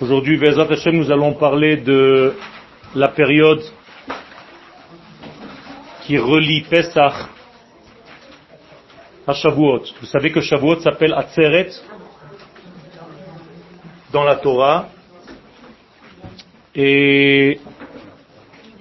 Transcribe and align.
Aujourd'hui, 0.00 0.38
nous 0.92 1.10
allons 1.10 1.32
parler 1.34 1.78
de 1.78 2.34
la 2.94 3.08
période 3.08 3.62
qui 6.02 6.18
relie 6.18 6.62
Pesach 6.68 7.14
à 9.26 9.32
Shavuot. 9.32 9.84
Vous 10.00 10.06
savez 10.06 10.30
que 10.30 10.42
Shavuot 10.42 10.80
s'appelle 10.80 11.14
Atzeret 11.14 11.70
dans 14.12 14.24
la 14.24 14.36
Torah. 14.36 14.90
Et 16.74 17.58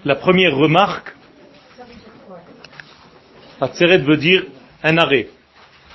la 0.03 0.15
première 0.15 0.57
remarque, 0.57 1.15
Atzeret 3.61 3.99
veut 3.99 4.17
dire 4.17 4.43
un 4.83 4.97
arrêt. 4.97 5.29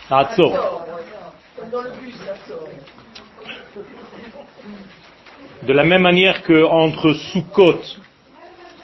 Atzor. 0.08 0.84
De 5.66 5.72
la 5.72 5.84
même 5.84 6.02
manière 6.02 6.42
que 6.42 6.62
entre 6.64 7.14
Sukkot 7.14 7.80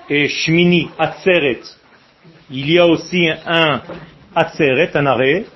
et 0.08 0.28
Shmini, 0.28 0.88
Atzeret, 0.98 1.60
il 2.50 2.70
y 2.70 2.78
a 2.78 2.86
aussi 2.86 3.28
un 3.46 3.82
Atzeret, 4.34 4.90
un 4.96 5.04
arrêt, 5.04 5.40
et 5.42 5.46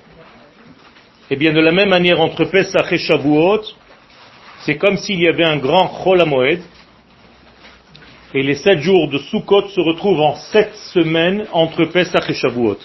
eh 1.31 1.35
bien 1.35 1.51
de 1.51 1.61
la 1.61 1.71
même 1.71 1.89
manière 1.89 2.21
entre 2.21 2.45
Pesach 2.45 2.91
et 2.91 2.99
Shavuot, 2.99 3.61
c'est 4.59 4.77
comme 4.77 4.97
s'il 4.97 5.19
y 5.19 5.27
avait 5.27 5.45
un 5.45 5.57
grand 5.57 5.87
Chol 5.87 6.23
Moed, 6.25 6.61
et 8.35 8.43
les 8.43 8.55
sept 8.55 8.81
jours 8.81 9.09
de 9.09 9.17
Sukkot 9.17 9.69
se 9.69 9.81
retrouvent 9.81 10.21
en 10.21 10.35
sept 10.35 10.75
semaines 10.93 11.47
entre 11.53 11.85
Pesach 11.85 12.29
et 12.29 12.35
Shavuot. 12.35 12.77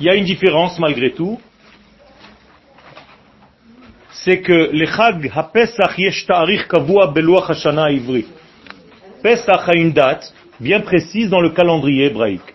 Il 0.00 0.06
y 0.06 0.10
a 0.10 0.16
une 0.16 0.24
différence 0.24 0.76
malgré 0.80 1.12
tout, 1.12 1.40
c'est 4.26 4.40
que 4.40 4.70
le 4.72 4.86
Chag 4.86 5.30
HaPesach 5.32 5.96
yesh 5.98 6.26
ta'arich 6.26 6.66
kavua 6.66 7.06
beluach 7.14 7.48
hashana 7.48 7.92
ivri. 7.92 8.26
Pesach 9.22 9.68
a 9.68 9.76
une 9.76 9.92
date 9.92 10.34
bien 10.58 10.80
précise 10.80 11.30
dans 11.30 11.40
le 11.40 11.50
calendrier 11.50 12.06
hébraïque. 12.06 12.52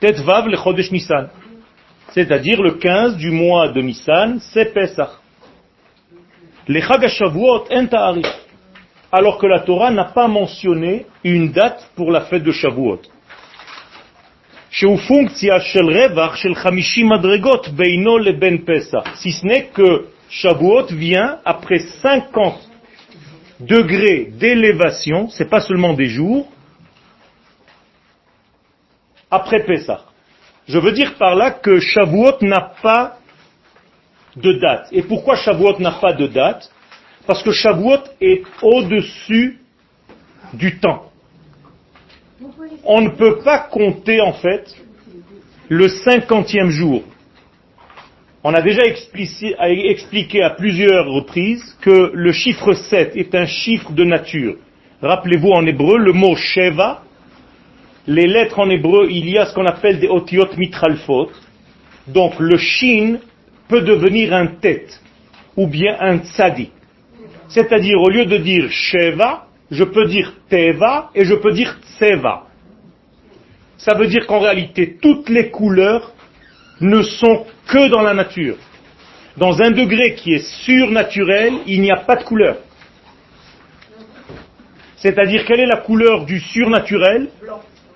Tetvav 0.00 0.48
le 0.48 0.56
Chodesh 0.56 0.90
Nissan. 0.90 1.28
C'est-à-dire 2.14 2.62
le 2.62 2.70
15 2.78 3.18
du 3.18 3.30
mois 3.30 3.68
de 3.68 3.82
Nissan, 3.82 4.38
c'est 4.40 4.72
Pesach. 4.72 5.10
Le 6.66 6.80
Chag 6.80 7.04
HaShavuot 7.04 7.66
en 7.70 7.86
ta'arich. 7.86 8.26
Alors 9.12 9.36
que 9.36 9.46
la 9.46 9.60
Torah 9.60 9.90
n'a 9.90 10.06
pas 10.06 10.26
mentionné 10.26 11.04
une 11.22 11.52
date 11.52 11.90
pour 11.96 12.10
la 12.10 12.22
fête 12.22 12.44
de 12.44 12.50
Shavuot. 12.50 13.02
Si 14.70 14.86
ce 19.32 19.46
n'est 19.46 19.66
que 19.66 20.06
Shavuot 20.28 20.86
vient 20.86 21.40
après 21.44 21.78
50 21.78 22.68
degrés 23.60 24.30
d'élévation, 24.32 25.28
c'est 25.30 25.48
pas 25.48 25.60
seulement 25.60 25.94
des 25.94 26.06
jours, 26.06 26.48
après 29.30 29.64
Pessah. 29.64 30.04
Je 30.68 30.78
veux 30.78 30.92
dire 30.92 31.14
par 31.14 31.34
là 31.34 31.50
que 31.50 31.80
Shavuot 31.80 32.38
n'a 32.42 32.72
pas 32.82 33.18
de 34.36 34.52
date. 34.52 34.88
Et 34.92 35.02
pourquoi 35.02 35.36
Shavuot 35.36 35.78
n'a 35.80 35.92
pas 35.92 36.12
de 36.12 36.26
date? 36.26 36.70
Parce 37.26 37.42
que 37.42 37.52
Shavuot 37.52 38.04
est 38.20 38.42
au-dessus 38.62 39.58
du 40.52 40.78
temps. 40.78 41.10
On 42.84 43.00
ne 43.00 43.10
peut 43.10 43.38
pas 43.38 43.58
compter 43.58 44.20
en 44.20 44.32
fait 44.32 44.74
le 45.68 45.88
cinquantième 45.88 46.70
jour. 46.70 47.02
On 48.44 48.54
a 48.54 48.62
déjà 48.62 48.82
expliqué 48.84 50.42
à 50.42 50.50
plusieurs 50.50 51.06
reprises 51.06 51.76
que 51.80 52.12
le 52.14 52.32
chiffre 52.32 52.72
7 52.72 53.16
est 53.16 53.34
un 53.34 53.46
chiffre 53.46 53.90
de 53.92 54.04
nature. 54.04 54.56
Rappelez-vous 55.02 55.50
en 55.50 55.66
hébreu 55.66 55.98
le 55.98 56.12
mot 56.12 56.36
Sheva, 56.36 57.02
les 58.06 58.26
lettres 58.26 58.60
en 58.60 58.70
hébreu, 58.70 59.08
il 59.10 59.28
y 59.28 59.38
a 59.38 59.46
ce 59.46 59.54
qu'on 59.54 59.66
appelle 59.66 59.98
des 59.98 60.08
otiot 60.08 60.48
mitralfot. 60.56 61.30
Donc 62.06 62.38
le 62.38 62.56
shin 62.56 63.18
peut 63.68 63.82
devenir 63.82 64.32
un 64.32 64.46
tête 64.46 65.00
ou 65.56 65.66
bien 65.66 65.96
un 66.00 66.18
tzadi. 66.18 66.70
C'est-à-dire 67.48 68.00
au 68.00 68.08
lieu 68.08 68.24
de 68.24 68.36
dire 68.36 68.70
Sheva, 68.70 69.48
je 69.70 69.84
peux 69.84 70.06
dire 70.06 70.32
Teva 70.48 71.10
et 71.14 71.24
je 71.24 71.34
peux 71.34 71.52
dire 71.52 71.76
Tseva. 71.82 72.44
Ça 73.76 73.94
veut 73.94 74.06
dire 74.06 74.26
qu'en 74.26 74.40
réalité, 74.40 74.96
toutes 75.00 75.28
les 75.28 75.50
couleurs 75.50 76.12
ne 76.80 77.02
sont 77.02 77.44
que 77.68 77.88
dans 77.88 78.02
la 78.02 78.14
nature. 78.14 78.56
Dans 79.36 79.62
un 79.62 79.70
degré 79.70 80.14
qui 80.14 80.34
est 80.34 80.44
surnaturel, 80.64 81.52
il 81.66 81.80
n'y 81.80 81.92
a 81.92 81.98
pas 81.98 82.16
de 82.16 82.24
couleur. 82.24 82.56
C'est-à-dire 84.96 85.44
quelle 85.44 85.60
est 85.60 85.66
la 85.66 85.76
couleur 85.76 86.24
du 86.24 86.40
surnaturel? 86.40 87.28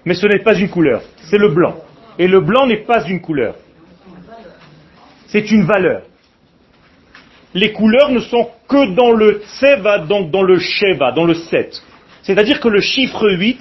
Mais 0.05 0.15
ce 0.15 0.27
n'est 0.27 0.43
pas 0.43 0.55
une 0.55 0.69
couleur, 0.69 1.03
c'est 1.29 1.39
le 1.39 1.49
blanc. 1.49 1.77
Et 2.19 2.29
le 2.29 2.41
blanc 2.41 2.67
n'est 2.67 2.85
pas 2.85 3.05
une 3.09 3.21
couleur. 3.21 3.57
C'est 5.27 5.51
une 5.51 5.65
valeur. 5.65 6.03
Les 7.55 7.73
couleurs 7.73 8.11
ne 8.11 8.21
sont 8.21 8.49
que 8.69 8.95
dans 8.95 9.13
le 9.13 9.43
tseva, 9.45 9.99
donc 9.99 10.31
dans 10.31 10.43
le 10.43 10.59
sheva, 10.59 11.13
dans 11.13 11.25
le 11.25 11.35
7. 11.35 11.83
C'est-à-dire 12.23 12.61
que 12.61 12.69
le 12.69 12.81
chiffre 12.81 13.29
8 13.29 13.59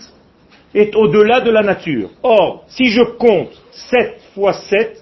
est 0.76 0.96
au-delà 0.96 1.42
de 1.42 1.52
la 1.52 1.62
nature. 1.62 2.10
Or, 2.24 2.66
si 2.68 2.90
je 2.90 3.02
compte 3.02 3.52
7 3.72 4.22
fois 4.34 4.54
7, 4.54 5.01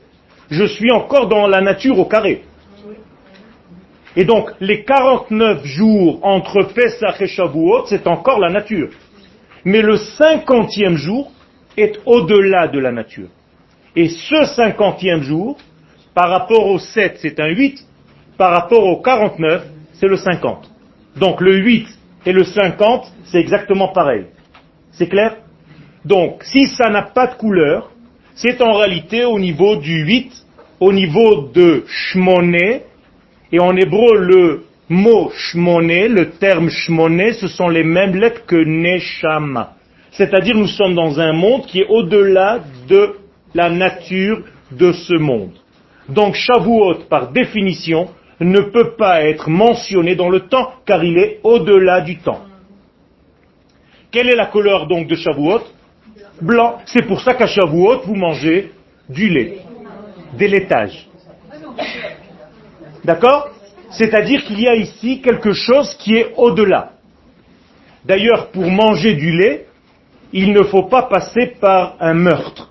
je 0.49 0.65
suis 0.65 0.91
encore 0.91 1.27
dans 1.27 1.47
la 1.47 1.61
nature 1.61 1.99
au 1.99 2.05
carré. 2.05 2.43
Et 4.15 4.25
donc, 4.25 4.51
les 4.59 4.83
49 4.83 5.63
jours 5.65 6.19
entre 6.23 6.63
Pesach 6.73 7.21
et 7.21 7.27
Shavuot, 7.27 7.85
c'est 7.85 8.07
encore 8.07 8.39
la 8.39 8.49
nature. 8.49 8.89
Mais 9.63 9.81
le 9.81 9.97
cinquantième 9.97 10.95
jour 10.95 11.31
est 11.77 11.99
au-delà 12.05 12.67
de 12.67 12.79
la 12.79 12.91
nature. 12.91 13.29
Et 13.95 14.09
ce 14.09 14.45
cinquantième 14.55 15.21
jour, 15.21 15.57
par 16.13 16.29
rapport 16.29 16.65
au 16.65 16.79
7, 16.79 17.19
c'est 17.21 17.39
un 17.39 17.49
8, 17.49 17.85
par 18.37 18.51
rapport 18.51 18.83
au 18.83 19.01
49, 19.01 19.63
c'est 19.93 20.07
le 20.07 20.17
50. 20.17 20.69
Donc 21.17 21.41
le 21.41 21.57
8 21.57 21.87
et 22.25 22.31
le 22.31 22.43
50, 22.43 23.11
c'est 23.25 23.39
exactement 23.39 23.89
pareil. 23.89 24.25
C'est 24.91 25.07
clair? 25.07 25.37
Donc, 26.03 26.43
si 26.43 26.65
ça 26.67 26.89
n'a 26.89 27.03
pas 27.03 27.27
de 27.27 27.35
couleur, 27.35 27.91
c'est 28.41 28.61
en 28.61 28.73
réalité 28.73 29.25
au 29.25 29.37
niveau 29.37 29.75
du 29.75 30.05
8, 30.05 30.31
au 30.79 30.93
niveau 30.93 31.49
de 31.53 31.83
shmoné, 31.87 32.83
et 33.51 33.59
en 33.59 33.75
hébreu 33.75 34.17
le 34.17 34.63
mot 34.87 35.29
shmoné, 35.35 36.07
le 36.07 36.31
terme 36.31 36.69
shmoné, 36.69 37.33
ce 37.33 37.47
sont 37.47 37.67
les 37.67 37.83
mêmes 37.83 38.15
lettres 38.15 38.45
que 38.45 38.55
neshama. 38.55 39.75
C'est-à-dire 40.11 40.55
nous 40.55 40.67
sommes 40.67 40.95
dans 40.95 41.19
un 41.19 41.33
monde 41.33 41.65
qui 41.65 41.81
est 41.81 41.87
au-delà 41.87 42.59
de 42.87 43.15
la 43.53 43.69
nature 43.69 44.41
de 44.71 44.93
ce 44.93 45.15
monde. 45.15 45.51
Donc 46.07 46.35
Shavuot, 46.35 47.05
par 47.09 47.31
définition, 47.31 48.07
ne 48.39 48.61
peut 48.61 48.95
pas 48.97 49.23
être 49.25 49.49
mentionné 49.49 50.15
dans 50.15 50.29
le 50.29 50.41
temps, 50.41 50.71
car 50.85 51.03
il 51.03 51.17
est 51.17 51.39
au-delà 51.43 52.01
du 52.01 52.19
temps. 52.19 52.45
Quelle 54.11 54.29
est 54.29 54.35
la 54.35 54.45
couleur 54.45 54.87
donc 54.87 55.07
de 55.07 55.15
Shavuot? 55.15 55.61
Blanc. 56.41 56.79
C'est 56.85 57.05
pour 57.05 57.21
ça 57.21 57.33
qu'à 57.33 57.47
Shavuot, 57.47 58.01
vous 58.05 58.15
mangez 58.15 58.71
du 59.07 59.29
lait, 59.29 59.59
des 60.33 60.47
laitages. 60.47 61.07
D'accord? 63.03 63.49
C'est-à-dire 63.91 64.43
qu'il 64.43 64.59
y 64.61 64.67
a 64.67 64.75
ici 64.75 65.21
quelque 65.21 65.53
chose 65.53 65.95
qui 65.95 66.15
est 66.15 66.33
au-delà. 66.37 66.91
D'ailleurs, 68.05 68.49
pour 68.51 68.69
manger 68.69 69.15
du 69.15 69.31
lait, 69.31 69.65
il 70.31 70.53
ne 70.53 70.63
faut 70.63 70.83
pas 70.83 71.03
passer 71.03 71.55
par 71.59 71.95
un 71.99 72.13
meurtre. 72.13 72.69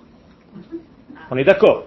On 1.29 1.37
est 1.37 1.43
d'accord? 1.43 1.83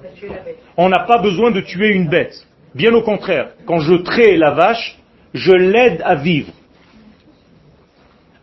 On 0.76 0.88
n'a 0.88 1.00
pas 1.00 1.18
besoin 1.18 1.50
de 1.50 1.60
tuer 1.60 1.88
une 1.88 2.08
bête. 2.08 2.46
Bien 2.74 2.92
au 2.94 3.02
contraire, 3.02 3.50
quand 3.66 3.80
je 3.80 3.94
trais 3.94 4.36
la 4.36 4.52
vache, 4.52 4.98
je 5.34 5.52
l'aide 5.52 6.00
à 6.04 6.14
vivre. 6.14 6.52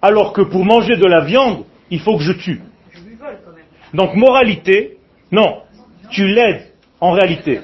Alors 0.01 0.33
que 0.33 0.42
pour 0.42 0.66
manger 0.66 0.98
de 0.98 1.06
la 1.06 1.22
viande, 1.22 1.66
il 1.89 2.00
faut 2.00 2.18
que 2.18 2.24
je 2.24 2.33
tue. 2.33 2.62
Donc 3.94 4.15
moralité, 4.15 4.97
non, 5.31 5.62
tu 6.12 6.27
l'aides 6.27 6.68
en 7.00 7.12
réalité. 7.12 7.62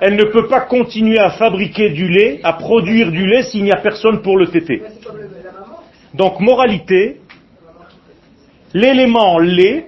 Elle 0.00 0.16
ne 0.16 0.24
peut 0.24 0.46
pas 0.48 0.60
continuer 0.60 1.18
à 1.18 1.30
fabriquer 1.30 1.90
du 1.90 2.08
lait, 2.08 2.40
à 2.42 2.52
produire 2.52 3.10
du 3.10 3.26
lait 3.26 3.42
s'il 3.44 3.64
n'y 3.64 3.72
a 3.72 3.80
personne 3.80 4.20
pour 4.20 4.36
le 4.36 4.48
téter. 4.48 4.82
Donc 6.12 6.40
moralité, 6.40 7.20
l'élément 8.74 9.38
lait 9.38 9.86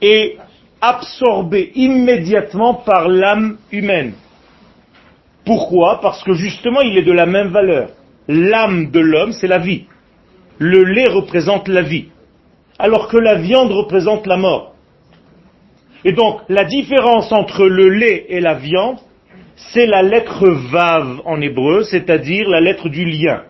est 0.00 0.36
absorbé 0.80 1.72
immédiatement 1.74 2.74
par 2.74 3.08
l'âme 3.08 3.58
humaine. 3.72 4.12
Pourquoi? 5.44 6.00
Parce 6.00 6.22
que 6.22 6.34
justement 6.34 6.80
il 6.80 6.96
est 6.96 7.02
de 7.02 7.12
la 7.12 7.26
même 7.26 7.48
valeur. 7.48 7.90
L'âme 8.28 8.90
de 8.90 9.00
l'homme, 9.00 9.32
c'est 9.32 9.46
la 9.46 9.58
vie. 9.58 9.84
Le 10.58 10.84
lait 10.84 11.08
représente 11.08 11.68
la 11.68 11.82
vie 11.82 12.06
alors 12.78 13.08
que 13.08 13.16
la 13.16 13.36
viande 13.36 13.72
représente 13.72 14.26
la 14.26 14.36
mort. 14.36 14.74
Et 16.04 16.12
donc, 16.12 16.40
la 16.48 16.64
différence 16.64 17.32
entre 17.32 17.66
le 17.66 17.88
lait 17.88 18.26
et 18.28 18.40
la 18.40 18.54
viande, 18.54 18.98
c'est 19.56 19.86
la 19.86 20.02
lettre 20.02 20.46
Vav 20.48 21.20
en 21.24 21.40
hébreu, 21.40 21.82
c'est-à-dire 21.82 22.48
la 22.48 22.60
lettre 22.60 22.88
du 22.88 23.04
lien. 23.04 23.42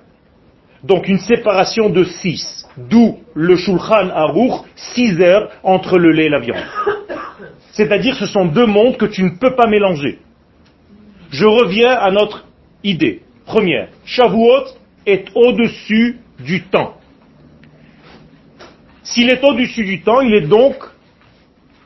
Donc 0.84 1.08
une 1.08 1.18
séparation 1.18 1.90
de 1.90 2.04
6, 2.04 2.68
d'où 2.76 3.18
le 3.34 3.56
Shulchan 3.56 4.10
Aruch, 4.10 4.52
6 4.76 5.20
heures 5.20 5.50
entre 5.62 5.98
le 5.98 6.12
lait 6.12 6.26
et 6.26 6.28
la 6.28 6.38
viande. 6.38 6.64
C'est-à-dire 7.72 8.14
ce 8.14 8.26
sont 8.26 8.46
deux 8.46 8.66
mondes 8.66 8.96
que 8.96 9.06
tu 9.06 9.22
ne 9.22 9.30
peux 9.30 9.56
pas 9.56 9.66
mélanger. 9.66 10.18
Je 11.30 11.44
reviens 11.44 11.90
à 11.90 12.10
notre 12.10 12.46
idée. 12.84 13.22
Première, 13.44 13.88
Shavuot 14.04 14.64
est 15.06 15.28
au-dessus 15.34 16.20
du 16.38 16.62
temps. 16.62 16.94
S'il 19.06 19.30
est 19.30 19.42
au-dessus 19.44 19.84
du 19.84 20.02
temps, 20.02 20.20
il 20.20 20.34
est 20.34 20.48
donc 20.48 20.76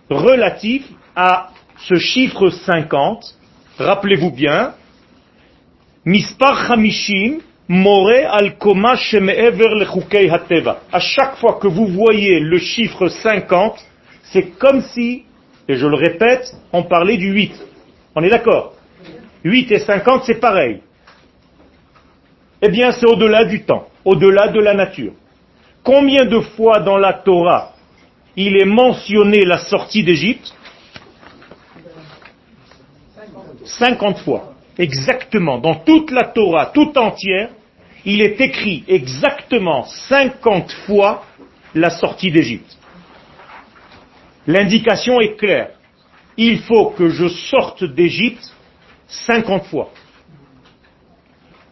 relatif 0.08 0.86
à 1.14 1.50
ce 1.76 1.96
chiffre 1.96 2.48
50. 2.48 3.36
Rappelez-vous 3.78 4.30
bien, 4.30 4.72
Mispar 6.06 6.70
Hamishim 6.70 7.40
More 7.68 8.26
al 8.30 8.56
Koma 8.56 8.94
Hateva. 8.94 10.80
À 10.90 10.98
chaque 10.98 11.36
fois 11.36 11.58
que 11.60 11.68
vous 11.68 11.86
voyez 11.86 12.40
le 12.40 12.58
chiffre 12.58 13.08
50, 13.08 13.78
c'est 14.32 14.58
comme 14.58 14.80
si, 14.82 15.24
et 15.68 15.76
je 15.76 15.86
le 15.86 15.96
répète, 15.96 16.56
on 16.72 16.84
parlait 16.84 17.18
du 17.18 17.32
8. 17.32 17.52
On 18.16 18.22
est 18.22 18.30
d'accord? 18.30 18.72
8 19.44 19.72
et 19.72 19.78
50, 19.78 20.24
c'est 20.24 20.40
pareil. 20.40 20.80
Eh 22.62 22.70
bien, 22.70 22.92
c'est 22.92 23.06
au-delà 23.06 23.44
du 23.44 23.62
temps, 23.62 23.88
au-delà 24.06 24.48
de 24.48 24.58
la 24.58 24.74
nature. 24.74 25.12
Combien 25.82 26.24
de 26.24 26.40
fois 26.40 26.80
dans 26.80 26.98
la 26.98 27.14
Torah 27.14 27.72
il 28.36 28.56
est 28.56 28.66
mentionné 28.66 29.44
la 29.44 29.58
sortie 29.58 30.04
d'Égypte? 30.04 30.54
50 33.64 34.18
fois. 34.18 34.54
Exactement. 34.78 35.58
Dans 35.58 35.74
toute 35.74 36.10
la 36.10 36.24
Torah, 36.24 36.66
tout 36.66 36.96
entière, 36.96 37.50
il 38.04 38.22
est 38.22 38.40
écrit 38.40 38.84
exactement 38.88 39.84
50 39.84 40.72
fois 40.86 41.24
la 41.74 41.90
sortie 41.90 42.30
d'Égypte. 42.30 42.76
L'indication 44.46 45.20
est 45.20 45.36
claire. 45.36 45.70
Il 46.36 46.60
faut 46.60 46.90
que 46.90 47.08
je 47.08 47.28
sorte 47.28 47.84
d'Égypte 47.84 48.54
50 49.06 49.64
fois. 49.66 49.90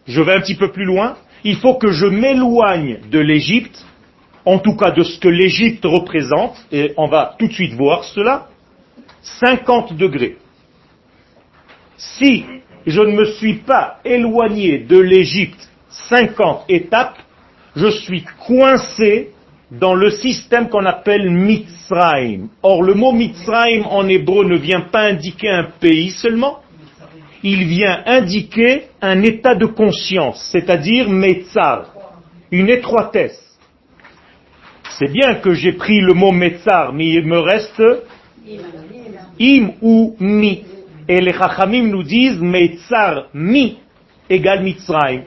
Je 0.07 0.21
vais 0.21 0.35
un 0.35 0.41
petit 0.41 0.55
peu 0.55 0.71
plus 0.71 0.85
loin. 0.85 1.17
Il 1.43 1.55
faut 1.57 1.75
que 1.75 1.91
je 1.91 2.05
m'éloigne 2.05 2.99
de 3.09 3.19
l'Égypte, 3.19 3.85
en 4.49 4.57
tout 4.57 4.75
cas 4.75 4.89
de 4.89 5.03
ce 5.03 5.19
que 5.19 5.27
l'Égypte 5.27 5.85
représente, 5.85 6.55
et 6.71 6.93
on 6.97 7.07
va 7.07 7.35
tout 7.37 7.47
de 7.47 7.53
suite 7.53 7.73
voir 7.73 8.03
cela, 8.03 8.47
50 9.21 9.95
degrés. 9.95 10.37
Si 11.97 12.45
je 12.87 13.01
ne 13.01 13.11
me 13.11 13.25
suis 13.25 13.57
pas 13.57 13.99
éloigné 14.03 14.79
de 14.79 14.97
l'Égypte 14.97 15.69
50 16.09 16.65
étapes, 16.67 17.19
je 17.75 17.89
suis 17.89 18.23
coincé 18.47 19.33
dans 19.69 19.93
le 19.93 20.09
système 20.09 20.67
qu'on 20.67 20.85
appelle 20.85 21.29
Mitzrayim. 21.29 22.47
Or, 22.63 22.81
le 22.81 22.95
mot 22.95 23.11
Mitzrayim 23.11 23.83
en 23.85 24.07
hébreu 24.07 24.45
ne 24.45 24.57
vient 24.57 24.81
pas 24.81 25.01
indiquer 25.01 25.49
un 25.49 25.67
pays 25.79 26.09
seulement, 26.09 26.61
il 27.43 27.65
vient 27.67 28.01
indiquer 28.07 28.87
un 28.99 29.21
état 29.21 29.53
de 29.53 29.67
conscience, 29.67 30.49
c'est-à-dire 30.51 31.07
Metzar, 31.07 31.93
une 32.49 32.69
étroitesse. 32.69 33.48
C'est 34.97 35.11
bien 35.11 35.35
que 35.35 35.53
j'ai 35.53 35.73
pris 35.73 36.01
le 36.01 36.13
mot 36.13 36.31
Metzar, 36.31 36.93
mais 36.93 37.07
il 37.07 37.25
me 37.25 37.39
reste 37.39 37.83
im 39.39 39.71
ou 39.81 40.15
mi. 40.19 40.63
Et 41.07 41.21
les 41.21 41.33
Chachamim 41.33 41.89
nous 41.89 42.03
disent 42.03 42.41
Metzar 42.41 43.27
mi 43.33 43.77
égale 44.29 44.63
Mitzrayim. 44.63 45.23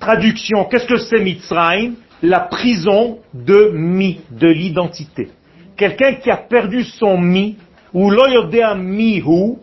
Traduction, 0.00 0.64
qu'est-ce 0.64 0.86
que 0.86 0.98
c'est 0.98 1.20
Mitzrayim? 1.20 1.94
La 2.22 2.40
prison 2.40 3.18
de 3.32 3.70
mi, 3.74 4.20
de 4.30 4.48
l'identité. 4.48 5.28
Quelqu'un 5.76 6.14
qui 6.14 6.30
a 6.30 6.36
perdu 6.36 6.82
son 6.82 7.18
mi, 7.18 7.56
ou 7.94 8.10
loyodea 8.10 8.74
mihu, 8.74 9.56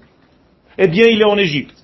eh 0.78 0.88
bien 0.88 1.06
il 1.08 1.22
est 1.22 1.26
en 1.26 1.38
Égypte. 1.38 1.76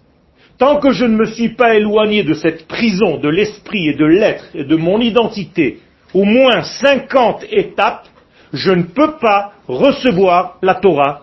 Tant 0.58 0.80
que 0.80 0.92
je 0.92 1.06
ne 1.06 1.16
me 1.16 1.26
suis 1.26 1.50
pas 1.50 1.76
éloigné 1.76 2.24
de 2.24 2.34
cette 2.34 2.68
prison 2.68 3.18
de 3.18 3.30
l'esprit 3.30 3.90
et 3.90 3.96
de 3.96 4.06
l'être 4.06 4.46
et 4.54 4.64
de 4.64 4.76
mon 4.76 5.00
identité, 5.00 5.80
au 6.14 6.24
moins 6.24 6.64
50 6.64 7.46
étapes, 7.52 8.08
je 8.54 8.72
ne 8.72 8.84
peux 8.84 9.18
pas 9.20 9.54
recevoir 9.68 10.58
la 10.62 10.76
Torah 10.76 11.22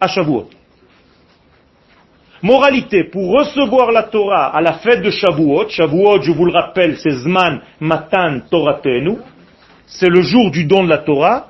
à 0.00 0.08
Shavuot. 0.08 0.48
Moralité, 2.42 3.04
pour 3.04 3.30
recevoir 3.38 3.92
la 3.92 4.02
Torah 4.04 4.48
à 4.48 4.60
la 4.60 4.74
fête 4.74 5.02
de 5.02 5.10
Shavuot, 5.10 5.68
Shavuot, 5.68 6.22
je 6.22 6.32
vous 6.32 6.44
le 6.46 6.52
rappelle, 6.52 6.96
c'est 6.98 7.10
Zman 7.10 7.60
Matan 7.78 8.40
Toratenu, 8.50 9.18
c'est 9.86 10.08
le 10.08 10.22
jour 10.22 10.50
du 10.50 10.64
don 10.64 10.82
de 10.82 10.88
la 10.88 10.98
Torah, 10.98 11.48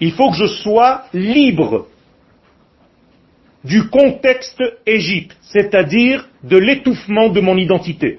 il 0.00 0.12
faut 0.12 0.30
que 0.30 0.36
je 0.36 0.46
sois 0.46 1.02
libre 1.12 1.86
du 3.62 3.88
contexte 3.88 4.60
Égypte, 4.84 5.36
c'est-à-dire 5.42 6.26
de 6.42 6.56
l'étouffement 6.56 7.28
de 7.28 7.40
mon 7.40 7.56
identité. 7.56 8.18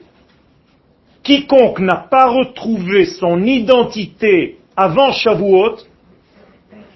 Quiconque 1.24 1.80
n'a 1.80 1.96
pas 1.96 2.28
retrouvé 2.28 3.06
son 3.06 3.44
identité 3.44 4.58
avant 4.76 5.14
Shavuot, 5.14 5.78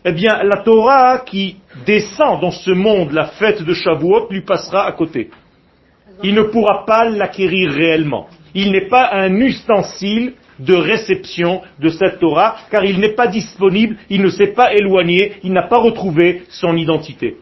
eh 0.03 0.11
bien 0.11 0.43
la 0.43 0.57
Torah 0.57 1.19
qui 1.19 1.57
descend 1.85 2.41
dans 2.41 2.51
ce 2.51 2.71
monde, 2.71 3.13
la 3.13 3.27
fête 3.27 3.63
de 3.63 3.73
Shavuot, 3.73 4.27
lui 4.29 4.41
passera 4.41 4.85
à 4.85 4.91
côté. 4.91 5.29
Il 6.23 6.33
ne 6.35 6.43
pourra 6.43 6.85
pas 6.85 7.09
l'acquérir 7.09 7.71
réellement. 7.71 8.27
Il 8.53 8.71
n'est 8.71 8.87
pas 8.87 9.11
un 9.13 9.33
ustensile 9.35 10.33
de 10.59 10.73
réception 10.73 11.61
de 11.79 11.89
cette 11.89 12.19
Torah, 12.19 12.57
car 12.71 12.83
il 12.83 12.99
n'est 12.99 13.13
pas 13.13 13.27
disponible, 13.27 13.97
il 14.09 14.23
ne 14.23 14.29
s'est 14.29 14.53
pas 14.53 14.73
éloigné, 14.73 15.35
il 15.43 15.53
n'a 15.53 15.67
pas 15.67 15.77
retrouvé 15.77 16.43
son 16.49 16.75
identité. 16.75 17.37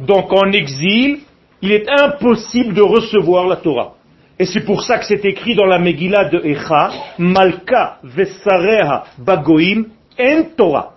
Donc 0.00 0.32
en 0.32 0.52
exil, 0.52 1.20
il 1.62 1.72
est 1.72 1.88
impossible 1.88 2.74
de 2.74 2.82
recevoir 2.82 3.46
la 3.46 3.56
Torah. 3.56 3.94
Et 4.38 4.44
c'est 4.44 4.64
pour 4.64 4.82
ça 4.82 4.98
que 4.98 5.06
c'est 5.06 5.24
écrit 5.24 5.54
dans 5.54 5.64
la 5.64 5.78
Megillah 5.78 6.28
de 6.28 6.40
Echa, 6.44 6.90
Malka 7.18 7.98
Vesareha 8.02 9.04
Bagoim 9.18 9.84
en 10.18 10.42
Torah. 10.56 10.94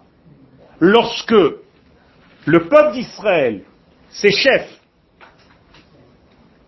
Lorsque 0.79 1.31
le 2.45 2.67
peuple 2.67 2.93
d'Israël, 2.93 3.61
ses 4.09 4.31
chefs, 4.31 4.79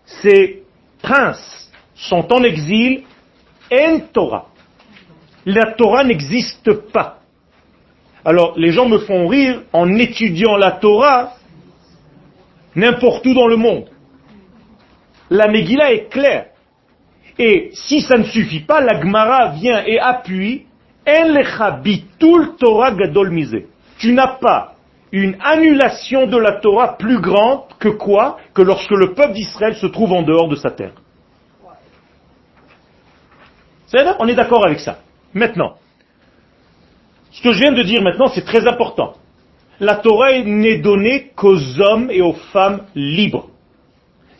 ses 0.04 0.62
princes 1.02 1.70
sont 1.94 2.32
en 2.32 2.42
exil, 2.42 3.02
en 3.70 4.00
Torah. 4.12 4.46
La 5.44 5.72
Torah 5.72 6.04
n'existe 6.04 6.72
pas. 6.92 7.18
Alors, 8.24 8.54
les 8.56 8.70
gens 8.70 8.88
me 8.88 8.98
font 8.98 9.26
rire 9.26 9.62
en 9.72 9.96
étudiant 9.96 10.56
la 10.56 10.72
Torah 10.72 11.34
n'importe 12.76 13.26
où 13.26 13.34
dans 13.34 13.48
le 13.48 13.56
monde. 13.56 13.91
La 15.32 15.48
Megillah 15.48 15.94
est 15.94 16.10
claire. 16.10 16.48
Et 17.38 17.70
si 17.72 18.02
ça 18.02 18.18
ne 18.18 18.24
suffit 18.24 18.60
pas, 18.60 18.82
la 18.82 19.00
Gemara 19.00 19.52
vient 19.52 19.82
et 19.86 19.98
appuie 19.98 20.66
Torah 22.58 22.92
Tu 23.98 24.12
n'as 24.12 24.36
pas 24.38 24.74
une 25.10 25.36
annulation 25.42 26.26
de 26.26 26.36
la 26.36 26.60
Torah 26.60 26.98
plus 26.98 27.18
grande 27.20 27.62
que 27.78 27.88
quoi? 27.88 28.36
Que 28.52 28.60
lorsque 28.60 28.90
le 28.90 29.14
peuple 29.14 29.32
d'Israël 29.32 29.74
se 29.76 29.86
trouve 29.86 30.12
en 30.12 30.22
dehors 30.22 30.48
de 30.48 30.56
sa 30.56 30.70
terre. 30.70 30.92
On 34.18 34.28
est 34.28 34.34
d'accord 34.34 34.66
avec 34.66 34.80
ça. 34.80 34.98
Maintenant, 35.32 35.76
ce 37.30 37.42
que 37.42 37.54
je 37.54 37.58
viens 37.58 37.72
de 37.72 37.82
dire 37.82 38.02
maintenant, 38.02 38.28
c'est 38.28 38.44
très 38.44 38.68
important. 38.68 39.14
La 39.80 39.96
Torah 39.96 40.38
n'est 40.42 40.78
donnée 40.78 41.32
qu'aux 41.34 41.80
hommes 41.80 42.10
et 42.10 42.20
aux 42.20 42.34
femmes 42.52 42.82
libres. 42.94 43.48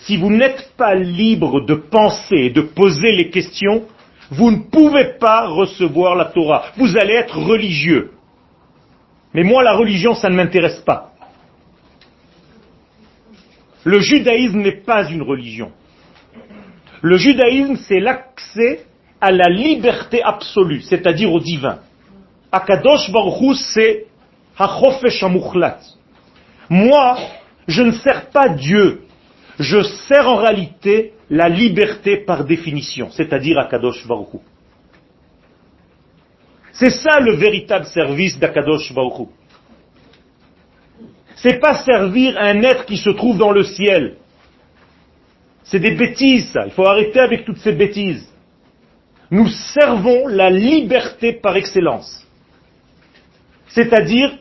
Si 0.04 0.16
vous 0.16 0.30
n'êtes 0.30 0.72
pas 0.76 0.94
libre 0.94 1.64
de 1.64 1.74
penser 1.74 2.36
et 2.36 2.50
de 2.50 2.60
poser 2.60 3.12
les 3.12 3.30
questions, 3.30 3.84
vous 4.30 4.50
ne 4.50 4.62
pouvez 4.62 5.18
pas 5.18 5.46
recevoir 5.46 6.16
la 6.16 6.26
Torah. 6.26 6.64
Vous 6.76 6.96
allez 6.96 7.14
être 7.14 7.38
religieux. 7.38 8.12
Mais 9.34 9.44
moi, 9.44 9.62
la 9.62 9.74
religion, 9.74 10.14
ça 10.14 10.28
ne 10.28 10.34
m'intéresse 10.34 10.80
pas. 10.80 11.12
Le 13.84 14.00
judaïsme 14.00 14.60
n'est 14.60 14.82
pas 14.82 15.08
une 15.08 15.22
religion. 15.22 15.72
Le 17.00 17.16
judaïsme, 17.16 17.76
c'est 17.76 18.00
l'accès 18.00 18.84
à 19.20 19.30
la 19.30 19.48
liberté 19.48 20.22
absolue, 20.22 20.82
c'est-à-dire 20.82 21.32
au 21.32 21.40
divin. 21.40 21.78
Akadosh 22.50 23.10
Baruch 23.10 23.56
c'est 23.56 24.06
Hachofesh 24.58 25.24
Moi, 26.68 27.18
je 27.66 27.82
ne 27.82 27.92
sers 27.92 28.30
pas 28.30 28.48
Dieu. 28.48 29.02
Je 29.58 29.82
sers 29.82 30.26
en 30.26 30.36
réalité 30.36 31.12
la 31.30 31.48
liberté 31.48 32.18
par 32.18 32.44
définition, 32.44 33.10
c'est-à-dire 33.10 33.58
Akadosh 33.58 34.06
Baruch 34.06 34.40
C'est 36.72 36.90
ça 36.90 37.20
le 37.20 37.34
véritable 37.34 37.86
service 37.86 38.38
d'Akadosh 38.38 38.92
Baruch 38.92 39.28
C'est 41.36 41.58
pas 41.58 41.82
servir 41.84 42.36
un 42.38 42.62
être 42.62 42.86
qui 42.86 42.96
se 42.96 43.10
trouve 43.10 43.38
dans 43.38 43.52
le 43.52 43.64
ciel. 43.64 44.16
C'est 45.64 45.80
des 45.80 45.94
bêtises, 45.94 46.50
ça. 46.52 46.66
Il 46.66 46.72
faut 46.72 46.86
arrêter 46.86 47.20
avec 47.20 47.44
toutes 47.44 47.58
ces 47.58 47.72
bêtises. 47.72 48.28
Nous 49.30 49.48
servons 49.48 50.26
la 50.26 50.50
liberté 50.50 51.32
par 51.32 51.56
excellence. 51.56 52.26
C'est-à-dire 53.68 54.38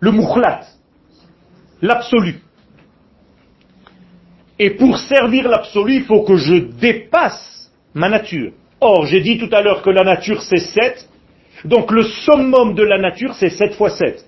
le 0.00 0.12
mukhlat, 0.12 0.66
l'absolu. 1.80 2.43
Et 4.58 4.70
pour 4.70 4.98
servir 4.98 5.48
l'absolu, 5.48 5.96
il 5.96 6.04
faut 6.04 6.22
que 6.22 6.36
je 6.36 6.54
dépasse 6.54 7.70
ma 7.94 8.08
nature. 8.08 8.52
Or, 8.80 9.06
j'ai 9.06 9.20
dit 9.20 9.38
tout 9.38 9.48
à 9.52 9.62
l'heure 9.62 9.82
que 9.82 9.90
la 9.90 10.04
nature 10.04 10.42
c'est 10.42 10.58
7, 10.58 11.08
donc 11.64 11.90
le 11.90 12.04
summum 12.04 12.74
de 12.74 12.82
la 12.82 12.98
nature 12.98 13.34
c'est 13.34 13.50
7 13.50 13.74
fois 13.74 13.90
7. 13.90 14.24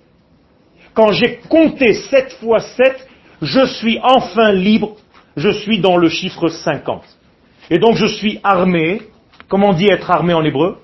Quand 0.94 1.12
j'ai 1.12 1.40
compté 1.48 1.92
7 1.92 2.32
fois 2.40 2.60
7, 2.60 3.06
je 3.42 3.66
suis 3.66 3.98
enfin 4.02 4.52
libre, 4.52 4.96
je 5.36 5.50
suis 5.50 5.78
dans 5.78 5.96
le 5.96 6.08
chiffre 6.08 6.48
50. 6.48 7.02
Et 7.70 7.78
donc 7.78 7.96
je 7.96 8.06
suis 8.06 8.40
armé, 8.42 9.02
comment 9.48 9.70
on 9.70 9.74
dit 9.74 9.88
être 9.88 10.10
armé 10.10 10.32
en 10.32 10.44
hébreu? 10.44 10.78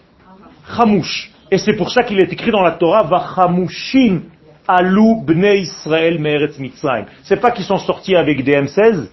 Chamouche. 0.76 1.30
Et 1.50 1.58
c'est 1.58 1.74
pour 1.74 1.90
ça 1.90 2.02
qu'il 2.02 2.20
est 2.20 2.32
écrit 2.32 2.50
dans 2.50 2.62
la 2.62 2.72
Torah, 2.72 3.04
Vachamushim 3.04 4.22
alou 4.68 5.22
bnei 5.22 5.60
Israël 5.60 6.18
me'eretz 6.18 6.58
mitzrayim. 6.58 7.06
C'est 7.24 7.40
pas 7.40 7.50
qu'ils 7.50 7.64
sont 7.64 7.78
sortis 7.78 8.16
avec 8.16 8.44
des 8.44 8.52
M16, 8.52 9.08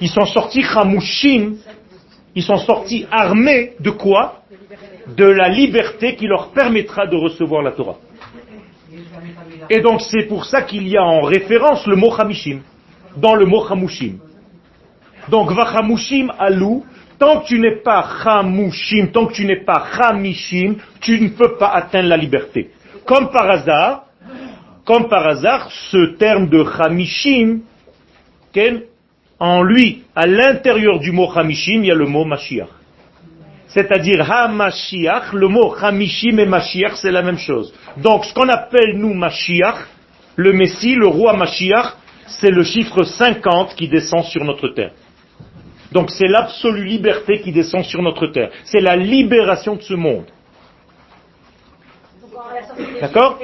ils 0.00 0.08
sont 0.08 0.26
sortis 0.26 0.62
Chamushim, 0.62 1.56
ils 2.34 2.42
sont 2.42 2.58
sortis 2.58 3.06
armés 3.10 3.74
de 3.80 3.90
quoi? 3.90 4.42
De 5.16 5.24
la 5.24 5.48
liberté 5.48 6.14
qui 6.16 6.26
leur 6.26 6.50
permettra 6.52 7.06
de 7.06 7.16
recevoir 7.16 7.62
la 7.62 7.72
Torah. 7.72 7.96
Et 9.68 9.80
donc 9.80 10.00
c'est 10.00 10.26
pour 10.26 10.44
ça 10.44 10.62
qu'il 10.62 10.88
y 10.88 10.96
a 10.96 11.02
en 11.02 11.20
référence 11.20 11.86
le 11.86 11.96
mot 11.96 12.14
Chamishim, 12.16 12.60
dans 13.16 13.34
le 13.34 13.46
mot 13.46 13.66
Chamushim. 13.66 14.18
Donc 15.28 15.52
Vachamushim 15.52 16.32
alou, 16.38 16.84
tant 17.18 17.40
que 17.40 17.46
tu 17.46 17.58
n'es 17.60 17.76
pas 17.76 18.04
Chamushim, 18.22 19.08
tant 19.12 19.26
que 19.26 19.34
tu 19.34 19.44
n'es 19.44 19.64
pas 19.64 19.86
Chamishim, 19.94 20.76
tu 21.00 21.20
ne 21.20 21.28
peux 21.28 21.56
pas 21.56 21.68
atteindre 21.68 22.08
la 22.08 22.16
liberté. 22.16 22.70
Comme 23.06 23.30
par 23.30 23.50
hasard, 23.50 24.04
comme 24.84 25.08
par 25.08 25.26
hasard, 25.26 25.70
ce 25.70 26.16
terme 26.16 26.48
de 26.48 26.64
Chamishim, 26.64 27.60
en 29.40 29.62
lui, 29.62 30.04
à 30.14 30.26
l'intérieur 30.26 31.00
du 31.00 31.12
mot 31.12 31.30
Hamishim, 31.34 31.82
il 31.82 31.86
y 31.86 31.90
a 31.90 31.94
le 31.94 32.06
mot 32.06 32.26
Mashiach. 32.26 32.68
C'est-à-dire 33.68 34.30
Ha-Mashiach, 34.30 35.32
le 35.32 35.48
mot 35.48 35.74
Hamishim 35.80 36.38
et 36.38 36.44
Mashiach, 36.44 36.96
c'est 36.96 37.10
la 37.10 37.22
même 37.22 37.38
chose. 37.38 37.72
Donc, 37.96 38.26
ce 38.26 38.34
qu'on 38.34 38.48
appelle 38.48 38.98
nous 38.98 39.14
Mashiach, 39.14 39.86
le 40.36 40.52
Messie, 40.52 40.94
le 40.94 41.06
roi 41.06 41.32
Mashiach, 41.36 41.96
c'est 42.26 42.50
le 42.50 42.62
chiffre 42.62 43.02
50 43.02 43.74
qui 43.74 43.88
descend 43.88 44.24
sur 44.24 44.44
notre 44.44 44.68
terre. 44.68 44.92
Donc, 45.90 46.10
c'est 46.10 46.28
l'absolue 46.28 46.84
liberté 46.84 47.40
qui 47.40 47.50
descend 47.50 47.84
sur 47.84 48.02
notre 48.02 48.26
terre. 48.26 48.50
C'est 48.64 48.80
la 48.80 48.94
libération 48.94 49.74
de 49.74 49.82
ce 49.82 49.94
monde. 49.94 50.26
D'accord? 53.00 53.38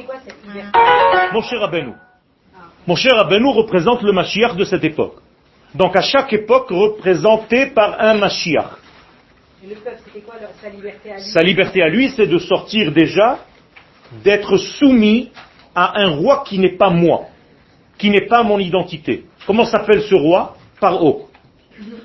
Mon 1.32 1.42
cher 1.42 1.62
Abenou. 1.62 1.94
Mon 2.86 2.96
cher 2.96 3.18
Abenou 3.18 3.52
représente 3.52 4.02
le 4.02 4.12
Mashiach 4.12 4.56
de 4.56 4.64
cette 4.64 4.84
époque. 4.84 5.16
Donc 5.74 5.96
à 5.96 6.00
chaque 6.00 6.32
époque 6.32 6.70
représenté 6.70 7.66
par 7.66 8.00
un 8.00 8.14
Mashiach. 8.14 8.70
Et 9.62 9.68
le 9.68 9.74
peuple, 9.76 9.98
c'était 10.04 10.20
quoi 10.20 10.36
sa 10.60 10.68
liberté 10.68 11.10
à 11.10 11.16
lui 11.16 11.22
Sa 11.22 11.42
liberté 11.42 11.82
à 11.82 11.88
lui, 11.88 12.10
c'est 12.10 12.26
de 12.26 12.38
sortir 12.38 12.92
déjà, 12.92 13.38
d'être 14.22 14.56
soumis 14.56 15.30
à 15.74 16.00
un 16.00 16.16
roi 16.16 16.44
qui 16.46 16.58
n'est 16.58 16.76
pas 16.76 16.90
moi, 16.90 17.26
qui 17.98 18.10
n'est 18.10 18.26
pas 18.26 18.42
mon 18.42 18.58
identité. 18.58 19.24
Comment 19.46 19.64
s'appelle 19.64 20.02
ce 20.02 20.14
roi? 20.14 20.56
Paro. 20.80 21.28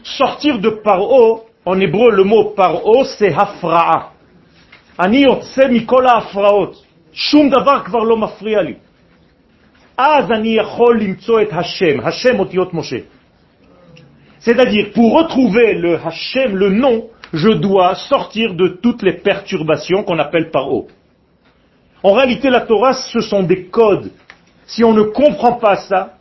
Sortir 0.03 0.59
de 0.59 0.69
Paro, 0.69 1.45
en 1.65 1.79
hébreu 1.79 2.11
le 2.11 2.23
mot 2.23 2.51
Paro, 2.55 3.03
c'est 3.03 3.33
Hafra'a. 3.33 4.11
Ani 4.97 5.21
yotse 5.21 5.67
mikola 5.69 6.17
hafraot. 6.17 6.73
Shum 7.13 7.49
davar 7.49 7.83
kvar 7.83 8.05
lo 8.05 8.15
mafriya 8.17 8.61
li. 8.63 8.75
Az 9.97 10.31
ani 10.31 10.55
yachol 10.55 10.97
limtso 10.97 11.39
et 11.39 11.51
Hashem. 11.51 12.01
Hashem 12.01 12.39
otiot 12.39 12.71
Moshe. 12.73 13.05
C'est-à-dire, 14.41 14.91
pour 14.93 15.13
retrouver 15.13 15.75
le 15.75 15.95
Hachem, 15.95 16.55
le 16.55 16.69
nom, 16.69 17.07
je 17.31 17.49
dois 17.49 17.95
sortir 17.95 18.55
de 18.55 18.67
toutes 18.67 19.03
les 19.03 19.13
perturbations 19.13 20.03
qu'on 20.03 20.19
appelle 20.19 20.49
paro. 20.49 20.87
En 22.03 22.13
réalité, 22.13 22.49
la 22.49 22.61
Torah, 22.61 22.93
ce 22.93 23.21
sont 23.21 23.43
des 23.43 23.65
codes. 23.65 24.11
Si 24.65 24.83
on 24.83 24.93
ne 24.93 25.03
comprend 25.03 25.53
pas 25.53 25.77
ça, 25.77 26.15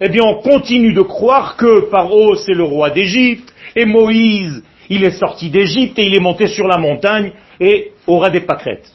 eh 0.00 0.08
bien, 0.10 0.22
on 0.24 0.42
continue 0.42 0.92
de 0.92 1.00
croire 1.00 1.56
que 1.56 1.88
paro, 1.90 2.36
c'est 2.36 2.52
le 2.52 2.64
roi 2.64 2.90
d'Égypte, 2.90 3.52
et 3.74 3.86
Moïse, 3.86 4.62
il 4.90 5.04
est 5.04 5.18
sorti 5.18 5.50
d'Égypte 5.50 5.98
et 5.98 6.06
il 6.06 6.14
est 6.14 6.20
monté 6.20 6.48
sur 6.48 6.68
la 6.68 6.76
montagne 6.76 7.32
et 7.58 7.92
aura 8.06 8.30
des 8.30 8.40
pâquerettes. 8.40 8.92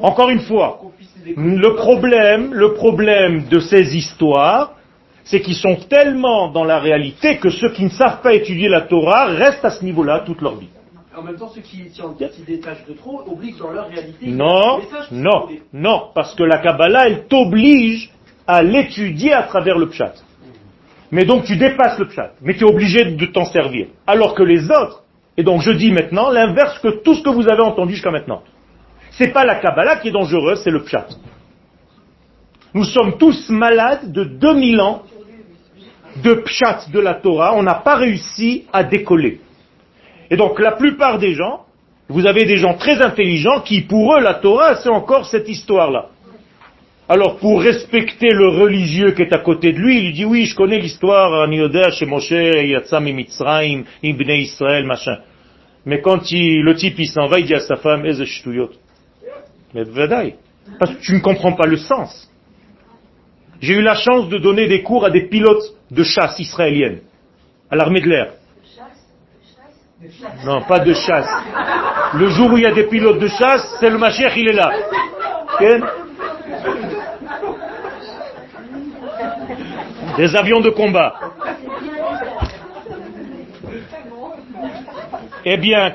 Encore 0.00 0.30
une 0.30 0.40
fois, 0.40 0.80
le 1.36 1.74
problème, 1.74 2.54
le 2.54 2.74
problème 2.74 3.44
de 3.48 3.60
ces 3.60 3.96
histoires, 3.96 4.74
c'est 5.24 5.40
qu'ils 5.40 5.56
sont 5.56 5.76
tellement 5.88 6.50
dans 6.50 6.64
la 6.64 6.78
réalité 6.78 7.38
que 7.38 7.48
ceux 7.48 7.70
qui 7.70 7.84
ne 7.84 7.90
savent 7.90 8.20
pas 8.20 8.34
étudier 8.34 8.68
la 8.68 8.82
Torah 8.82 9.26
restent 9.26 9.64
à 9.64 9.70
ce 9.70 9.84
niveau-là 9.84 10.20
toute 10.20 10.40
leur 10.40 10.56
vie. 10.56 10.68
En 11.16 11.22
même 11.22 11.36
temps, 11.36 11.48
ceux 11.48 11.60
qui 11.60 11.76
s'y 11.90 12.42
détachent 12.44 12.84
de 12.88 12.94
trop 12.94 13.22
obligent 13.26 13.58
dans 13.58 13.70
leur 13.70 13.88
réalité. 13.88 14.26
Non, 14.26 14.80
non, 15.12 15.48
non, 15.72 16.02
parce 16.14 16.34
que 16.34 16.42
la 16.42 16.58
Kabbalah, 16.58 17.06
elle 17.06 17.26
t'oblige 17.26 18.10
à 18.46 18.62
l'étudier 18.62 19.32
à 19.32 19.44
travers 19.44 19.78
le 19.78 19.88
pshat. 19.88 20.14
Mais 21.10 21.24
donc 21.24 21.44
tu 21.44 21.56
dépasses 21.56 21.98
le 21.98 22.08
pshat, 22.08 22.32
mais 22.42 22.54
tu 22.54 22.64
es 22.64 22.68
obligé 22.68 23.04
de 23.04 23.26
t'en 23.26 23.44
servir. 23.44 23.86
Alors 24.06 24.34
que 24.34 24.42
les 24.42 24.64
autres, 24.70 25.04
et 25.36 25.44
donc 25.44 25.62
je 25.62 25.70
dis 25.70 25.92
maintenant 25.92 26.30
l'inverse 26.30 26.78
que 26.80 27.02
tout 27.02 27.14
ce 27.14 27.22
que 27.22 27.30
vous 27.30 27.48
avez 27.48 27.62
entendu 27.62 27.92
jusqu'à 27.94 28.10
maintenant. 28.10 28.42
C'est 29.12 29.32
pas 29.32 29.44
la 29.44 29.56
Kabbalah 29.56 29.96
qui 29.96 30.08
est 30.08 30.12
dangereuse, 30.12 30.60
c'est 30.64 30.72
le 30.72 30.82
pshat. 30.82 31.06
Nous 32.74 32.84
sommes 32.84 33.16
tous 33.18 33.48
malades 33.50 34.10
de 34.10 34.24
2000 34.24 34.80
ans 34.80 35.02
de 36.22 36.34
pshat 36.34 36.90
de 36.92 37.00
la 37.00 37.14
Torah, 37.14 37.54
on 37.54 37.62
n'a 37.62 37.74
pas 37.74 37.96
réussi 37.96 38.64
à 38.72 38.84
décoller. 38.84 39.40
Et 40.30 40.36
donc 40.36 40.58
la 40.60 40.72
plupart 40.72 41.18
des 41.18 41.34
gens, 41.34 41.64
vous 42.08 42.26
avez 42.26 42.44
des 42.44 42.56
gens 42.56 42.74
très 42.74 43.00
intelligents 43.02 43.60
qui, 43.60 43.80
pour 43.82 44.14
eux, 44.14 44.20
la 44.20 44.34
Torah, 44.34 44.76
c'est 44.76 44.90
encore 44.90 45.26
cette 45.26 45.48
histoire-là. 45.48 46.06
Alors 47.08 47.36
pour 47.36 47.60
respecter 47.60 48.28
le 48.30 48.48
religieux 48.48 49.12
qui 49.12 49.22
est 49.22 49.34
à 49.34 49.38
côté 49.38 49.72
de 49.72 49.78
lui, 49.78 50.06
il 50.06 50.12
dit 50.14 50.24
oui, 50.24 50.46
je 50.46 50.54
connais 50.54 50.78
l'histoire, 50.78 51.46
chez 51.92 52.06
Moshe, 52.06 52.30
Yatsam 52.30 53.04
Mitzrayim, 53.04 53.84
Ibn 54.02 54.30
Israël, 54.30 54.84
machin. 54.86 55.18
Mais 55.84 56.00
quand 56.00 56.30
le 56.30 56.74
type 56.74 56.98
il 56.98 57.08
s'en 57.08 57.26
va, 57.26 57.40
il 57.40 57.46
dit 57.46 57.54
à 57.54 57.60
sa 57.60 57.76
femme, 57.76 58.02
Mais 59.74 59.84
parce 60.78 60.94
que 60.94 61.02
tu 61.02 61.12
ne 61.12 61.20
comprends 61.20 61.52
pas 61.52 61.66
le 61.66 61.76
sens. 61.76 62.30
J'ai 63.64 63.72
eu 63.72 63.80
la 63.80 63.94
chance 63.94 64.28
de 64.28 64.36
donner 64.36 64.66
des 64.66 64.82
cours 64.82 65.06
à 65.06 65.10
des 65.10 65.22
pilotes 65.22 65.74
de 65.90 66.04
chasse 66.04 66.38
israélienne, 66.38 67.00
à 67.70 67.76
l'armée 67.76 68.02
de 68.02 68.10
l'air. 68.10 68.34
Non, 70.44 70.60
pas 70.64 70.80
de 70.80 70.92
chasse. 70.92 71.30
Le 72.12 72.28
jour 72.28 72.52
où 72.52 72.58
il 72.58 72.64
y 72.64 72.66
a 72.66 72.74
des 72.74 72.84
pilotes 72.84 73.18
de 73.18 73.26
chasse, 73.26 73.76
c'est 73.80 73.88
le 73.88 73.96
Mashiach, 73.96 74.36
il 74.36 74.50
est 74.50 74.52
là. 74.52 74.70
Des 80.18 80.36
avions 80.36 80.60
de 80.60 80.68
combat. 80.68 81.14
Eh 85.46 85.56
bien, 85.56 85.94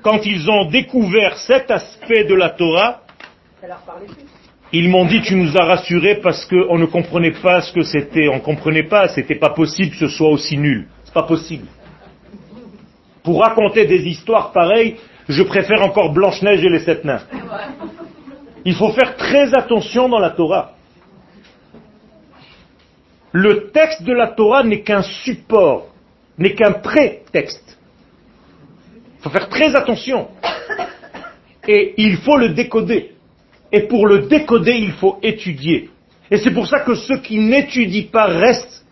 quand 0.00 0.24
ils 0.24 0.48
ont 0.48 0.66
découvert 0.66 1.36
cet 1.38 1.72
aspect 1.72 2.22
de 2.22 2.36
la 2.36 2.50
Torah, 2.50 3.00
ils 4.72 4.88
m'ont 4.88 5.06
dit 5.06 5.22
tu 5.22 5.34
nous 5.34 5.56
as 5.56 5.64
rassurés 5.64 6.16
parce 6.16 6.44
qu'on 6.44 6.78
ne 6.78 6.86
comprenait 6.86 7.32
pas 7.32 7.60
ce 7.62 7.72
que 7.72 7.82
c'était, 7.82 8.28
on 8.28 8.36
ne 8.36 8.40
comprenait 8.40 8.82
pas, 8.82 9.08
c'était 9.08 9.34
pas 9.34 9.50
possible 9.50 9.92
que 9.92 9.96
ce 9.96 10.08
soit 10.08 10.28
aussi 10.28 10.58
nul. 10.58 10.88
C'est 11.04 11.14
pas 11.14 11.22
possible. 11.22 11.66
Pour 13.22 13.40
raconter 13.40 13.86
des 13.86 14.06
histoires 14.06 14.52
pareilles, 14.52 14.96
je 15.28 15.42
préfère 15.42 15.82
encore 15.82 16.12
Blanche-Neige 16.12 16.64
et 16.64 16.68
les 16.68 16.80
sept 16.80 17.04
nains. 17.04 17.22
Il 18.64 18.74
faut 18.74 18.92
faire 18.92 19.16
très 19.16 19.54
attention 19.54 20.08
dans 20.08 20.18
la 20.18 20.30
Torah. 20.30 20.72
Le 23.32 23.70
texte 23.70 24.02
de 24.02 24.12
la 24.12 24.28
Torah 24.28 24.62
n'est 24.62 24.80
qu'un 24.80 25.02
support, 25.02 25.88
n'est 26.38 26.54
qu'un 26.54 26.72
prétexte. 26.72 27.78
Il 29.18 29.22
faut 29.22 29.30
faire 29.30 29.48
très 29.48 29.74
attention. 29.74 30.28
Et 31.66 31.94
il 31.98 32.16
faut 32.18 32.36
le 32.36 32.50
décoder. 32.50 33.12
Et 33.70 33.82
pour 33.82 34.06
le 34.06 34.20
décoder, 34.20 34.76
il 34.76 34.92
faut 34.92 35.18
étudier. 35.22 35.90
Et 36.30 36.38
c'est 36.38 36.52
pour 36.52 36.66
ça 36.66 36.80
que 36.80 36.94
ceux 36.94 37.18
qui 37.18 37.38
n'étudient 37.38 38.08
pas 38.10 38.26
restent 38.26 38.84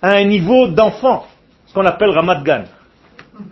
à 0.00 0.12
un 0.12 0.24
niveau 0.24 0.68
d'enfant, 0.68 1.26
ce 1.66 1.74
qu'on 1.74 1.86
appelle 1.86 2.10
Ramadgan. 2.10 2.64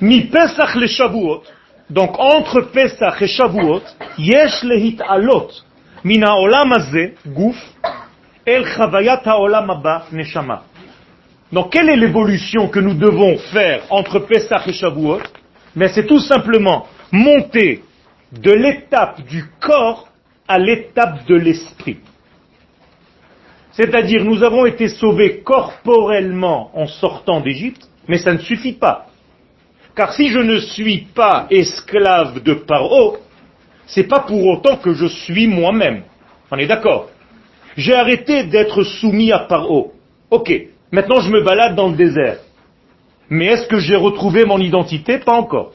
Mi 0.00 0.22
Pesach 0.22 0.74
le 0.74 0.86
Shavuot, 0.86 1.42
donc 1.88 2.18
entre 2.18 2.62
Pesach 2.72 3.22
et 3.22 3.26
Shavuot, 3.26 3.82
yesh 4.18 4.62
lehit 4.64 5.00
alot, 5.08 5.48
mina 6.02 6.34
olam 6.36 6.72
hazeh, 6.72 7.14
guf, 7.26 7.56
el 8.44 8.66
chavayat 8.66 9.22
haolam 9.24 9.70
haba, 9.70 10.06
neshama. 10.12 10.64
Donc 11.52 11.72
quelle 11.72 11.88
est 11.90 11.96
l'évolution 11.96 12.68
que 12.68 12.80
nous 12.80 12.94
devons 12.94 13.38
faire 13.52 13.84
entre 13.90 14.18
Pesach 14.18 14.66
et 14.66 14.72
Shavuot? 14.72 15.20
Mais 15.76 15.88
c'est 15.88 16.06
tout 16.06 16.20
simplement 16.20 16.86
monter 17.12 17.82
de 18.40 18.52
l'étape 18.52 19.22
du 19.22 19.44
corps 19.60 20.08
à 20.48 20.58
l'étape 20.58 21.26
de 21.26 21.34
l'esprit. 21.34 21.98
C'est-à-dire, 23.72 24.24
nous 24.24 24.42
avons 24.42 24.66
été 24.66 24.88
sauvés 24.88 25.40
corporellement 25.40 26.70
en 26.74 26.86
sortant 26.86 27.40
d'Égypte, 27.40 27.88
mais 28.06 28.18
ça 28.18 28.32
ne 28.32 28.38
suffit 28.38 28.74
pas. 28.74 29.06
Car 29.96 30.12
si 30.12 30.28
je 30.28 30.38
ne 30.38 30.58
suis 30.58 31.06
pas 31.14 31.46
esclave 31.50 32.42
de 32.42 32.54
Paro, 32.54 33.16
c'est 33.86 34.08
pas 34.08 34.20
pour 34.20 34.46
autant 34.46 34.76
que 34.76 34.92
je 34.92 35.06
suis 35.06 35.46
moi-même. 35.46 36.02
On 36.50 36.58
est 36.58 36.66
d'accord 36.66 37.08
J'ai 37.76 37.94
arrêté 37.94 38.44
d'être 38.44 38.82
soumis 38.84 39.32
à 39.32 39.40
Paro. 39.40 39.92
Ok, 40.30 40.52
maintenant 40.92 41.20
je 41.20 41.30
me 41.30 41.42
balade 41.42 41.74
dans 41.74 41.88
le 41.88 41.96
désert. 41.96 42.38
Mais 43.30 43.46
est-ce 43.46 43.66
que 43.66 43.78
j'ai 43.78 43.96
retrouvé 43.96 44.44
mon 44.44 44.58
identité? 44.58 45.18
Pas 45.18 45.34
encore. 45.34 45.72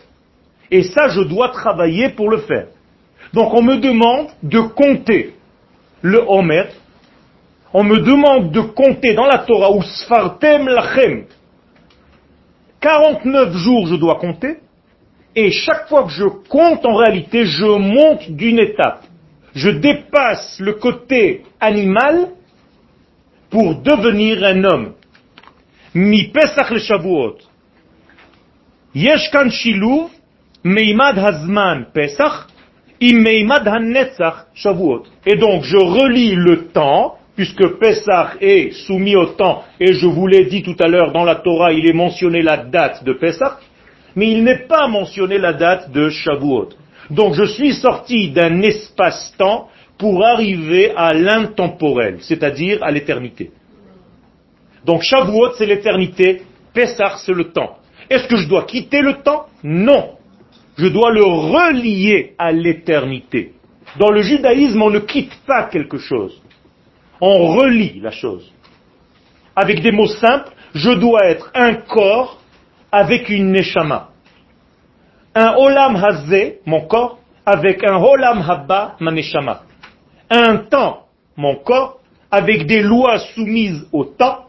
Et 0.72 0.84
ça, 0.84 1.08
je 1.10 1.22
dois 1.22 1.50
travailler 1.50 2.10
pour 2.10 2.30
le 2.30 2.40
faire. 2.40 2.68
Donc 3.34 3.54
on 3.54 3.62
me 3.62 3.78
demande 3.78 4.28
de 4.44 4.60
compter 4.60 5.36
le 6.02 6.24
Homer, 6.28 6.66
on 7.74 7.84
me 7.84 8.00
demande 8.00 8.52
de 8.52 8.62
compter 8.62 9.14
dans 9.14 9.26
la 9.26 9.40
Torah 9.40 9.72
ou 9.72 9.84
Sfartem 9.84 10.68
Lachem. 10.68 11.26
49 12.82 13.56
jours 13.58 13.88
je 13.88 13.96
dois 13.96 14.16
compter, 14.16 14.58
et 15.36 15.52
chaque 15.52 15.88
fois 15.88 16.06
que 16.06 16.12
je 16.12 16.26
compte, 16.26 16.86
en 16.86 16.96
réalité, 16.96 17.46
je 17.46 17.66
monte 17.66 18.30
d'une 18.32 18.60
étape. 18.60 19.04
Je 19.54 19.70
dépasse 19.70 20.60
le 20.60 20.74
côté 20.74 21.44
animal 21.60 22.30
pour 23.50 23.76
devenir 23.76 24.44
un 24.44 24.64
homme. 24.64 24.94
Mi 25.94 26.28
Pesach 26.28 26.70
le 26.72 26.80
Shavuot. 26.80 27.38
Meimad 30.64 31.18
hazman 31.18 31.88
Pesach, 31.94 32.48
im 33.00 33.22
meimad 33.22 33.68
hanetzach 33.68 34.48
Shavuot. 34.54 35.04
Et 35.26 35.36
donc, 35.36 35.64
je 35.64 35.78
relis 35.78 36.36
le 36.36 36.68
temps, 36.68 37.16
puisque 37.36 37.80
Pessah 37.80 38.34
est 38.42 38.72
soumis 38.86 39.16
au 39.16 39.28
temps, 39.28 39.64
et 39.80 39.94
je 39.94 40.06
vous 40.06 40.28
l'ai 40.28 40.46
dit 40.46 40.62
tout 40.62 40.76
à 40.80 40.88
l'heure, 40.88 41.14
dans 41.14 41.24
la 41.24 41.36
Torah, 41.36 41.72
il 41.72 41.90
est 41.90 41.94
mentionné 41.94 42.42
la 42.42 42.58
date 42.58 43.04
de 43.06 43.14
Pessah, 43.14 43.60
mais 44.16 44.32
il 44.32 44.44
n'est 44.44 44.68
pas 44.68 44.90
mentionné 44.90 45.38
la 45.38 45.54
date 45.54 45.90
de 45.92 46.10
Shavuot. 46.10 46.70
Donc 47.10 47.36
je 47.36 47.46
suis 47.46 47.74
sorti 47.74 48.32
d'un 48.32 48.62
espace-temps 48.62 49.70
pour 49.98 50.26
arriver 50.26 50.92
à 50.96 51.14
l'intemporel, 51.14 52.18
c'est-à-dire 52.20 52.84
à, 52.84 52.92
l'éternité. 52.92 53.52
Donc 54.86 55.04
Shavuot, 55.04 55.54
c'est 55.58 55.66
l'éternité, 55.66 56.42
Pessah, 56.74 57.16
c'est 57.26 57.34
le 57.34 57.54
temps. 57.54 57.78
Est-ce 58.10 58.28
que 58.28 58.36
je 58.36 58.50
dois 58.50 58.66
quitter 58.66 59.02
le 59.02 59.22
temps? 59.24 59.46
Non. 59.64 60.16
Je 60.80 60.88
dois 60.88 61.12
le 61.12 61.24
relier 61.26 62.36
à 62.38 62.54
l'éternité. 62.54 63.52
Dans 64.00 64.12
le 64.12 64.22
judaïsme, 64.22 64.82
on 64.82 64.90
ne 64.90 65.00
quitte 65.00 65.36
pas 65.46 65.66
quelque 65.66 65.98
chose. 65.98 66.42
On 67.20 67.48
relie 67.48 68.00
la 68.00 68.12
chose. 68.12 68.50
Avec 69.58 69.82
des 69.82 69.92
mots 69.92 70.08
simples, 70.08 70.54
je 70.74 70.92
dois 70.92 71.26
être 71.26 71.52
un 71.54 71.74
corps 71.74 72.40
avec 72.94 73.28
une 73.28 73.52
neshama. 73.52 74.12
Un 75.36 75.54
olam 75.58 75.98
hazé, 75.98 76.60
mon 76.66 76.88
corps, 76.88 77.20
avec 77.46 77.84
un 77.84 77.98
olam 77.98 78.42
haba, 78.48 78.96
ma 79.02 79.12
neshama. 79.12 79.64
Un 80.30 80.60
temps, 80.60 81.08
mon 81.36 81.58
corps, 81.58 82.00
avec 82.32 82.68
des 82.68 82.84
lois 82.84 83.20
soumises 83.36 83.86
au 83.92 84.06
temps, 84.06 84.46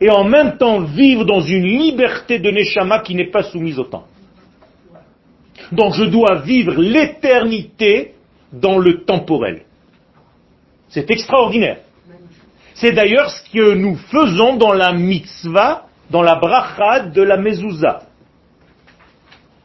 et 0.00 0.10
en 0.10 0.24
même 0.24 0.56
temps 0.56 0.80
vivre 0.80 1.24
dans 1.24 1.42
une 1.42 1.64
liberté 1.64 2.40
de 2.40 2.50
neshama 2.50 2.98
qui 2.98 3.14
n'est 3.14 3.30
pas 3.30 3.44
soumise 3.44 3.78
au 3.78 3.84
temps. 3.84 4.06
Donc 5.72 5.94
je 5.94 6.04
dois 6.04 6.40
vivre 6.42 6.74
l'éternité 6.80 8.12
dans 8.52 8.78
le 8.78 9.04
temporel. 9.04 9.62
C'est 10.88 11.10
extraordinaire. 11.10 11.78
C'est 12.74 12.92
d'ailleurs 12.92 13.30
ce 13.30 13.50
que 13.50 13.74
nous 13.74 13.96
faisons 13.96 14.56
dans 14.56 14.72
la 14.72 14.92
mitzvah, 14.92 15.86
dans 16.10 16.22
la 16.22 16.36
bracha 16.36 17.00
de 17.00 17.22
la 17.22 17.36
mezouza. 17.36 18.02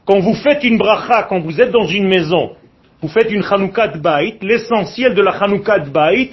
Quand 0.06 0.20
vous 0.20 0.36
faites 0.36 0.64
une 0.64 0.78
bracha, 0.78 1.24
quand 1.24 1.40
vous 1.40 1.60
êtes 1.60 1.72
dans 1.72 1.86
une 1.86 2.08
maison, 2.08 2.56
vous 3.02 3.08
faites 3.08 3.32
une 3.32 3.44
chanoukat 3.44 3.98
bait, 3.98 4.38
l'essentiel 4.42 5.14
de 5.14 5.22
la 5.22 5.38
chanoukat 5.38 5.80
bait, 5.80 6.32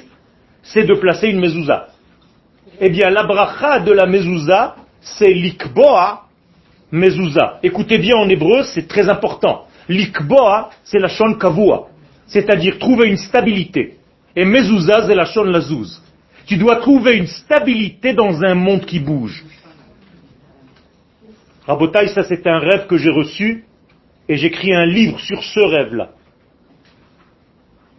c'est 0.63 0.85
de 0.85 0.95
placer 0.95 1.29
une 1.29 1.41
mezouza. 1.41 1.89
Eh 2.81 2.91
bien, 2.91 3.11
la 3.11 3.25
bracha 3.25 3.81
de 3.81 3.93
la 3.93 4.07
mezouza, 4.07 4.77
c'est 5.01 5.33
l'ikboa 5.33 6.26
mezouza. 6.91 7.59
Écoutez 7.63 7.99
bien 7.99 8.17
en 8.17 8.29
hébreu, 8.29 8.63
c'est 8.75 8.89
très 8.89 9.09
important. 9.09 9.67
L'ikboa, 9.89 10.71
c'est 10.85 10.99
la 10.99 11.09
shon 11.09 11.35
kavua, 11.35 11.89
c'est-à-dire 12.27 12.79
trouver 12.79 13.09
une 13.09 13.17
stabilité. 13.17 13.97
Et 14.35 14.45
mezouza, 14.45 15.07
c'est 15.07 15.15
la 15.15 15.25
shon 15.25 15.45
lazouz. 15.45 16.03
Tu 16.47 16.57
dois 16.57 16.77
trouver 16.77 17.17
une 17.17 17.27
stabilité 17.27 18.13
dans 18.13 18.43
un 18.43 18.55
monde 18.55 18.85
qui 18.85 19.01
bouge. 19.01 19.45
Rabotaï, 21.67 22.09
ça 22.11 22.23
c'est 22.23 22.47
un 22.47 22.59
rêve 22.59 22.87
que 22.87 22.97
j'ai 22.97 23.11
reçu 23.11 23.65
et 24.29 24.37
j'écris 24.37 24.73
un 24.73 24.87
livre 24.87 25.19
sur 25.21 25.43
ce 25.43 25.61
rêve-là. 25.61 26.11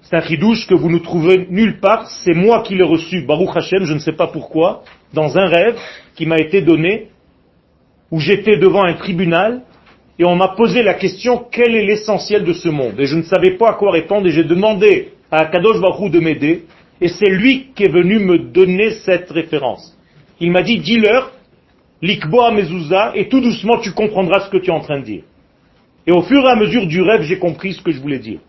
C'est 0.01 0.15
un 0.15 0.21
chidouche 0.21 0.65
que 0.67 0.73
vous 0.73 0.89
ne 0.89 0.99
trouvez 0.99 1.47
nulle 1.49 1.81
part, 1.81 2.09
c'est 2.23 2.33
moi 2.33 2.63
qui 2.63 2.75
l'ai 2.75 2.83
reçu, 2.83 3.25
Baruch 3.25 3.49
Hashem, 3.57 3.83
je 3.83 3.93
ne 3.93 3.99
sais 3.99 4.13
pas 4.13 4.27
pourquoi, 4.27 4.83
dans 5.13 5.37
un 5.37 5.47
rêve 5.47 5.77
qui 6.15 6.25
m'a 6.25 6.37
été 6.37 6.61
donné, 6.61 7.09
où 8.11 8.19
j'étais 8.19 8.57
devant 8.57 8.83
un 8.83 8.93
tribunal, 8.93 9.63
et 10.19 10.25
on 10.25 10.35
m'a 10.35 10.49
posé 10.49 10.81
la 10.81 10.95
question, 10.95 11.45
quel 11.51 11.75
est 11.75 11.85
l'essentiel 11.85 12.43
de 12.43 12.53
ce 12.53 12.69
monde? 12.69 12.99
Et 12.99 13.05
je 13.05 13.15
ne 13.15 13.23
savais 13.23 13.51
pas 13.51 13.69
à 13.69 13.73
quoi 13.73 13.91
répondre, 13.91 14.27
et 14.27 14.31
j'ai 14.31 14.43
demandé 14.43 15.13
à 15.29 15.45
Kadosh 15.45 15.79
Baruch 15.79 16.11
de 16.11 16.19
m'aider, 16.19 16.65
et 16.99 17.07
c'est 17.07 17.29
lui 17.29 17.67
qui 17.75 17.83
est 17.83 17.91
venu 17.91 18.19
me 18.19 18.39
donner 18.39 18.91
cette 18.91 19.29
référence. 19.29 19.95
Il 20.39 20.51
m'a 20.51 20.63
dit, 20.63 20.79
dis-leur, 20.79 21.31
l'ikboa 22.01 22.51
mezouza, 22.51 23.11
et 23.15 23.27
tout 23.27 23.41
doucement 23.41 23.77
tu 23.79 23.91
comprendras 23.91 24.41
ce 24.41 24.49
que 24.49 24.57
tu 24.57 24.69
es 24.69 24.73
en 24.73 24.79
train 24.79 24.99
de 24.99 25.05
dire. 25.05 25.23
Et 26.07 26.11
au 26.11 26.21
fur 26.21 26.43
et 26.45 26.49
à 26.49 26.55
mesure 26.55 26.87
du 26.87 27.01
rêve, 27.01 27.21
j'ai 27.23 27.37
compris 27.37 27.73
ce 27.73 27.81
que 27.81 27.91
je 27.91 27.99
voulais 27.99 28.19
dire. 28.19 28.39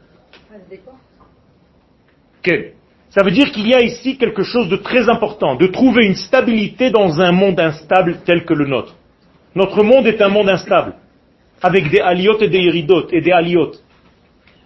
Quel? 2.42 2.72
Ça 3.10 3.22
veut 3.24 3.30
dire 3.30 3.50
qu'il 3.50 3.66
y 3.66 3.74
a 3.74 3.82
ici 3.82 4.16
quelque 4.16 4.42
chose 4.42 4.68
de 4.68 4.76
très 4.76 5.08
important, 5.08 5.56
de 5.56 5.66
trouver 5.66 6.06
une 6.06 6.14
stabilité 6.14 6.90
dans 6.90 7.20
un 7.20 7.32
monde 7.32 7.58
instable 7.58 8.18
tel 8.24 8.44
que 8.44 8.54
le 8.54 8.66
nôtre. 8.66 8.94
Notre 9.54 9.82
monde 9.82 10.06
est 10.06 10.20
un 10.20 10.28
monde 10.28 10.48
instable, 10.48 10.94
avec 11.62 11.90
des 11.90 12.00
aliotes 12.00 12.42
et 12.42 12.48
des 12.48 12.58
iridotes 12.58 13.12
et 13.12 13.20
des 13.20 13.32
aliotes. 13.32 13.82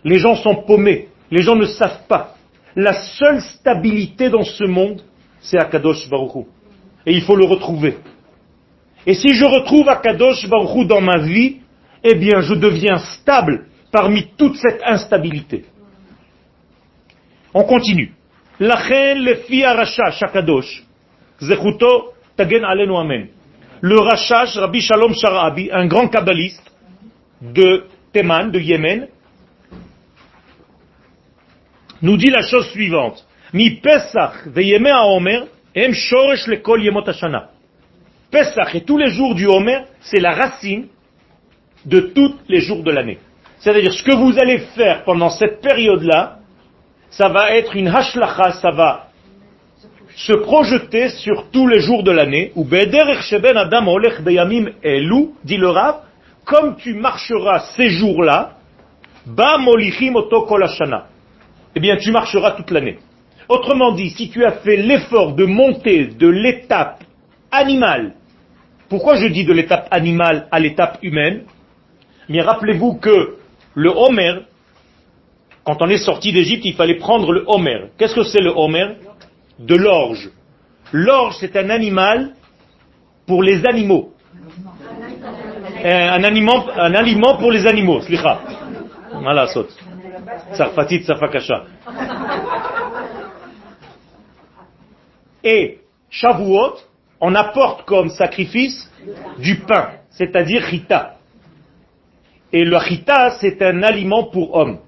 Les 0.05 0.19
gens 0.19 0.35
sont 0.35 0.57
paumés, 0.57 1.09
les 1.31 1.43
gens 1.43 1.57
ne 1.57 1.67
savent 1.67 2.07
pas. 2.09 2.35
La 2.75 2.93
seule 2.93 3.41
stabilité 3.41 4.31
dans 4.31 4.43
ce 4.43 4.65
monde, 4.65 5.03
c'est 5.41 5.59
Akadosh 5.59 6.09
Baruch 6.09 6.47
Et 7.07 7.13
il 7.13 7.23
faut 7.23 7.37
le 7.37 7.45
retrouver. 7.45 7.99
Et 9.07 9.15
si 9.15 9.35
je 9.35 9.45
retrouve 9.45 9.89
Akadosh 9.89 10.49
Baruch 10.49 10.87
dans 10.87 11.01
ma 11.01 11.19
vie, 11.19 11.59
eh 12.03 12.15
bien 12.15 12.41
je 12.41 12.55
deviens 12.55 12.99
stable 12.99 13.67
parmi 13.91 14.27
toute 14.37 14.57
cette 14.57 14.83
instabilité. 14.85 15.65
On 17.55 17.65
continue. 17.65 18.15
Lachen 18.59 19.19
lefi 19.19 19.65
arashash 19.65 20.23
Akadosh. 20.23 20.85
Zechuto 21.41 22.13
tagen 22.37 22.65
alenu 22.65 22.97
amen. 22.97 23.29
Le 23.85 23.99
Rashash, 23.99 24.57
Rabbi 24.57 24.81
Shalom 24.81 25.13
Sharabi, 25.13 25.69
un 25.73 25.87
grand 25.87 26.07
kabbaliste 26.07 26.63
de 27.41 27.85
Théman, 28.13 28.53
de 28.53 28.61
Yémen, 28.61 29.09
nous 32.01 32.17
dit 32.17 32.31
la 32.31 32.43
chose 32.43 32.71
suivante. 32.71 33.27
Mi 33.53 33.81
Pesach 33.81 34.47
veyeme 34.47 34.87
Omer, 34.87 35.47
em 35.75 35.93
shoresh 35.93 36.47
lekol 36.47 36.85
yemot 36.85 37.03
hashana. 37.09 37.51
Pesach 38.31 38.73
et 38.77 38.83
tous 38.83 38.99
les 38.99 39.11
jours 39.11 39.35
du 39.35 39.49
Homer, 39.49 39.81
c'est 40.01 40.21
la 40.21 40.33
racine 40.33 40.87
de 41.85 42.01
tous 42.01 42.37
les 42.49 42.61
jours 42.61 42.85
de 42.85 42.93
l'année. 42.93 43.19
C'est-à-dire, 43.59 43.93
ce 43.93 44.05
que 44.05 44.15
vous 44.15 44.39
allez 44.39 44.59
faire 44.77 45.03
pendant 45.03 45.29
cette 45.29 45.61
période-là, 45.61 46.39
ça 47.11 47.29
va 47.29 47.51
être 47.57 47.75
une 47.75 47.89
hashlacha, 47.89 48.53
ça 48.53 48.71
va 48.71 49.09
se 50.17 50.33
projeter 50.33 51.09
sur 51.09 51.51
tous 51.51 51.67
les 51.67 51.81
jours 51.81 52.03
de 52.03 52.11
l'année, 52.11 52.53
ou 52.55 52.67
adam 52.73 53.89
olech 53.89 54.21
beyamim 54.21 54.71
elu, 54.83 55.31
dit 55.45 55.57
le 55.57 55.69
Rav, 55.69 56.03
comme 56.45 56.77
tu 56.77 56.95
marcheras 56.95 57.61
ces 57.77 57.89
jours-là, 57.89 58.57
ba 59.27 59.59
molichim 59.59 60.17
oto 60.17 60.43
kol 60.43 60.65
hashana 60.65 61.07
eh 61.75 61.81
bien 61.81 61.97
tu 61.97 62.11
marcheras 62.11 62.53
toute 62.53 62.71
l'année. 62.71 62.99
Autrement 63.49 63.93
dit, 63.93 64.11
si 64.11 64.31
tu 64.31 64.45
as 64.45 64.53
fait 64.53 64.77
l'effort 64.77 65.35
de 65.35 65.45
monter 65.45 66.07
de 66.07 66.29
l'étape 66.29 67.03
animale, 67.51 68.15
pourquoi 68.89 69.17
je 69.17 69.27
dis 69.27 69.45
de 69.45 69.53
l'étape 69.53 69.89
animale 69.91 70.49
à 70.51 70.61
l'étape 70.61 70.99
humaine? 71.03 71.43
Mais 72.29 72.41
rappelez-vous 72.41 72.95
que 72.95 73.37
le 73.75 73.91
Homer, 73.91 74.43
quand 75.65 75.81
on 75.81 75.89
est 75.89 75.99
sorti 75.99 76.33
d'Égypte, 76.33 76.65
il 76.65 76.75
fallait 76.75 76.97
prendre 76.99 77.33
le 77.33 77.45
Homer. 77.47 77.91
Qu'est-ce 77.99 78.15
que 78.15 78.23
c'est 78.23 78.41
le 78.41 78.53
Homer? 78.55 78.97
De 79.59 79.77
l'orge. 79.77 80.31
L'orge, 80.93 81.37
c'est 81.41 81.57
un 81.57 81.71
animal 81.71 82.35
pour 83.27 83.43
les 83.43 83.65
animaux. 83.67 84.13
Euh, 85.85 86.11
Un 86.11 86.25
aliment, 86.95 87.37
pour 87.37 87.51
les 87.51 87.67
animaux. 87.67 88.01
Slicha. 88.03 88.41
Voilà, 89.23 89.47
saute. 89.47 89.75
Sarfatit, 90.55 91.03
sarfakasha. 91.05 91.65
Et 95.45 95.81
Shavuot, 96.11 96.75
on 97.21 97.35
apporte 97.35 97.85
comme 97.85 98.11
sacrifice 98.11 98.91
du 99.39 99.61
pain, 99.61 99.91
c'est-à-dire 100.11 100.65
chita. 100.67 101.17
Et 102.53 102.65
le 102.65 102.79
chita, 102.81 103.31
c'est 103.41 103.63
un 103.63 103.83
aliment 103.83 104.25
pour 104.25 104.55
homme. 104.55 104.79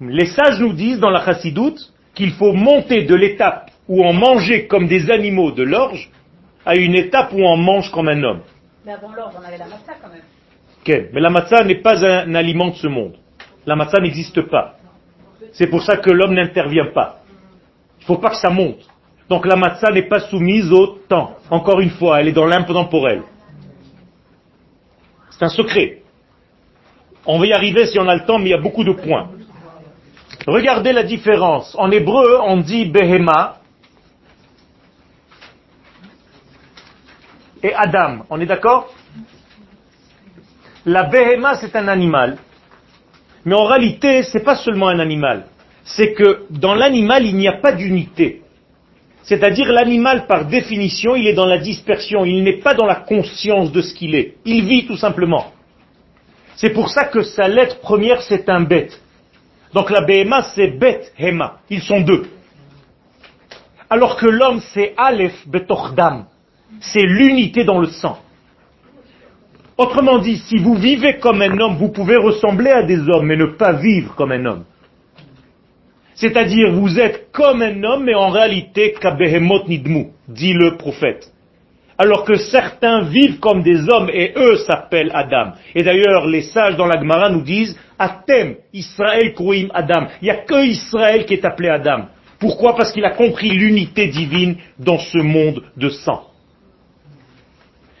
Les 0.00 0.26
sages 0.26 0.60
nous 0.60 0.72
disent 0.72 1.00
dans 1.00 1.10
la 1.10 1.24
chassidoute 1.24 1.92
qu'il 2.18 2.32
faut 2.32 2.52
monter 2.52 3.04
de 3.04 3.14
l'étape 3.14 3.70
où 3.88 4.04
on 4.04 4.12
mangeait 4.12 4.66
comme 4.66 4.88
des 4.88 5.08
animaux 5.08 5.52
de 5.52 5.62
l'orge 5.62 6.10
à 6.66 6.74
une 6.74 6.96
étape 6.96 7.32
où 7.32 7.40
on 7.40 7.56
mange 7.56 7.92
comme 7.92 8.08
un 8.08 8.20
homme. 8.24 8.40
Mais 8.84 8.92
avant 8.92 9.14
l'orge, 9.14 9.34
on 9.40 9.46
avait 9.46 9.56
la 9.56 9.66
matzah 9.66 9.94
quand 10.02 10.08
même. 10.08 10.22
Ok, 10.80 11.10
Mais 11.12 11.20
la 11.20 11.30
matzah 11.30 11.62
n'est 11.62 11.80
pas 11.80 12.04
un 12.04 12.34
aliment 12.34 12.70
de 12.70 12.74
ce 12.74 12.88
monde. 12.88 13.14
La 13.66 13.76
matzah 13.76 14.00
n'existe 14.00 14.42
pas. 14.42 14.74
C'est 15.52 15.68
pour 15.68 15.80
ça 15.84 15.98
que 15.98 16.10
l'homme 16.10 16.34
n'intervient 16.34 16.90
pas. 16.92 17.20
Il 17.98 18.02
ne 18.02 18.06
faut 18.06 18.18
pas 18.18 18.30
que 18.30 18.36
ça 18.36 18.50
monte. 18.50 18.84
Donc 19.28 19.46
la 19.46 19.54
matzah 19.54 19.92
n'est 19.92 20.08
pas 20.08 20.18
soumise 20.18 20.72
au 20.72 20.98
temps. 21.08 21.36
Encore 21.50 21.78
une 21.78 21.90
fois, 21.90 22.20
elle 22.20 22.26
est 22.26 22.32
dans 22.32 22.46
l'imtemporel. 22.46 23.22
C'est 25.30 25.44
un 25.44 25.50
secret. 25.50 26.02
On 27.24 27.38
va 27.38 27.46
y 27.46 27.52
arriver 27.52 27.86
si 27.86 27.96
on 28.00 28.08
a 28.08 28.16
le 28.16 28.24
temps, 28.24 28.40
mais 28.40 28.46
il 28.46 28.52
y 28.52 28.54
a 28.54 28.60
beaucoup 28.60 28.82
de 28.82 28.92
points. 28.92 29.30
Regardez 30.46 30.92
la 30.92 31.02
différence. 31.02 31.74
En 31.78 31.90
hébreu, 31.90 32.38
on 32.42 32.58
dit 32.58 32.86
behema 32.86 33.58
et 37.62 37.74
Adam. 37.74 38.24
On 38.30 38.40
est 38.40 38.46
d'accord? 38.46 38.92
La 40.86 41.04
behema, 41.04 41.56
c'est 41.56 41.74
un 41.76 41.88
animal. 41.88 42.38
Mais 43.44 43.54
en 43.54 43.64
réalité, 43.64 44.22
c'est 44.22 44.44
pas 44.44 44.56
seulement 44.56 44.88
un 44.88 44.98
animal. 44.98 45.46
C'est 45.84 46.12
que 46.12 46.46
dans 46.50 46.74
l'animal, 46.74 47.24
il 47.24 47.36
n'y 47.36 47.48
a 47.48 47.58
pas 47.58 47.72
d'unité. 47.72 48.42
C'est-à-dire 49.22 49.72
l'animal, 49.72 50.26
par 50.26 50.46
définition, 50.46 51.14
il 51.14 51.26
est 51.26 51.34
dans 51.34 51.46
la 51.46 51.58
dispersion. 51.58 52.24
Il 52.24 52.42
n'est 52.44 52.58
pas 52.58 52.74
dans 52.74 52.86
la 52.86 52.94
conscience 52.94 53.72
de 53.72 53.82
ce 53.82 53.92
qu'il 53.92 54.14
est. 54.14 54.36
Il 54.44 54.64
vit 54.64 54.86
tout 54.86 54.96
simplement. 54.96 55.52
C'est 56.56 56.70
pour 56.70 56.88
ça 56.88 57.04
que 57.04 57.22
sa 57.22 57.48
lettre 57.48 57.80
première, 57.80 58.22
c'est 58.22 58.48
un 58.48 58.62
bête. 58.62 59.00
Donc 59.74 59.90
la 59.90 60.00
BMA, 60.00 60.42
c'est 60.54 60.78
bête, 60.78 61.12
Hema. 61.18 61.58
Ils 61.70 61.82
sont 61.82 62.00
deux. 62.00 62.24
Alors 63.90 64.16
que 64.16 64.26
l'homme, 64.26 64.60
c'est 64.72 64.94
Aleph, 64.96 65.46
Betochdam. 65.46 66.26
C'est 66.80 67.02
l'unité 67.02 67.64
dans 67.64 67.78
le 67.78 67.88
sang. 67.88 68.18
Autrement 69.76 70.18
dit, 70.18 70.38
si 70.38 70.58
vous 70.58 70.74
vivez 70.74 71.18
comme 71.18 71.40
un 71.40 71.58
homme, 71.60 71.76
vous 71.76 71.90
pouvez 71.90 72.16
ressembler 72.16 72.70
à 72.70 72.82
des 72.82 72.98
hommes, 73.08 73.26
mais 73.26 73.36
ne 73.36 73.46
pas 73.46 73.72
vivre 73.72 74.14
comme 74.14 74.32
un 74.32 74.44
homme. 74.44 74.64
C'est-à-dire, 76.14 76.72
vous 76.72 76.98
êtes 76.98 77.30
comme 77.30 77.62
un 77.62 77.82
homme, 77.84 78.04
mais 78.04 78.14
en 78.14 78.28
réalité, 78.30 78.92
kabehemot 79.00 79.68
nidmu, 79.68 80.08
dit 80.26 80.52
le 80.52 80.76
prophète. 80.76 81.32
Alors 81.98 82.24
que 82.24 82.36
certains 82.36 83.02
vivent 83.02 83.40
comme 83.40 83.62
des 83.62 83.88
hommes 83.88 84.08
et 84.12 84.32
eux 84.36 84.56
s'appellent 84.58 85.10
Adam. 85.12 85.52
Et 85.74 85.82
d'ailleurs, 85.82 86.28
les 86.28 86.42
sages 86.42 86.76
dans 86.76 86.86
la 86.86 87.00
Gemara 87.00 87.28
nous 87.28 87.42
disent, 87.42 87.76
Atem, 87.98 88.54
Israël 88.72 89.34
kruim 89.34 89.68
Adam. 89.74 90.06
Il 90.22 90.26
n'y 90.26 90.30
a 90.30 90.36
que 90.36 90.64
Israël 90.64 91.26
qui 91.26 91.34
est 91.34 91.44
appelé 91.44 91.68
Adam. 91.68 92.06
Pourquoi? 92.38 92.76
Parce 92.76 92.92
qu'il 92.92 93.04
a 93.04 93.10
compris 93.10 93.50
l'unité 93.50 94.06
divine 94.06 94.56
dans 94.78 94.98
ce 94.98 95.18
monde 95.18 95.64
de 95.76 95.88
sang. 95.88 96.24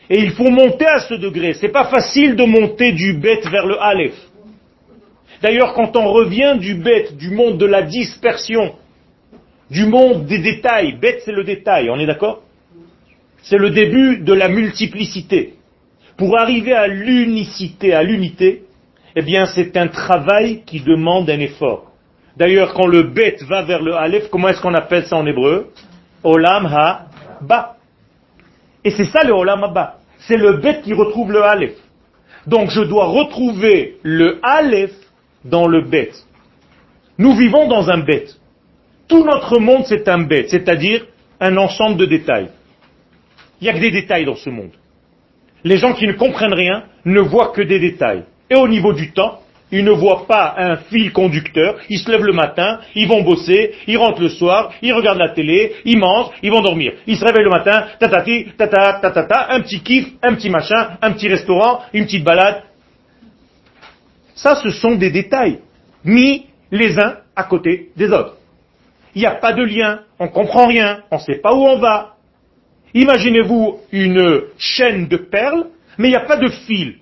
Et 0.08 0.20
il 0.20 0.30
faut 0.30 0.48
monter 0.48 0.86
à 0.86 1.00
ce 1.00 1.14
degré. 1.14 1.54
C'est 1.54 1.68
pas 1.68 1.86
facile 1.86 2.36
de 2.36 2.44
monter 2.44 2.92
du 2.92 3.14
bête 3.14 3.46
vers 3.48 3.66
le 3.66 3.82
Aleph. 3.82 4.14
D'ailleurs, 5.42 5.74
quand 5.74 5.96
on 5.96 6.12
revient 6.12 6.56
du 6.58 6.74
bête, 6.74 7.16
du 7.16 7.30
monde 7.30 7.58
de 7.58 7.66
la 7.66 7.82
dispersion, 7.82 8.74
du 9.70 9.86
monde 9.86 10.24
des 10.26 10.38
détails, 10.38 10.96
bête 10.98 11.22
c'est 11.24 11.32
le 11.32 11.44
détail, 11.44 11.90
on 11.90 11.98
est 11.98 12.06
d'accord? 12.06 12.42
C'est 13.42 13.58
le 13.58 13.70
début 13.70 14.18
de 14.18 14.32
la 14.32 14.48
multiplicité. 14.48 15.54
Pour 16.16 16.38
arriver 16.38 16.72
à 16.72 16.88
l'unicité, 16.88 17.94
à 17.94 18.02
l'unité, 18.02 18.64
eh 19.14 19.22
bien 19.22 19.46
c'est 19.46 19.76
un 19.76 19.88
travail 19.88 20.62
qui 20.66 20.80
demande 20.80 21.30
un 21.30 21.40
effort. 21.40 21.92
D'ailleurs, 22.36 22.74
quand 22.74 22.86
le 22.86 23.02
bête 23.02 23.42
va 23.44 23.62
vers 23.62 23.82
le 23.82 23.94
Aleph, 23.94 24.28
comment 24.30 24.48
est-ce 24.48 24.60
qu'on 24.60 24.74
appelle 24.74 25.06
ça 25.06 25.16
en 25.16 25.26
hébreu? 25.26 25.70
Olam 26.22 26.66
ha-ba. 26.66 27.76
Et 28.84 28.90
c'est 28.90 29.06
ça 29.06 29.24
le 29.24 29.32
Olam 29.32 29.64
ha-ba. 29.64 29.98
C'est 30.18 30.36
le 30.36 30.58
bête 30.58 30.82
qui 30.82 30.92
retrouve 30.92 31.32
le 31.32 31.42
Aleph. 31.42 31.76
Donc 32.46 32.70
je 32.70 32.80
dois 32.80 33.06
retrouver 33.06 33.98
le 34.02 34.38
Aleph 34.42 34.92
dans 35.44 35.66
le 35.66 35.82
bête. 35.82 36.14
Nous 37.18 37.34
vivons 37.34 37.66
dans 37.68 37.90
un 37.90 37.98
bête. 37.98 38.36
Tout 39.08 39.24
notre 39.24 39.58
monde, 39.58 39.84
c'est 39.86 40.06
un 40.08 40.20
bête, 40.20 40.50
c'est-à-dire 40.50 41.06
un 41.40 41.56
ensemble 41.56 41.96
de 41.96 42.06
détails. 42.06 42.50
Il 43.60 43.64
n'y 43.64 43.70
a 43.70 43.72
que 43.72 43.80
des 43.80 43.90
détails 43.90 44.24
dans 44.24 44.36
ce 44.36 44.50
monde. 44.50 44.72
Les 45.64 45.78
gens 45.78 45.92
qui 45.92 46.06
ne 46.06 46.12
comprennent 46.12 46.54
rien 46.54 46.84
ne 47.04 47.20
voient 47.20 47.52
que 47.52 47.62
des 47.62 47.80
détails. 47.80 48.24
Et 48.50 48.54
au 48.54 48.68
niveau 48.68 48.92
du 48.92 49.12
temps, 49.12 49.40
ils 49.70 49.84
ne 49.84 49.90
voient 49.90 50.26
pas 50.26 50.54
un 50.56 50.76
fil 50.76 51.12
conducteur. 51.12 51.76
Ils 51.88 51.98
se 51.98 52.10
lèvent 52.10 52.24
le 52.24 52.32
matin, 52.32 52.80
ils 52.94 53.06
vont 53.06 53.22
bosser, 53.22 53.74
ils 53.86 53.98
rentrent 53.98 54.22
le 54.22 54.30
soir, 54.30 54.72
ils 54.80 54.92
regardent 54.92 55.18
la 55.18 55.30
télé, 55.30 55.74
ils 55.84 55.98
mangent, 55.98 56.30
ils 56.42 56.50
vont 56.50 56.62
dormir. 56.62 56.92
Ils 57.06 57.16
se 57.16 57.24
réveillent 57.24 57.44
le 57.44 57.50
matin, 57.50 57.86
tatati, 57.98 58.46
tata, 58.56 58.98
tatata, 59.00 59.48
un 59.50 59.60
petit 59.60 59.80
kiff, 59.80 60.08
un 60.22 60.34
petit 60.34 60.48
machin, 60.48 60.96
un 61.02 61.12
petit 61.12 61.28
restaurant, 61.28 61.80
une 61.92 62.04
petite 62.04 62.24
balade. 62.24 62.62
Ça, 64.34 64.54
ce 64.56 64.70
sont 64.70 64.94
des 64.94 65.10
détails, 65.10 65.58
mis 66.04 66.46
les 66.70 66.98
uns 66.98 67.16
à 67.34 67.44
côté 67.44 67.90
des 67.96 68.10
autres. 68.10 68.36
Il 69.14 69.20
n'y 69.20 69.26
a 69.26 69.34
pas 69.34 69.52
de 69.52 69.64
lien, 69.64 70.00
on 70.18 70.26
ne 70.26 70.30
comprend 70.30 70.66
rien, 70.66 71.00
on 71.10 71.16
ne 71.16 71.20
sait 71.20 71.40
pas 71.40 71.54
où 71.54 71.66
on 71.66 71.78
va. 71.78 72.14
Imaginez-vous 72.94 73.80
une 73.92 74.42
chaîne 74.58 75.08
de 75.08 75.16
perles, 75.16 75.66
mais 75.98 76.08
il 76.08 76.10
n'y 76.10 76.16
a 76.16 76.26
pas 76.26 76.36
de 76.36 76.48
fil. 76.48 76.96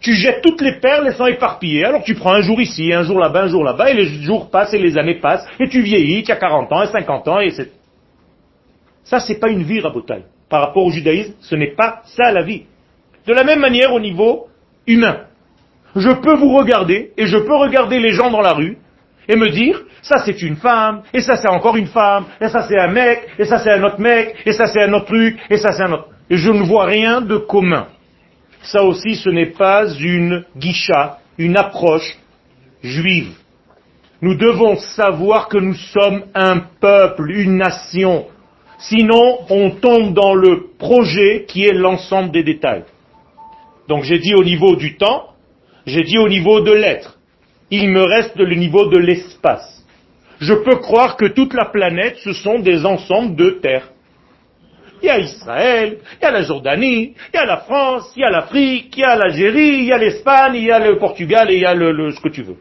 Tu 0.00 0.14
jettes 0.14 0.42
toutes 0.42 0.60
les 0.60 0.80
perles, 0.80 1.06
elles 1.06 1.14
sont 1.14 1.26
éparpillées. 1.26 1.84
Alors 1.84 2.02
tu 2.02 2.14
prends 2.14 2.32
un 2.32 2.40
jour 2.40 2.60
ici, 2.60 2.92
un 2.92 3.04
jour 3.04 3.18
là-bas, 3.18 3.44
un 3.44 3.48
jour 3.48 3.62
là-bas, 3.62 3.90
et 3.90 3.94
les 3.94 4.06
jours 4.22 4.50
passent 4.50 4.74
et 4.74 4.78
les 4.78 4.98
années 4.98 5.20
passent, 5.20 5.46
et 5.60 5.68
tu 5.68 5.80
vieillis, 5.80 6.24
tu 6.24 6.32
as 6.32 6.36
40 6.36 6.72
ans, 6.72 6.82
et 6.82 6.88
50 6.88 7.28
ans, 7.28 7.40
et 7.40 7.50
c'est... 7.50 7.70
Ça, 9.04 9.20
c'est 9.20 9.38
pas 9.38 9.48
une 9.48 9.62
vie, 9.62 9.80
Rabotai. 9.80 10.22
Par 10.48 10.60
rapport 10.60 10.84
au 10.84 10.90
judaïsme, 10.90 11.34
ce 11.40 11.54
n'est 11.54 11.74
pas 11.74 12.02
ça 12.04 12.32
la 12.32 12.42
vie. 12.42 12.64
De 13.26 13.32
la 13.32 13.44
même 13.44 13.60
manière 13.60 13.92
au 13.92 14.00
niveau 14.00 14.48
humain. 14.86 15.20
Je 15.94 16.10
peux 16.10 16.34
vous 16.34 16.56
regarder, 16.56 17.12
et 17.16 17.26
je 17.26 17.36
peux 17.36 17.54
regarder 17.54 18.00
les 18.00 18.12
gens 18.12 18.30
dans 18.30 18.40
la 18.40 18.54
rue, 18.54 18.78
et 19.28 19.36
me 19.36 19.48
dire, 19.50 19.80
ça 20.02 20.18
c'est 20.24 20.42
une 20.42 20.56
femme, 20.56 21.02
et 21.12 21.20
ça 21.20 21.36
c'est 21.36 21.48
encore 21.48 21.76
une 21.76 21.86
femme, 21.86 22.24
et 22.40 22.48
ça 22.48 22.62
c'est 22.68 22.78
un 22.78 22.88
mec, 22.88 23.28
et 23.38 23.44
ça 23.44 23.58
c'est 23.58 23.70
un 23.70 23.82
autre 23.84 24.00
mec, 24.00 24.34
et 24.44 24.52
ça 24.52 24.66
c'est 24.66 24.82
un 24.82 24.92
autre 24.92 25.06
truc, 25.06 25.38
et 25.48 25.56
ça 25.58 25.72
c'est 25.72 25.84
un 25.84 25.92
autre. 25.92 26.08
Et 26.28 26.36
je 26.36 26.50
ne 26.50 26.62
vois 26.62 26.86
rien 26.86 27.20
de 27.20 27.36
commun. 27.36 27.88
Ça 28.62 28.82
aussi, 28.82 29.16
ce 29.16 29.28
n'est 29.28 29.52
pas 29.52 29.92
une 29.94 30.44
guicha, 30.56 31.18
une 31.36 31.56
approche 31.56 32.16
juive. 32.82 33.32
Nous 34.20 34.36
devons 34.36 34.76
savoir 34.76 35.48
que 35.48 35.58
nous 35.58 35.74
sommes 35.74 36.24
un 36.34 36.60
peuple, 36.80 37.30
une 37.30 37.56
nation. 37.56 38.26
Sinon, 38.78 39.38
on 39.50 39.70
tombe 39.70 40.14
dans 40.14 40.34
le 40.34 40.68
projet 40.78 41.44
qui 41.46 41.64
est 41.66 41.72
l'ensemble 41.72 42.30
des 42.30 42.44
détails. 42.44 42.84
Donc 43.88 44.04
j'ai 44.04 44.18
dit 44.18 44.34
au 44.34 44.44
niveau 44.44 44.76
du 44.76 44.96
temps, 44.96 45.30
j'ai 45.86 46.02
dit 46.02 46.18
au 46.18 46.28
niveau 46.28 46.60
de 46.60 46.72
l'être. 46.72 47.18
Il 47.74 47.88
me 47.88 48.02
reste 48.02 48.36
le 48.36 48.54
niveau 48.54 48.90
de 48.90 48.98
l'espace. 48.98 49.82
Je 50.40 50.52
peux 50.52 50.76
croire 50.76 51.16
que 51.16 51.24
toute 51.24 51.54
la 51.54 51.64
planète, 51.64 52.18
ce 52.18 52.34
sont 52.34 52.58
des 52.58 52.84
ensembles 52.84 53.34
de 53.34 53.48
terres. 53.62 53.88
Il 55.00 55.06
y 55.06 55.08
a 55.08 55.18
Israël, 55.18 55.96
il 56.20 56.22
y 56.22 56.26
a 56.26 56.30
la 56.32 56.42
Jordanie, 56.42 57.14
il 57.32 57.34
y 57.34 57.38
a 57.38 57.46
la 57.46 57.56
France, 57.60 58.12
il 58.14 58.20
y 58.20 58.24
a 58.24 58.30
l'Afrique, 58.30 58.94
il 58.94 59.00
y 59.00 59.04
a 59.04 59.16
l'Algérie, 59.16 59.78
il 59.78 59.84
y 59.84 59.92
a 59.92 59.96
l'Espagne, 59.96 60.56
il 60.56 60.64
y 60.64 60.70
a 60.70 60.78
le 60.80 60.98
Portugal 60.98 61.50
et 61.50 61.54
il 61.54 61.62
y 61.62 61.64
a 61.64 61.72
le, 61.72 62.10
ce 62.10 62.20
que 62.20 62.28
tu 62.28 62.42
veux. 62.42 62.58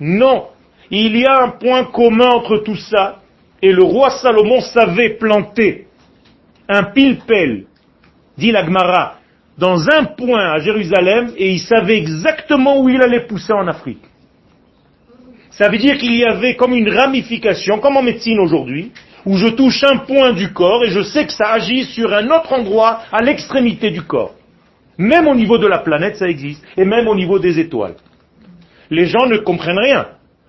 Non. 0.00 0.46
Il 0.90 1.18
y 1.18 1.26
a 1.26 1.42
un 1.42 1.50
point 1.50 1.84
commun 1.84 2.30
entre 2.30 2.56
tout 2.64 2.76
ça. 2.76 3.20
Et 3.60 3.72
le 3.72 3.82
roi 3.82 4.08
Salomon 4.08 4.62
savait 4.62 5.18
planter 5.18 5.86
un 6.66 6.84
pilpel, 6.84 7.66
dit 8.38 8.52
la 8.52 8.64
Gemara, 8.64 9.18
dans 9.58 9.86
un 9.90 10.04
point 10.04 10.50
à 10.50 10.60
Jérusalem 10.60 11.34
et 11.36 11.50
il 11.50 11.60
savait 11.60 11.98
exactement 11.98 12.80
où 12.80 12.88
il 12.88 13.02
allait 13.02 13.26
pousser 13.26 13.52
en 13.52 13.68
Afrique. 13.68 14.00
Ça 15.56 15.68
veut 15.68 15.78
dire 15.78 15.96
qu'il 15.98 16.14
y 16.16 16.24
avait 16.24 16.56
comme 16.56 16.74
une 16.74 16.92
ramification, 16.92 17.78
comme 17.78 17.96
en 17.96 18.02
médecine 18.02 18.40
aujourd'hui, 18.40 18.90
où 19.24 19.36
je 19.36 19.46
touche 19.48 19.84
un 19.84 19.98
point 19.98 20.32
du 20.32 20.52
corps 20.52 20.84
et 20.84 20.90
je 20.90 21.02
sais 21.02 21.26
que 21.26 21.32
ça 21.32 21.52
agit 21.52 21.84
sur 21.84 22.12
un 22.12 22.26
autre 22.26 22.52
endroit 22.52 23.02
à 23.12 23.22
l'extrémité 23.22 23.90
du 23.90 24.02
corps. 24.02 24.34
Même 24.98 25.28
au 25.28 25.34
niveau 25.34 25.58
de 25.58 25.68
la 25.68 25.78
planète, 25.78 26.16
ça 26.16 26.28
existe. 26.28 26.64
Et 26.76 26.84
même 26.84 27.06
au 27.06 27.14
niveau 27.14 27.38
des 27.38 27.60
étoiles. 27.60 27.94
Les 28.90 29.06
gens 29.06 29.26
ne 29.26 29.38
comprennent 29.38 29.78
rien. 29.78 30.06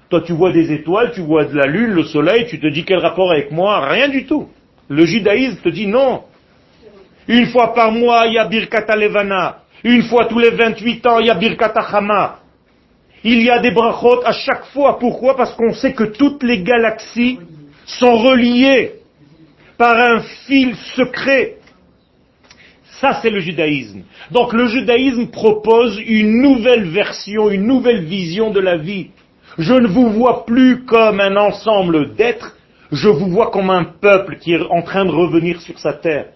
Toi, 0.10 0.22
tu 0.22 0.34
vois 0.34 0.52
des 0.52 0.72
étoiles, 0.72 1.12
tu 1.14 1.22
vois 1.22 1.46
de 1.46 1.56
la 1.56 1.68
lune, 1.68 1.92
le 1.92 2.04
soleil, 2.04 2.48
tu 2.48 2.60
te 2.60 2.68
dis 2.68 2.84
quel 2.84 3.00
rapport 3.00 3.32
avec 3.32 3.52
moi? 3.52 3.88
Rien 3.88 4.10
du 4.10 4.26
tout. 4.26 4.50
Le 4.90 5.06
judaïsme 5.06 5.62
te 5.64 5.70
dit 5.70 5.88
non. 5.88 6.24
Une 7.28 7.48
fois 7.48 7.74
par 7.74 7.92
mois, 7.92 8.26
il 8.28 8.34
y 8.34 8.38
a 8.40 8.46
Birkata 8.46 8.96
Levana. 8.96 9.58
Une 9.84 10.04
fois 10.04 10.26
tous 10.26 10.40
les 10.40 10.52
28 10.52 11.06
ans, 11.08 11.20
il 11.20 11.28
y 11.28 11.30
a 11.30 11.36
Birkata 11.36 11.82
Hama. 11.82 12.40
Il 13.28 13.42
y 13.42 13.50
a 13.50 13.58
des 13.58 13.72
brachot 13.72 14.22
à 14.24 14.34
chaque 14.34 14.66
fois. 14.66 15.00
Pourquoi? 15.00 15.36
Parce 15.36 15.56
qu'on 15.56 15.74
sait 15.74 15.94
que 15.94 16.04
toutes 16.04 16.44
les 16.44 16.62
galaxies 16.62 17.40
sont 17.88 18.18
reliées 18.18 18.94
par 19.80 20.00
un 20.00 20.20
fil 20.46 20.76
secret. 20.96 21.58
Ça, 23.02 23.20
c'est 23.24 23.32
le 23.32 23.40
judaïsme. 23.40 24.04
Donc 24.30 24.54
le 24.54 24.68
judaïsme 24.68 25.32
propose 25.32 26.00
une 26.06 26.40
nouvelle 26.40 26.86
version, 26.86 27.50
une 27.50 27.66
nouvelle 27.66 28.04
vision 28.06 28.52
de 28.52 28.60
la 28.60 28.78
vie. 28.78 29.08
Je 29.58 29.74
ne 29.74 29.88
vous 29.88 30.12
vois 30.12 30.46
plus 30.46 30.86
comme 30.86 31.20
un 31.20 31.36
ensemble 31.36 32.14
d'êtres, 32.14 32.56
je 32.92 33.10
vous 33.10 33.28
vois 33.28 33.50
comme 33.50 33.72
un 33.72 33.86
peuple 33.86 34.38
qui 34.38 34.54
est 34.54 34.62
en 34.70 34.84
train 34.84 35.04
de 35.04 35.12
revenir 35.12 35.62
sur 35.62 35.80
sa 35.80 35.94
terre. 35.94 36.28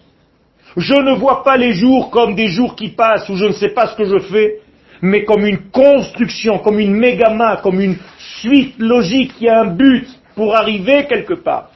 Je 0.76 0.94
ne 0.94 1.12
vois 1.12 1.44
pas 1.44 1.56
les 1.56 1.72
jours 1.72 2.10
comme 2.10 2.34
des 2.34 2.48
jours 2.48 2.74
qui 2.74 2.88
passent 2.88 3.28
où 3.28 3.36
je 3.36 3.44
ne 3.44 3.52
sais 3.52 3.70
pas 3.70 3.86
ce 3.86 3.96
que 3.96 4.06
je 4.06 4.18
fais, 4.18 4.58
mais 5.02 5.24
comme 5.24 5.46
une 5.46 5.70
construction, 5.70 6.58
comme 6.58 6.78
une 6.78 6.94
mégama, 6.94 7.58
comme 7.62 7.80
une 7.80 7.96
suite 8.40 8.74
logique 8.78 9.34
qui 9.36 9.48
a 9.48 9.60
un 9.62 9.74
but 9.74 10.06
pour 10.34 10.54
arriver 10.54 11.06
quelque 11.06 11.34
part. 11.34 11.70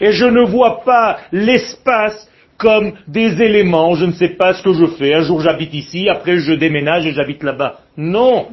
Et 0.00 0.12
je 0.12 0.26
ne 0.26 0.42
vois 0.42 0.82
pas 0.82 1.18
l'espace 1.32 2.28
comme 2.56 2.92
des 3.08 3.42
éléments, 3.42 3.94
je 3.94 4.04
ne 4.04 4.12
sais 4.12 4.30
pas 4.30 4.52
ce 4.52 4.62
que 4.62 4.72
je 4.72 4.86
fais, 4.98 5.14
un 5.14 5.22
jour 5.22 5.40
j'habite 5.40 5.72
ici, 5.72 6.08
après 6.08 6.38
je 6.38 6.52
déménage 6.52 7.06
et 7.06 7.12
j'habite 7.12 7.42
là-bas. 7.42 7.80
Non. 7.96 8.48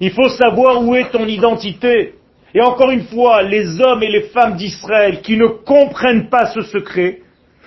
Il 0.00 0.10
faut 0.12 0.28
savoir 0.28 0.82
où 0.82 0.94
est 0.94 1.10
ton 1.10 1.26
identité. 1.26 2.14
Et 2.54 2.62
encore 2.62 2.90
une 2.90 3.04
fois, 3.04 3.42
les 3.42 3.80
hommes 3.80 4.02
et 4.02 4.10
les 4.10 4.22
femmes 4.22 4.56
d'Israël 4.56 5.20
qui 5.20 5.36
ne 5.36 5.46
comprennent 5.46 6.30
pas 6.30 6.46
ce 6.46 6.62
secret, 6.62 7.20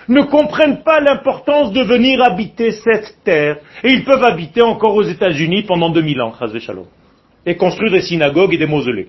ne 0.08 0.22
comprennent 0.22 0.82
pas 0.82 1.00
l'importance 1.00 1.72
de 1.72 1.82
venir 1.82 2.22
habiter 2.22 2.72
cette 2.72 3.22
terre. 3.24 3.58
Et 3.84 3.92
ils 3.92 4.04
peuvent 4.04 4.24
habiter 4.24 4.62
encore 4.62 4.94
aux 4.94 5.02
États-Unis 5.02 5.62
pendant 5.62 5.90
2000 5.90 6.20
ans, 6.20 6.32
Shalom, 6.58 6.86
et 7.46 7.56
construire 7.56 7.92
des 7.92 8.02
synagogues 8.02 8.54
et 8.54 8.58
des 8.58 8.66
mausolées. 8.66 9.08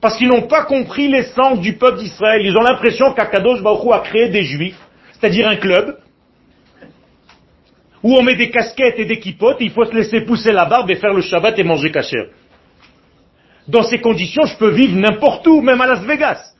Parce 0.00 0.18
qu'ils 0.18 0.28
n'ont 0.28 0.46
pas 0.46 0.64
compris 0.64 1.08
l'essence 1.08 1.60
du 1.60 1.74
peuple 1.74 1.98
d'Israël. 1.98 2.42
Ils 2.44 2.56
ont 2.56 2.62
l'impression 2.62 3.12
qu'Akadosh 3.12 3.62
Baruch 3.62 3.92
a 3.92 4.00
créé 4.00 4.28
des 4.28 4.44
juifs, 4.44 4.78
c'est-à-dire 5.12 5.48
un 5.48 5.56
club, 5.56 5.98
où 8.02 8.14
on 8.14 8.22
met 8.22 8.36
des 8.36 8.50
casquettes 8.50 8.98
et 8.98 9.06
des 9.06 9.18
kipotes, 9.18 9.60
et 9.60 9.64
il 9.64 9.70
faut 9.70 9.84
se 9.84 9.94
laisser 9.94 10.20
pousser 10.20 10.52
la 10.52 10.66
barbe 10.66 10.90
et 10.90 10.96
faire 10.96 11.12
le 11.12 11.22
Shabbat 11.22 11.58
et 11.58 11.64
manger 11.64 11.90
kasher. 11.90 12.30
Dans 13.66 13.82
ces 13.82 13.98
conditions, 13.98 14.44
je 14.44 14.56
peux 14.56 14.70
vivre 14.70 14.96
n'importe 14.96 15.46
où, 15.46 15.60
même 15.60 15.80
à 15.80 15.86
Las 15.86 16.04
Vegas. 16.04 16.55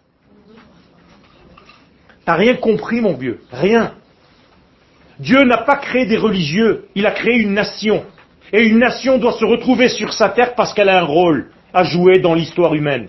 T'as 2.26 2.34
rien 2.34 2.54
compris, 2.54 3.00
mon 3.00 3.14
vieux. 3.14 3.40
Rien. 3.52 3.92
Dieu 5.20 5.44
n'a 5.44 5.58
pas 5.58 5.76
créé 5.76 6.06
des 6.06 6.16
religieux, 6.16 6.86
il 6.94 7.06
a 7.06 7.12
créé 7.12 7.36
une 7.36 7.54
nation. 7.54 8.04
Et 8.52 8.64
une 8.64 8.78
nation 8.78 9.18
doit 9.18 9.32
se 9.32 9.44
retrouver 9.44 9.88
sur 9.88 10.12
sa 10.12 10.28
terre 10.28 10.54
parce 10.54 10.74
qu'elle 10.74 10.88
a 10.88 11.00
un 11.00 11.04
rôle 11.04 11.50
à 11.72 11.84
jouer 11.84 12.18
dans 12.18 12.34
l'histoire 12.34 12.74
humaine. 12.74 13.08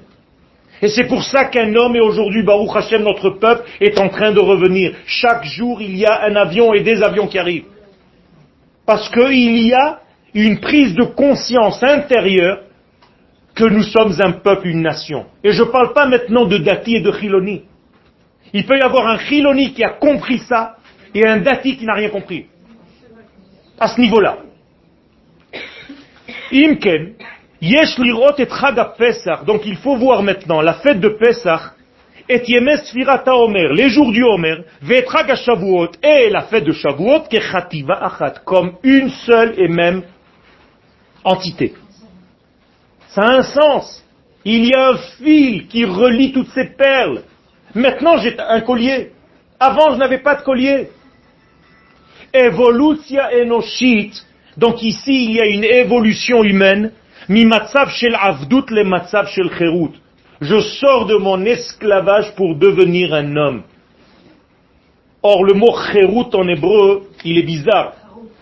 Et 0.82 0.88
c'est 0.88 1.06
pour 1.06 1.24
ça 1.24 1.46
qu'un 1.46 1.76
homme, 1.76 1.96
et 1.96 2.02
aujourd'hui, 2.02 2.44
Baruch 2.44 2.76
Hashem, 2.76 3.02
notre 3.02 3.32
peuple, 3.32 3.68
est 3.82 4.00
en 4.00 4.10
train 4.10 4.32
de 4.32 4.40
revenir. 4.40 4.94
Chaque 5.08 5.44
jour, 5.44 5.82
il 5.82 5.98
y 5.98 6.06
a 6.06 6.26
un 6.26 6.36
avion 6.36 6.74
et 6.74 6.82
des 6.82 7.02
avions 7.02 7.28
qui 7.28 7.40
arrivent. 7.40 7.66
Parce 8.86 9.10
qu'il 9.10 9.58
y 9.58 9.74
a 9.74 10.00
une 10.36 10.60
prise 10.60 10.94
de 10.94 11.04
conscience 11.04 11.82
intérieure 11.82 12.60
que 13.56 13.66
nous 13.66 13.84
sommes 13.84 14.14
un 14.20 14.34
peuple, 14.34 14.68
une 14.68 14.84
nation. 14.84 15.26
Et 15.44 15.52
je 15.52 15.64
ne 15.64 15.70
parle 15.70 15.94
pas 15.94 16.06
maintenant 16.06 16.46
de 16.46 16.60
Dati 16.60 16.98
et 16.98 17.02
de 17.02 17.12
Chiloni. 17.12 17.64
Il 18.54 18.66
peut 18.66 18.78
y 18.78 18.82
avoir 18.82 19.08
un 19.08 19.20
Chiloni 19.20 19.74
qui 19.74 19.84
a 19.84 19.90
compris 19.90 20.40
ça 20.40 20.78
et 21.14 21.26
un 21.26 21.38
Dati 21.38 21.78
qui 21.78 21.86
n'a 21.86 21.94
rien 21.94 22.10
compris. 22.10 22.46
À 23.80 23.88
ce 23.88 24.00
niveau-là. 24.00 24.38
Imken, 26.52 27.14
Yesh 27.62 27.98
lirot 27.98 28.38
et 28.38 28.48
Pesach. 28.98 29.46
Donc 29.46 29.66
il 29.66 29.78
faut 29.78 29.96
voir 29.98 30.22
maintenant 30.24 30.62
la 30.62 30.76
fête 30.76 31.00
de 31.00 31.10
Pesach 31.10 31.62
et 32.30 32.42
Yemes 32.46 32.78
Sfirata 32.84 33.36
Omer, 33.36 33.74
les 33.74 33.90
jours 33.90 34.12
du 34.12 34.24
Omer, 34.24 34.64
Vetrag 34.82 35.34
Shavuot 35.36 35.92
et 36.04 36.30
la 36.30 36.42
fête 36.44 36.66
de 36.66 36.74
Shavuot, 36.74 37.22
Kechativa 37.30 37.94
Achat, 37.94 38.42
comme 38.46 38.74
une 38.84 39.10
seule 39.10 39.54
et 39.58 39.68
même 39.68 40.04
entité. 41.24 41.74
Ça 43.10 43.22
a 43.22 43.38
un 43.38 43.44
sens. 43.44 44.04
Il 44.44 44.66
y 44.66 44.74
a 44.74 44.90
un 44.92 44.98
fil 45.18 45.68
qui 45.68 45.86
relie 45.86 46.32
toutes 46.32 46.50
ces 46.50 46.66
perles. 46.66 47.24
Maintenant, 47.75 48.19
j'ai 48.19 48.39
un 48.39 48.61
collier. 48.61 49.13
Avant, 49.59 49.93
je 49.93 49.99
n'avais 49.99 50.19
pas 50.19 50.35
de 50.35 50.43
collier. 50.43 50.89
Evolutia 52.33 53.31
enoshit. 53.43 54.13
Donc 54.57 54.83
ici, 54.83 55.25
il 55.27 55.33
y 55.33 55.41
a 55.41 55.47
une 55.47 55.65
évolution 55.65 56.43
humaine. 56.45 56.93
Mi 57.29 57.45
matzav 57.45 57.91
shel 57.91 58.17
avdut 58.21 58.71
le 58.71 58.85
matzav 58.85 59.29
shel 59.29 59.51
cherut. 59.57 59.93
Je 60.41 60.61
sors 60.61 61.07
de 61.07 61.17
mon 61.17 61.45
esclavage 61.45 62.35
pour 62.35 62.57
devenir 62.57 63.15
un 63.15 63.37
homme. 63.37 63.63
Or, 65.23 65.45
le 65.45 65.55
mot 65.55 65.75
cherut 65.93 66.35
en 66.35 66.49
hébreu, 66.49 67.09
il 67.25 67.39
est 67.39 67.45
bizarre. 67.45 67.93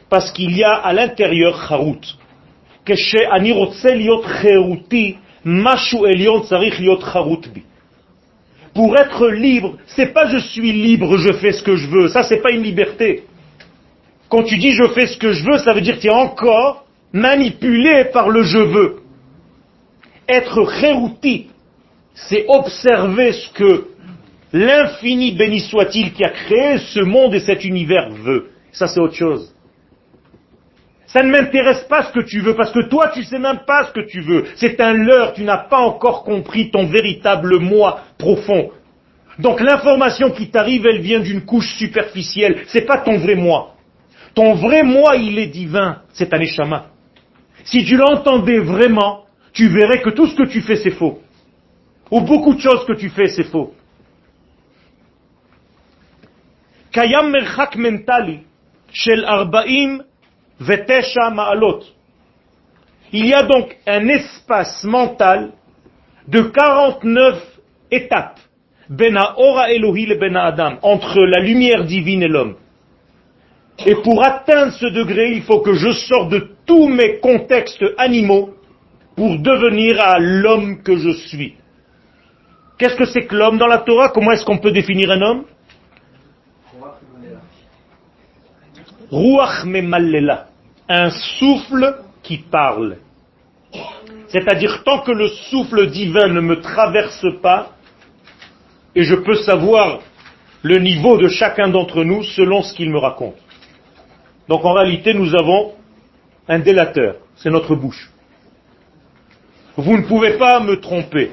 Parce 0.09 0.33
qu'il 0.33 0.56
y 0.56 0.64
a 0.64 0.72
à 0.72 0.92
l'intérieur 0.92 1.68
charut. 1.68 2.16
כשאני 2.87 3.52
רוצה 3.52 3.94
להיות 3.94 4.24
חירותי, 4.24 5.16
משהו 5.44 6.06
עליון 6.06 6.42
צריך 6.42 6.80
להיות 6.80 7.02
חרוט 7.02 7.46
בי. 7.46 7.61
Pour 8.75 8.97
être 8.97 9.29
libre, 9.29 9.77
c'est 9.88 10.13
pas 10.13 10.27
je 10.27 10.38
suis 10.38 10.73
libre, 10.73 11.17
je 11.17 11.31
fais 11.31 11.53
ce 11.53 11.63
que 11.63 11.77
je 11.77 11.88
veux. 11.88 12.09
Ça, 12.09 12.23
c'est 12.23 12.41
pas 12.41 12.51
une 12.51 12.61
liberté. 12.61 13.23
Quand 14.27 14.43
tu 14.43 14.57
dis 14.57 14.73
je 14.73 14.89
fais 14.89 15.07
ce 15.07 15.17
que 15.17 15.31
je 15.31 15.45
veux, 15.45 15.57
ça 15.59 15.73
veut 15.73 15.79
dire 15.79 15.95
que 15.95 16.01
tu 16.01 16.07
es 16.07 16.13
encore 16.13 16.85
manipulé 17.13 18.03
par 18.11 18.29
le 18.29 18.43
je 18.43 18.57
veux. 18.57 18.97
Être 20.27 20.69
chérouti, 20.81 21.47
c'est 22.15 22.45
observer 22.49 23.31
ce 23.31 23.49
que 23.51 23.88
l'infini 24.51 25.31
béni 25.31 25.61
soit-il 25.61 26.11
qui 26.11 26.25
a 26.25 26.29
créé 26.31 26.77
ce 26.79 26.99
monde 26.99 27.33
et 27.33 27.39
cet 27.39 27.63
univers 27.63 28.09
veut. 28.09 28.49
Ça, 28.73 28.88
c'est 28.88 28.99
autre 28.99 29.15
chose. 29.15 29.54
Ça 31.15 31.23
ne 31.23 31.32
m'intéresse 31.32 31.86
pas 31.88 32.04
ce 32.04 32.12
que 32.12 32.19
tu 32.19 32.41
veux, 32.41 32.56
parce 32.56 32.73
que 32.73 32.89
toi, 32.89 33.10
tu 33.13 33.23
sais 33.23 33.39
même 33.39 33.60
pas 33.65 33.86
ce 33.86 33.93
que 33.93 34.01
tu 34.01 34.19
veux. 34.19 34.43
C'est 34.58 34.82
un 34.82 34.91
leurre, 34.91 35.32
tu 35.32 35.45
n'as 35.45 35.69
pas 35.69 35.78
encore 35.78 36.25
compris 36.25 36.71
ton 36.71 36.88
véritable 36.88 37.58
moi 37.60 38.01
profond. 38.17 38.71
Donc 39.39 39.62
l'information 39.62 40.32
qui 40.32 40.49
t'arrive, 40.49 40.86
elle 40.86 40.99
vient 40.99 41.21
d'une 41.21 41.45
couche 41.45 41.73
superficielle. 41.78 42.63
C'est 42.67 42.82
pas 42.82 42.97
ton 42.97 43.17
vrai 43.17 43.36
moi. 43.36 43.75
Ton 44.34 44.56
vrai 44.56 44.84
moi, 44.84 45.15
il 45.15 45.39
est 45.39 45.47
divin. 45.47 46.01
C'est 46.12 46.34
un 46.34 46.39
échama. 46.41 46.88
Si 47.63 47.86
tu 47.86 47.95
l'entendais 47.95 48.60
vraiment, 48.60 49.23
tu 49.54 49.69
verrais 49.69 50.01
que 50.01 50.10
tout 50.10 50.28
ce 50.28 50.36
que 50.36 50.49
tu 50.49 50.60
fais, 50.60 50.75
c'est 50.75 50.91
faux. 50.91 51.21
Ou 52.12 52.19
beaucoup 52.19 52.56
de 52.56 52.60
choses 52.60 52.86
que 52.86 52.91
tu 52.91 53.08
fais, 53.08 53.28
c'est 53.28 53.45
faux. 53.45 53.73
Kayam 56.91 57.34
mentali 57.78 58.41
shel 58.91 59.23
arba'im 59.23 60.01
il 63.11 63.25
y 63.25 63.33
a 63.33 63.43
donc 63.43 63.77
un 63.85 64.07
espace 64.07 64.83
mental 64.83 65.51
de 66.27 66.41
49 66.41 67.43
étapes 67.91 68.39
ben 68.89 69.17
ben 70.19 70.77
entre 70.81 71.19
la 71.19 71.39
lumière 71.39 71.83
divine 71.85 72.23
et 72.23 72.27
l'homme. 72.27 72.55
Et 73.85 73.95
pour 73.95 74.23
atteindre 74.23 74.71
ce 74.73 74.85
degré, 74.85 75.31
il 75.31 75.41
faut 75.41 75.59
que 75.59 75.73
je 75.73 75.91
sorte 75.91 76.29
de 76.29 76.49
tous 76.65 76.87
mes 76.87 77.19
contextes 77.19 77.83
animaux 77.97 78.51
pour 79.15 79.37
devenir 79.39 79.99
à 79.99 80.19
l'homme 80.19 80.81
que 80.81 80.97
je 80.97 81.11
suis. 81.27 81.55
Qu'est-ce 82.77 82.95
que 82.95 83.05
c'est 83.05 83.25
que 83.25 83.35
l'homme 83.35 83.57
dans 83.57 83.67
la 83.67 83.79
Torah? 83.79 84.09
Comment 84.09 84.31
est-ce 84.31 84.45
qu'on 84.45 84.59
peut 84.59 84.71
définir 84.71 85.11
un 85.11 85.21
homme? 85.21 85.45
Ruach 89.11 89.65
memallela, 89.65 90.47
un 90.89 91.09
souffle 91.09 91.97
qui 92.23 92.37
parle. 92.37 92.97
C'est-à-dire, 94.27 94.83
tant 94.83 94.99
que 94.99 95.11
le 95.11 95.27
souffle 95.27 95.87
divin 95.87 96.27
ne 96.27 96.41
me 96.41 96.61
traverse 96.61 97.25
pas, 97.41 97.71
et 98.95 99.03
je 99.03 99.15
peux 99.15 99.35
savoir 99.35 99.99
le 100.61 100.79
niveau 100.79 101.17
de 101.17 101.27
chacun 101.27 101.67
d'entre 101.67 102.03
nous 102.03 102.23
selon 102.23 102.63
ce 102.63 102.73
qu'il 102.73 102.89
me 102.89 102.97
raconte. 102.97 103.35
Donc 104.47 104.63
en 104.65 104.73
réalité, 104.73 105.13
nous 105.13 105.35
avons 105.35 105.73
un 106.47 106.59
délateur, 106.59 107.15
c'est 107.35 107.49
notre 107.49 107.75
bouche. 107.75 108.09
Vous 109.77 109.97
ne 109.97 110.03
pouvez 110.03 110.37
pas 110.37 110.59
me 110.59 110.79
tromper. 110.79 111.31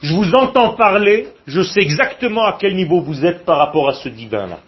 Je 0.00 0.14
vous 0.14 0.32
entends 0.34 0.74
parler, 0.74 1.28
je 1.46 1.60
sais 1.62 1.80
exactement 1.80 2.44
à 2.44 2.56
quel 2.58 2.74
niveau 2.74 3.00
vous 3.00 3.24
êtes 3.24 3.44
par 3.44 3.58
rapport 3.58 3.88
à 3.88 3.94
ce 3.94 4.08
divin-là. 4.08 4.60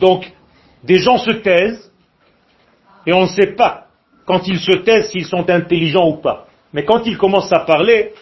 Donc, 0.00 0.30
des 0.82 0.98
gens 0.98 1.18
se 1.18 1.30
taisent, 1.30 1.92
et 3.06 3.12
on 3.12 3.22
ne 3.22 3.28
sait 3.28 3.54
pas, 3.54 3.86
quand 4.26 4.46
ils 4.46 4.58
se 4.58 4.78
taisent, 4.78 5.10
s'ils 5.10 5.26
sont 5.26 5.48
intelligents 5.50 6.08
ou 6.08 6.16
pas. 6.16 6.46
Mais 6.72 6.84
quand 6.84 7.06
ils 7.06 7.18
commencent 7.18 7.52
à 7.52 7.60
parler, 7.60 8.12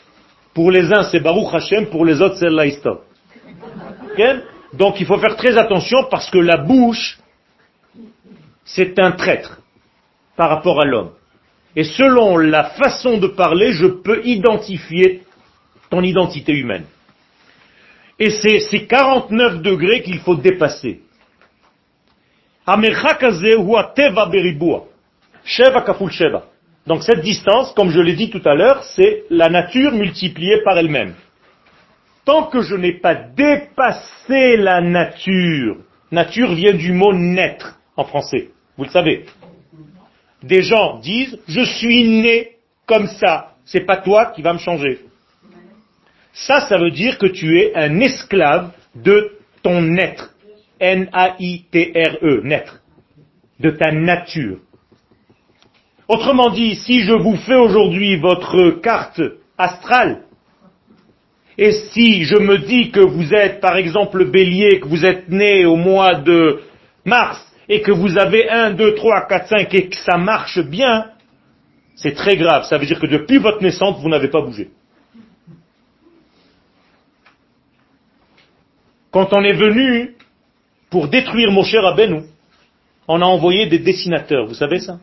pour 0.54 0.70
les 0.70 0.92
uns 0.92 1.04
c'est 1.04 1.20
Baruch 1.20 1.54
Hashem, 1.54 1.86
pour 1.86 2.04
les 2.04 2.20
autres 2.20 2.36
c'est 2.36 2.50
Laïstov. 2.50 3.00
Donc 4.72 5.00
il 5.00 5.06
faut 5.06 5.18
faire 5.18 5.36
très 5.36 5.56
attention 5.56 6.04
parce 6.10 6.30
que 6.30 6.38
la 6.38 6.58
bouche, 6.58 7.18
c'est 8.64 8.98
un 8.98 9.12
traître 9.12 9.60
par 10.36 10.50
rapport 10.50 10.80
à 10.80 10.84
l'homme. 10.84 11.12
Et 11.76 11.84
selon 11.84 12.36
la 12.36 12.64
façon 12.64 13.18
de 13.18 13.28
parler, 13.28 13.72
je 13.72 13.86
peux 13.86 14.24
identifier 14.24 15.22
ton 15.88 16.02
identité 16.02 16.52
humaine. 16.52 16.84
Et 18.18 18.30
c'est 18.30 18.60
ces 18.60 18.86
49 18.86 19.62
degrés 19.62 20.02
qu'il 20.02 20.18
faut 20.18 20.36
dépasser. 20.36 21.00
Donc 26.86 27.02
cette 27.02 27.20
distance, 27.20 27.72
comme 27.74 27.90
je 27.90 28.00
l'ai 28.00 28.14
dit 28.14 28.30
tout 28.30 28.42
à 28.44 28.54
l'heure, 28.54 28.82
c'est 28.84 29.24
la 29.30 29.48
nature 29.48 29.92
multipliée 29.92 30.62
par 30.64 30.78
elle-même. 30.78 31.14
Tant 32.24 32.44
que 32.44 32.62
je 32.62 32.74
n'ai 32.74 32.92
pas 32.92 33.14
dépassé 33.14 34.56
la 34.56 34.80
nature, 34.80 35.76
nature 36.10 36.54
vient 36.54 36.74
du 36.74 36.92
mot 36.92 37.12
naître 37.12 37.78
en 37.96 38.04
français, 38.04 38.50
vous 38.76 38.84
le 38.84 38.90
savez. 38.90 39.26
Des 40.42 40.62
gens 40.62 40.98
disent, 40.98 41.38
je 41.48 41.62
suis 41.62 42.08
né 42.08 42.56
comme 42.86 43.06
ça, 43.06 43.54
c'est 43.64 43.86
pas 43.86 43.96
toi 43.96 44.26
qui 44.26 44.42
vas 44.42 44.52
me 44.52 44.58
changer. 44.58 45.00
Ça, 46.32 46.60
ça 46.60 46.78
veut 46.78 46.90
dire 46.90 47.18
que 47.18 47.26
tu 47.26 47.58
es 47.60 47.74
un 47.74 48.00
esclave 48.00 48.70
de 48.94 49.32
ton 49.62 49.96
être. 49.96 50.34
N-A-I-T-R-E, 50.80 52.40
naître. 52.42 52.80
De 53.58 53.70
ta 53.70 53.92
nature. 53.92 54.58
Autrement 56.08 56.50
dit, 56.50 56.74
si 56.74 57.00
je 57.02 57.12
vous 57.12 57.36
fais 57.36 57.56
aujourd'hui 57.56 58.16
votre 58.16 58.80
carte 58.80 59.20
astrale, 59.58 60.22
et 61.58 61.72
si 61.72 62.24
je 62.24 62.36
me 62.36 62.58
dis 62.58 62.90
que 62.90 63.00
vous 63.00 63.34
êtes 63.34 63.60
par 63.60 63.76
exemple 63.76 64.24
bélier, 64.24 64.80
que 64.80 64.88
vous 64.88 65.04
êtes 65.04 65.28
né 65.28 65.66
au 65.66 65.76
mois 65.76 66.14
de 66.14 66.62
mars, 67.04 67.46
et 67.68 67.82
que 67.82 67.92
vous 67.92 68.18
avez 68.18 68.50
1, 68.50 68.72
2, 68.72 68.94
3, 68.94 69.26
4, 69.28 69.48
5 69.48 69.74
et 69.74 69.88
que 69.88 69.96
ça 69.96 70.16
marche 70.16 70.58
bien, 70.58 71.12
c'est 71.94 72.14
très 72.14 72.36
grave. 72.36 72.64
Ça 72.64 72.78
veut 72.78 72.86
dire 72.86 72.98
que 72.98 73.06
depuis 73.06 73.38
votre 73.38 73.62
naissance, 73.62 74.00
vous 74.02 74.08
n'avez 74.08 74.28
pas 74.28 74.40
bougé. 74.40 74.70
Quand 79.12 79.32
on 79.32 79.42
est 79.44 79.54
venu 79.54 80.16
pour 80.90 81.08
détruire 81.08 81.50
Moshe 81.52 81.74
Rabbeinu, 81.74 82.22
on 83.08 83.22
a 83.22 83.24
envoyé 83.24 83.66
des 83.66 83.78
dessinateurs, 83.78 84.46
vous 84.46 84.54
savez 84.54 84.80
ça? 84.80 84.98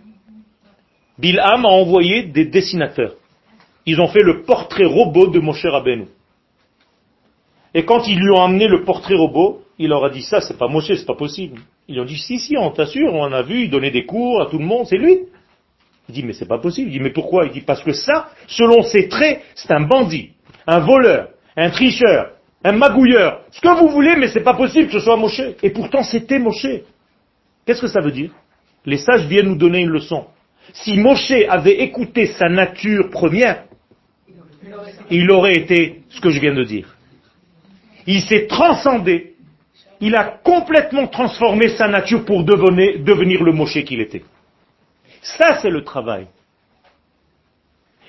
Bilham 1.17 1.65
a 1.65 1.69
envoyé 1.69 2.23
des 2.23 2.45
dessinateurs. 2.45 3.15
Ils 3.85 3.99
ont 3.99 4.07
fait 4.07 4.21
le 4.21 4.43
portrait 4.43 4.85
robot 4.85 5.27
de 5.27 5.39
Moshe 5.39 5.65
Rabbeinu. 5.65 6.07
Et 7.73 7.85
quand 7.85 8.07
ils 8.07 8.19
lui 8.19 8.31
ont 8.31 8.43
amené 8.43 8.67
le 8.67 8.83
portrait 8.83 9.15
robot, 9.15 9.63
il 9.79 9.89
leur 9.89 10.03
a 10.03 10.09
dit 10.09 10.21
ça, 10.21 10.41
c'est 10.41 10.57
pas 10.57 10.67
Moshe, 10.67 10.93
c'est 10.93 11.05
pas 11.05 11.15
possible. 11.15 11.61
Ils 11.87 11.99
ont 11.99 12.05
dit 12.05 12.17
si, 12.17 12.39
si, 12.39 12.57
on 12.57 12.71
t'assure, 12.71 13.13
on 13.13 13.31
a 13.31 13.41
vu, 13.41 13.63
il 13.63 13.69
donnait 13.69 13.91
des 13.91 14.05
cours 14.05 14.41
à 14.41 14.47
tout 14.47 14.57
le 14.57 14.65
monde, 14.65 14.85
c'est 14.87 14.97
lui. 14.97 15.19
Il 16.09 16.15
dit 16.15 16.23
mais 16.23 16.33
c'est 16.33 16.47
pas 16.47 16.59
possible. 16.59 16.89
Il 16.89 16.93
dit 16.93 16.99
mais 16.99 17.11
pourquoi? 17.11 17.45
Il 17.45 17.51
dit 17.51 17.61
parce 17.61 17.83
que 17.83 17.93
ça, 17.93 18.29
selon 18.47 18.83
ses 18.83 19.07
traits, 19.07 19.41
c'est 19.55 19.71
un 19.71 19.81
bandit, 19.81 20.31
un 20.65 20.79
voleur, 20.79 21.29
un 21.55 21.69
tricheur, 21.69 22.31
un 22.63 22.71
magouilleur, 22.71 23.41
ce 23.51 23.61
que 23.61 23.79
vous 23.79 23.89
voulez, 23.89 24.15
mais 24.15 24.27
c'est 24.27 24.43
pas 24.43 24.53
possible 24.53 24.87
que 24.87 24.93
ce 24.93 24.99
soit 24.99 25.15
Moshe. 25.17 25.41
Et 25.61 25.69
pourtant 25.69 26.03
c'était 26.03 26.39
Moshe. 26.39 26.67
Qu'est-ce 27.65 27.81
que 27.81 27.87
ça 27.87 28.01
veut 28.01 28.11
dire? 28.11 28.31
Les 28.85 28.97
sages 28.97 29.25
viennent 29.27 29.49
nous 29.49 29.57
donner 29.57 29.79
une 29.79 29.89
leçon. 29.89 30.25
Si 30.73 30.97
Moshe 30.97 31.33
avait 31.49 31.81
écouté 31.81 32.25
sa 32.27 32.49
nature 32.49 33.09
première, 33.09 33.63
il 35.09 35.29
aurait 35.31 35.55
été 35.55 36.01
ce 36.09 36.19
que 36.19 36.29
je 36.29 36.39
viens 36.39 36.53
de 36.53 36.63
dire. 36.63 36.95
Il 38.05 38.21
s'est 38.21 38.47
transcendé, 38.47 39.35
il 39.99 40.15
a 40.15 40.23
complètement 40.23 41.07
transformé 41.07 41.69
sa 41.69 41.87
nature 41.87 42.25
pour 42.25 42.43
devenir, 42.43 43.43
le 43.43 43.51
Moshe 43.51 43.83
qu'il 43.83 44.01
était. 44.01 44.23
Ça, 45.21 45.59
c'est 45.61 45.69
le 45.69 45.83
travail. 45.83 46.27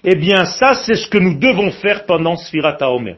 Eh 0.04 0.14
bien, 0.14 0.44
ça, 0.44 0.74
c'est 0.74 0.94
ce 0.94 1.08
que 1.08 1.18
nous 1.18 1.38
devons 1.38 1.72
faire 1.72 2.06
pendant 2.06 2.36
Sfirat 2.36 2.78
Omer. 2.82 3.16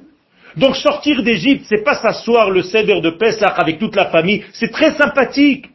Donc 0.56 0.76
sortir 0.76 1.22
d'Égypte, 1.22 1.66
c'est 1.68 1.84
pas 1.84 1.94
s'asseoir 1.94 2.50
le 2.50 2.62
cèdre 2.62 3.00
de 3.00 3.10
Pessah 3.10 3.48
avec 3.48 3.78
toute 3.78 3.96
la 3.96 4.06
famille, 4.06 4.44
c'est 4.52 4.70
très 4.70 4.92
sympathique. 4.94 5.66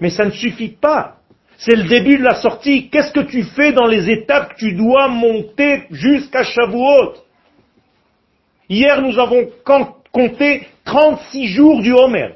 Mais 0.00 0.10
ça 0.10 0.24
ne 0.24 0.30
suffit 0.30 0.68
pas. 0.80 1.16
C'est 1.58 1.74
le 1.74 1.84
début 1.84 2.18
de 2.18 2.22
la 2.22 2.36
sortie. 2.36 2.88
Qu'est-ce 2.88 3.12
que 3.12 3.20
tu 3.20 3.42
fais 3.42 3.72
dans 3.72 3.86
les 3.86 4.10
étapes 4.10 4.54
que 4.54 4.58
tu 4.58 4.72
dois 4.74 5.08
monter 5.08 5.84
jusqu'à 5.90 6.44
Shavuot? 6.44 7.14
Hier, 8.68 9.02
nous 9.02 9.18
avons 9.18 9.48
compté 10.12 10.68
36 10.84 11.48
jours 11.48 11.80
du 11.80 11.92
Homer. 11.92 12.34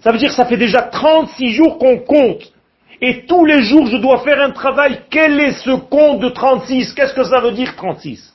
Ça 0.00 0.10
veut 0.10 0.18
dire 0.18 0.30
que 0.30 0.34
ça 0.34 0.46
fait 0.46 0.56
déjà 0.56 0.82
36 0.82 1.52
jours 1.52 1.78
qu'on 1.78 1.98
compte. 1.98 2.52
Et 3.00 3.26
tous 3.26 3.44
les 3.44 3.62
jours, 3.62 3.86
je 3.86 3.96
dois 3.96 4.24
faire 4.24 4.40
un 4.40 4.50
travail. 4.50 5.02
Quel 5.10 5.38
est 5.38 5.52
ce 5.52 5.70
compte 5.70 6.20
de 6.20 6.30
36 6.30 6.94
Qu'est-ce 6.94 7.14
que 7.14 7.24
ça 7.24 7.40
veut 7.40 7.52
dire 7.52 7.76
36 7.76 8.27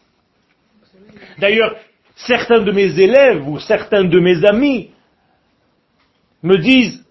D'ailleurs, 1.37 1.75
certains 2.15 2.61
de 2.61 2.71
mes 2.71 2.99
élèves 2.99 3.47
ou 3.47 3.59
certains 3.59 4.03
de 4.03 4.19
mes 4.19 4.45
amis 4.45 4.91
me 6.41 6.57
disent, 6.57 7.03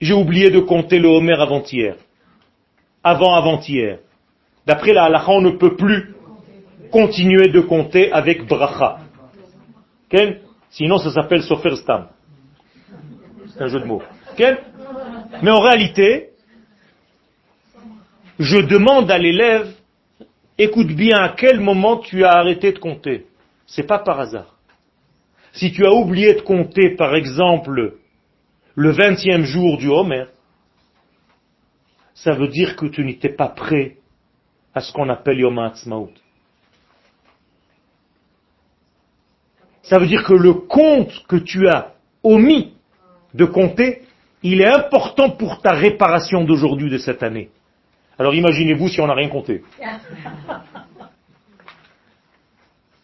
j'ai 0.00 0.14
oublié 0.14 0.50
de 0.50 0.60
compter 0.60 0.98
le 0.98 1.08
Homer 1.08 1.40
avant-hier, 1.40 1.96
avant-avant-hier. 3.02 3.98
D'après 4.66 4.92
la 4.92 5.04
halakha, 5.04 5.30
on 5.30 5.40
ne 5.40 5.50
peut 5.50 5.76
plus 5.76 6.14
continuer 6.90 7.48
de 7.48 7.60
compter 7.60 8.12
avec 8.12 8.46
bracha. 8.46 8.98
Sinon, 10.70 10.98
ça 10.98 11.10
s'appelle 11.10 11.42
sofer 11.42 11.76
stam. 11.76 12.08
C'est 13.48 13.62
un 13.62 13.66
jeu 13.66 13.80
de 13.80 13.84
mots. 13.84 14.02
Mais 15.42 15.50
en 15.50 15.60
réalité, 15.60 16.30
je 18.38 18.58
demande 18.58 19.10
à 19.10 19.18
l'élève 19.18 19.72
écoute 20.58 20.88
bien 20.88 21.16
à 21.18 21.30
quel 21.30 21.60
moment 21.60 21.98
tu 21.98 22.24
as 22.24 22.32
arrêté 22.32 22.72
de 22.72 22.78
compter. 22.78 23.26
C'est 23.66 23.86
pas 23.86 23.98
par 23.98 24.20
hasard. 24.20 24.56
Si 25.52 25.72
tu 25.72 25.86
as 25.86 25.92
oublié 25.92 26.34
de 26.34 26.40
compter, 26.40 26.90
par 26.96 27.14
exemple, 27.14 27.94
le 28.74 28.90
vingtième 28.90 29.44
jour 29.44 29.78
du 29.78 29.88
Homer, 29.88 30.24
ça 32.14 32.32
veut 32.32 32.48
dire 32.48 32.76
que 32.76 32.86
tu 32.86 33.04
n'étais 33.04 33.28
pas 33.28 33.48
prêt 33.48 33.96
à 34.74 34.80
ce 34.80 34.92
qu'on 34.92 35.08
appelle 35.08 35.38
Yom 35.38 35.58
HaAtzmaut. 35.58 36.10
Ça 39.82 39.98
veut 39.98 40.06
dire 40.06 40.24
que 40.24 40.32
le 40.32 40.54
compte 40.54 41.26
que 41.28 41.36
tu 41.36 41.68
as 41.68 41.94
omis 42.22 42.72
de 43.34 43.44
compter, 43.44 44.02
il 44.42 44.60
est 44.60 44.68
important 44.68 45.30
pour 45.30 45.60
ta 45.60 45.74
réparation 45.74 46.44
d'aujourd'hui, 46.44 46.90
de 46.90 46.98
cette 46.98 47.22
année. 47.22 47.50
Alors 48.18 48.34
imaginez-vous 48.34 48.88
si 48.88 49.00
on 49.00 49.06
n'a 49.06 49.14
rien 49.14 49.28
compté. 49.28 49.62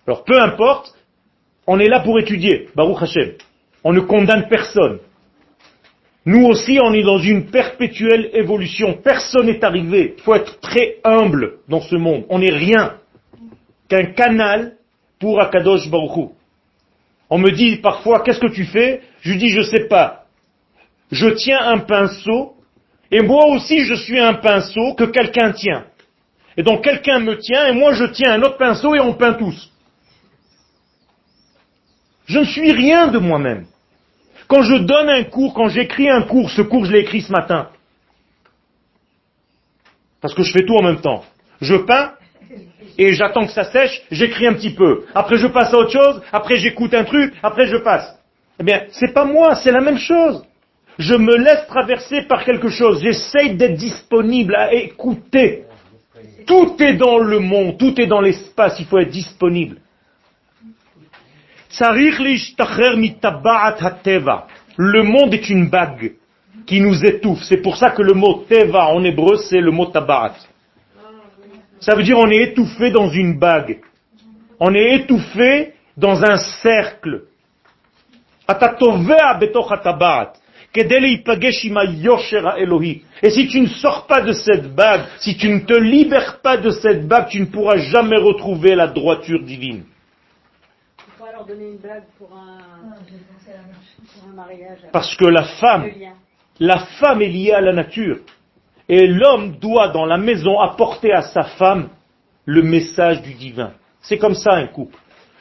Alors 0.06 0.24
peu 0.24 0.40
importe, 0.40 0.94
on 1.66 1.78
est 1.78 1.88
là 1.88 2.00
pour 2.00 2.18
étudier, 2.18 2.68
Baruch 2.74 3.02
Hashem. 3.02 3.34
On 3.84 3.92
ne 3.92 4.00
condamne 4.00 4.48
personne. 4.48 4.98
Nous 6.26 6.44
aussi, 6.44 6.78
on 6.82 6.92
est 6.92 7.02
dans 7.02 7.18
une 7.18 7.46
perpétuelle 7.46 8.30
évolution. 8.34 8.98
Personne 9.02 9.46
n'est 9.46 9.64
arrivé. 9.64 10.14
Il 10.18 10.22
faut 10.22 10.34
être 10.34 10.60
très 10.60 10.96
humble 11.02 11.58
dans 11.68 11.80
ce 11.80 11.96
monde. 11.96 12.24
On 12.28 12.38
n'est 12.38 12.52
rien 12.52 12.96
qu'un 13.88 14.12
canal 14.12 14.76
pour 15.18 15.40
Akadosh 15.40 15.88
Baruch 15.90 16.30
On 17.30 17.38
me 17.38 17.50
dit 17.50 17.76
parfois, 17.76 18.20
qu'est-ce 18.20 18.40
que 18.40 18.52
tu 18.52 18.64
fais? 18.64 19.00
Je 19.22 19.32
dis, 19.32 19.48
je 19.48 19.62
sais 19.62 19.86
pas. 19.88 20.26
Je 21.10 21.28
tiens 21.28 21.60
un 21.60 21.78
pinceau 21.78 22.54
et 23.10 23.20
moi 23.20 23.46
aussi, 23.46 23.84
je 23.84 23.94
suis 23.94 24.20
un 24.20 24.34
pinceau 24.34 24.94
que 24.94 25.04
quelqu'un 25.04 25.52
tient. 25.52 25.84
Et 26.56 26.62
donc 26.62 26.84
quelqu'un 26.84 27.20
me 27.20 27.38
tient 27.38 27.66
et 27.68 27.72
moi 27.72 27.92
je 27.92 28.04
tiens 28.04 28.32
un 28.32 28.42
autre 28.42 28.56
pinceau 28.56 28.94
et 28.94 29.00
on 29.00 29.14
peint 29.14 29.34
tous. 29.34 29.70
Je 32.26 32.38
ne 32.38 32.44
suis 32.44 32.72
rien 32.72 33.08
de 33.08 33.18
moi-même. 33.18 33.66
Quand 34.46 34.62
je 34.62 34.76
donne 34.76 35.08
un 35.08 35.24
cours, 35.24 35.54
quand 35.54 35.68
j'écris 35.68 36.08
un 36.08 36.22
cours, 36.22 36.50
ce 36.50 36.62
cours 36.62 36.84
je 36.84 36.92
l'ai 36.92 37.00
écrit 37.00 37.22
ce 37.22 37.32
matin. 37.32 37.68
Parce 40.20 40.34
que 40.34 40.42
je 40.42 40.52
fais 40.52 40.64
tout 40.64 40.74
en 40.74 40.82
même 40.82 41.00
temps. 41.00 41.24
Je 41.60 41.76
peins 41.76 42.12
et 42.98 43.14
j'attends 43.14 43.46
que 43.46 43.52
ça 43.52 43.64
sèche, 43.64 44.02
j'écris 44.10 44.46
un 44.46 44.54
petit 44.54 44.74
peu. 44.74 45.06
Après 45.14 45.38
je 45.38 45.46
passe 45.46 45.72
à 45.72 45.78
autre 45.78 45.92
chose, 45.92 46.22
après 46.32 46.56
j'écoute 46.56 46.94
un 46.94 47.04
truc, 47.04 47.34
après 47.42 47.66
je 47.66 47.76
passe. 47.76 48.16
Eh 48.58 48.62
bien, 48.64 48.82
c'est 48.90 49.14
pas 49.14 49.24
moi, 49.24 49.54
c'est 49.54 49.72
la 49.72 49.80
même 49.80 49.98
chose 49.98 50.44
je 51.00 51.14
me 51.14 51.34
laisse 51.36 51.66
traverser 51.66 52.22
par 52.28 52.44
quelque 52.44 52.68
chose, 52.68 53.00
j'essaye 53.02 53.56
d'être 53.56 53.76
disponible 53.76 54.54
à 54.54 54.74
écouter. 54.74 55.64
Tout 56.46 56.76
est 56.78 56.92
dans 56.92 57.18
le 57.18 57.38
monde, 57.38 57.78
tout 57.78 57.98
est 57.98 58.06
dans 58.06 58.20
l'espace, 58.20 58.78
il 58.78 58.84
faut 58.84 58.98
être 58.98 59.10
disponible. 59.10 59.78
Le 64.76 65.02
monde 65.02 65.32
est 65.32 65.48
une 65.48 65.70
bague 65.70 66.12
qui 66.66 66.80
nous 66.82 67.02
étouffe. 67.02 67.44
C'est 67.44 67.62
pour 67.62 67.78
ça 67.78 67.92
que 67.92 68.02
le 68.02 68.12
mot 68.12 68.44
teva 68.46 68.88
en 68.88 69.02
hébreu, 69.02 69.36
c'est 69.36 69.60
le 69.60 69.70
mot 69.70 69.86
tabarat. 69.86 70.34
Ça 71.80 71.94
veut 71.94 72.02
dire 72.02 72.18
on 72.18 72.28
est 72.28 72.42
étouffé 72.50 72.90
dans 72.90 73.08
une 73.08 73.38
bague. 73.38 73.80
On 74.58 74.74
est 74.74 74.96
étouffé 74.96 75.72
dans 75.96 76.22
un 76.22 76.36
cercle. 76.36 77.22
Et 80.72 80.84
si 83.30 83.48
tu 83.48 83.60
ne 83.60 83.66
sors 83.66 84.06
pas 84.06 84.20
de 84.20 84.32
cette 84.32 84.72
bague, 84.72 85.02
si 85.18 85.36
tu 85.36 85.48
ne 85.48 85.60
te 85.60 85.74
libères 85.74 86.40
pas 86.42 86.56
de 86.58 86.70
cette 86.70 87.08
bague, 87.08 87.28
tu 87.28 87.40
ne 87.40 87.46
pourras 87.46 87.78
jamais 87.78 88.18
retrouver 88.18 88.76
la 88.76 88.86
droiture 88.86 89.42
divine. 89.42 89.82
Il 90.98 91.12
faut 91.18 91.24
alors 91.24 91.44
donner 91.44 91.70
une 91.70 91.78
blague 91.78 92.04
pour 92.16 92.30
un, 92.32 92.58
pour 94.14 94.28
un 94.30 94.34
mariage. 94.34 94.78
Parce 94.92 95.16
que 95.16 95.24
la 95.24 95.42
femme, 95.42 95.90
la 96.60 96.78
femme 97.00 97.20
est 97.22 97.28
liée 97.28 97.52
à 97.52 97.60
la 97.60 97.72
nature. 97.72 98.18
Et 98.88 99.08
l'homme 99.08 99.56
doit 99.58 99.88
dans 99.88 100.06
la 100.06 100.18
maison 100.18 100.60
apporter 100.60 101.12
à 101.12 101.22
sa 101.22 101.42
femme 101.42 101.88
le 102.44 102.62
message 102.62 103.22
du 103.22 103.34
divin. 103.34 103.72
C'est 104.00 104.18
comme 104.18 104.34
ça 104.34 104.52
un 104.54 104.66
couple. 104.68 104.96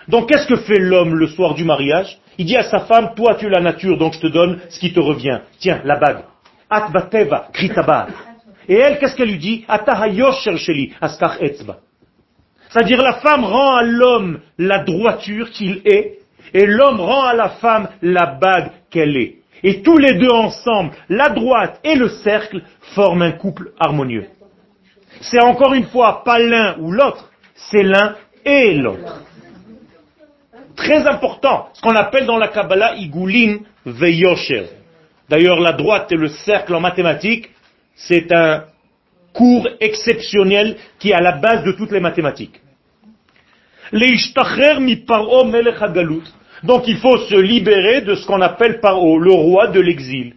Donc 0.09 0.27
qu'est-ce 0.27 0.47
que 0.47 0.57
fait 0.57 0.79
l'homme 0.79 1.15
le 1.15 1.27
soir 1.27 1.53
du 1.53 1.63
mariage? 1.63 2.17
Il 2.39 2.45
dit 2.47 2.57
à 2.57 2.63
sa 2.63 2.79
femme, 2.79 3.13
toi 3.15 3.35
tu 3.35 3.45
es 3.45 3.49
la 3.49 3.61
nature, 3.61 3.95
donc 3.97 4.13
je 4.13 4.19
te 4.19 4.27
donne 4.27 4.59
ce 4.69 4.79
qui 4.79 4.91
te 4.91 4.99
revient. 4.99 5.41
Tiens, 5.59 5.81
la 5.83 5.97
bague. 5.97 6.23
At 6.67 6.89
bateva, 6.89 7.47
kritabad. 7.53 8.07
Et 8.67 8.73
elle, 8.75 8.97
qu'est-ce 8.97 9.15
qu'elle 9.15 9.29
lui 9.29 9.37
dit? 9.37 9.65
Askach 9.67 11.37
etzba. 11.41 11.77
C'est-à-dire 12.69 13.01
la 13.03 13.13
femme 13.13 13.43
rend 13.43 13.75
à 13.75 13.83
l'homme 13.83 14.39
la 14.57 14.79
droiture 14.79 15.51
qu'il 15.51 15.81
est, 15.85 16.19
et 16.53 16.65
l'homme 16.65 16.99
rend 16.99 17.23
à 17.23 17.35
la 17.35 17.49
femme 17.49 17.89
la 18.01 18.25
bague 18.25 18.71
qu'elle 18.89 19.15
est. 19.15 19.35
Et 19.61 19.83
tous 19.83 19.97
les 19.97 20.15
deux 20.17 20.31
ensemble, 20.31 20.91
la 21.09 21.29
droite 21.29 21.79
et 21.83 21.95
le 21.95 22.09
cercle, 22.09 22.63
forment 22.95 23.23
un 23.23 23.31
couple 23.33 23.73
harmonieux. 23.79 24.25
C'est 25.21 25.43
encore 25.43 25.73
une 25.73 25.85
fois 25.85 26.23
pas 26.23 26.39
l'un 26.39 26.77
ou 26.79 26.91
l'autre, 26.91 27.29
c'est 27.55 27.83
l'un 27.83 28.15
et 28.45 28.73
l'autre. 28.73 29.23
Très 30.79 31.05
important, 31.05 31.67
ce 31.73 31.81
qu'on 31.81 31.95
appelle 31.95 32.25
dans 32.25 32.37
la 32.37 32.47
Kabbalah 32.47 32.95
Igulin 32.95 33.57
Veyosher. 33.85 34.67
D'ailleurs, 35.27 35.59
la 35.59 35.73
droite 35.73 36.09
et 36.13 36.15
le 36.15 36.29
cercle 36.29 36.73
en 36.73 36.79
mathématiques, 36.79 37.49
c'est 37.95 38.31
un 38.31 38.63
cours 39.33 39.67
exceptionnel 39.81 40.77
qui 40.97 41.09
est 41.09 41.13
à 41.13 41.19
la 41.19 41.33
base 41.33 41.65
de 41.65 41.73
toutes 41.73 41.91
les 41.91 41.99
mathématiques. 41.99 42.61
Donc 46.63 46.87
il 46.87 46.97
faut 46.97 47.17
se 47.17 47.35
libérer 47.35 48.01
de 48.01 48.15
ce 48.15 48.25
qu'on 48.25 48.41
appelle 48.41 48.79
Paro, 48.79 49.19
le 49.19 49.33
roi 49.33 49.67
de 49.67 49.81
l'exil. 49.81 50.35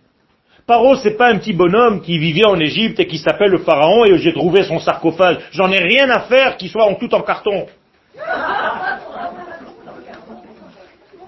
Paro, 0.66 0.96
c'est 0.96 1.16
pas 1.16 1.28
un 1.28 1.38
petit 1.38 1.52
bonhomme 1.52 2.00
qui 2.02 2.18
vivait 2.18 2.46
en 2.46 2.58
Égypte 2.58 2.98
et 2.98 3.06
qui 3.06 3.18
s'appelle 3.18 3.52
le 3.52 3.58
pharaon 3.58 4.04
et 4.06 4.18
j'ai 4.18 4.32
trouvé 4.32 4.64
son 4.64 4.80
sarcophage. 4.80 5.38
J'en 5.52 5.70
ai 5.70 5.78
rien 5.78 6.10
à 6.10 6.20
faire 6.20 6.56
qu'il 6.56 6.68
soit 6.68 6.84
en 6.84 6.94
tout 6.94 7.14
en 7.14 7.22
carton. 7.22 7.66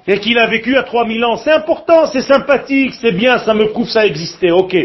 Et 0.07 0.19
qu'il 0.21 0.39
a 0.39 0.47
vécu 0.47 0.77
à 0.77 0.83
3000 0.83 1.25
ans. 1.25 1.37
C'est 1.37 1.53
important, 1.53 2.07
c'est 2.07 2.23
sympathique, 2.23 2.93
c'est 3.01 3.13
bien, 3.13 3.39
ça 3.39 3.55
me 3.55 3.69
prouve 3.69 3.89
ça 3.89 4.07
existait, 4.07 4.51
ok. 4.51 4.77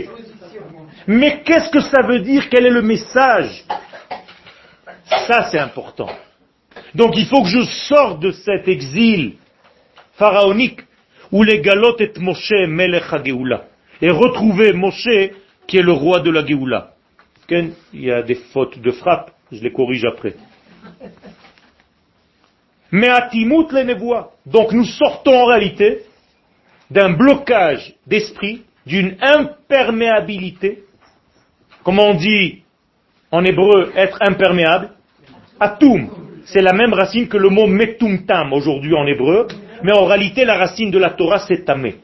Mais 1.07 1.41
qu'est-ce 1.43 1.69
que 1.69 1.81
ça 1.81 2.01
veut 2.07 2.19
dire 2.19 2.47
Quel 2.49 2.65
est 2.65 2.71
le 2.71 2.81
message? 2.81 3.63
Ça, 5.27 5.49
c'est 5.51 5.59
important. 5.59 6.09
Donc 6.95 7.17
il 7.17 7.25
faut 7.25 7.43
que 7.43 7.49
je 7.49 7.63
sorte 7.63 8.19
de 8.19 8.31
cet 8.31 8.67
exil 8.67 9.33
pharaonique 10.13 10.81
où 11.31 11.43
les 11.43 11.61
galotes 11.61 12.01
et 12.01 12.11
Moshe 12.19 12.53
Melech 12.67 13.11
HaGeoula 13.11 13.65
et 14.01 14.09
retrouver 14.09 14.73
Moshe 14.73 15.31
qui 15.67 15.77
est 15.77 15.83
le 15.83 15.91
roi 15.91 16.19
de 16.19 16.31
la 16.31 16.45
Géoula. 16.45 16.93
Il 17.51 17.73
y 17.93 18.11
a 18.11 18.21
des 18.21 18.35
fautes 18.35 18.79
de 18.79 18.91
frappe, 18.91 19.31
je 19.51 19.61
les 19.61 19.71
corrige 19.71 20.05
après. 20.05 20.35
Mais 22.91 23.09
atimut 23.09 23.71
les 23.71 23.83
nevois. 23.83 24.33
Donc 24.45 24.71
nous 24.71 24.85
sortons 24.85 25.35
en 25.35 25.45
réalité 25.45 26.03
d'un 26.89 27.11
blocage 27.11 27.93
d'esprit, 28.07 28.63
d'une 28.85 29.15
imperméabilité. 29.21 30.83
Comment 31.83 32.09
on 32.09 32.15
dit 32.15 32.63
en 33.31 33.43
hébreu 33.43 33.91
être 33.95 34.17
imperméable? 34.21 34.89
Atum. 35.59 36.09
C'est 36.45 36.61
la 36.61 36.73
même 36.73 36.93
racine 36.93 37.27
que 37.27 37.37
le 37.37 37.49
mot 37.49 37.67
metumtam 37.67 38.53
aujourd'hui 38.53 38.95
en 38.95 39.05
hébreu, 39.05 39.47
mais 39.83 39.91
en 39.91 40.05
réalité 40.05 40.45
la 40.45 40.57
racine 40.57 40.89
de 40.89 40.97
la 40.97 41.11
Torah 41.11 41.39
c'est 41.47 41.63
tamé. 41.63 41.97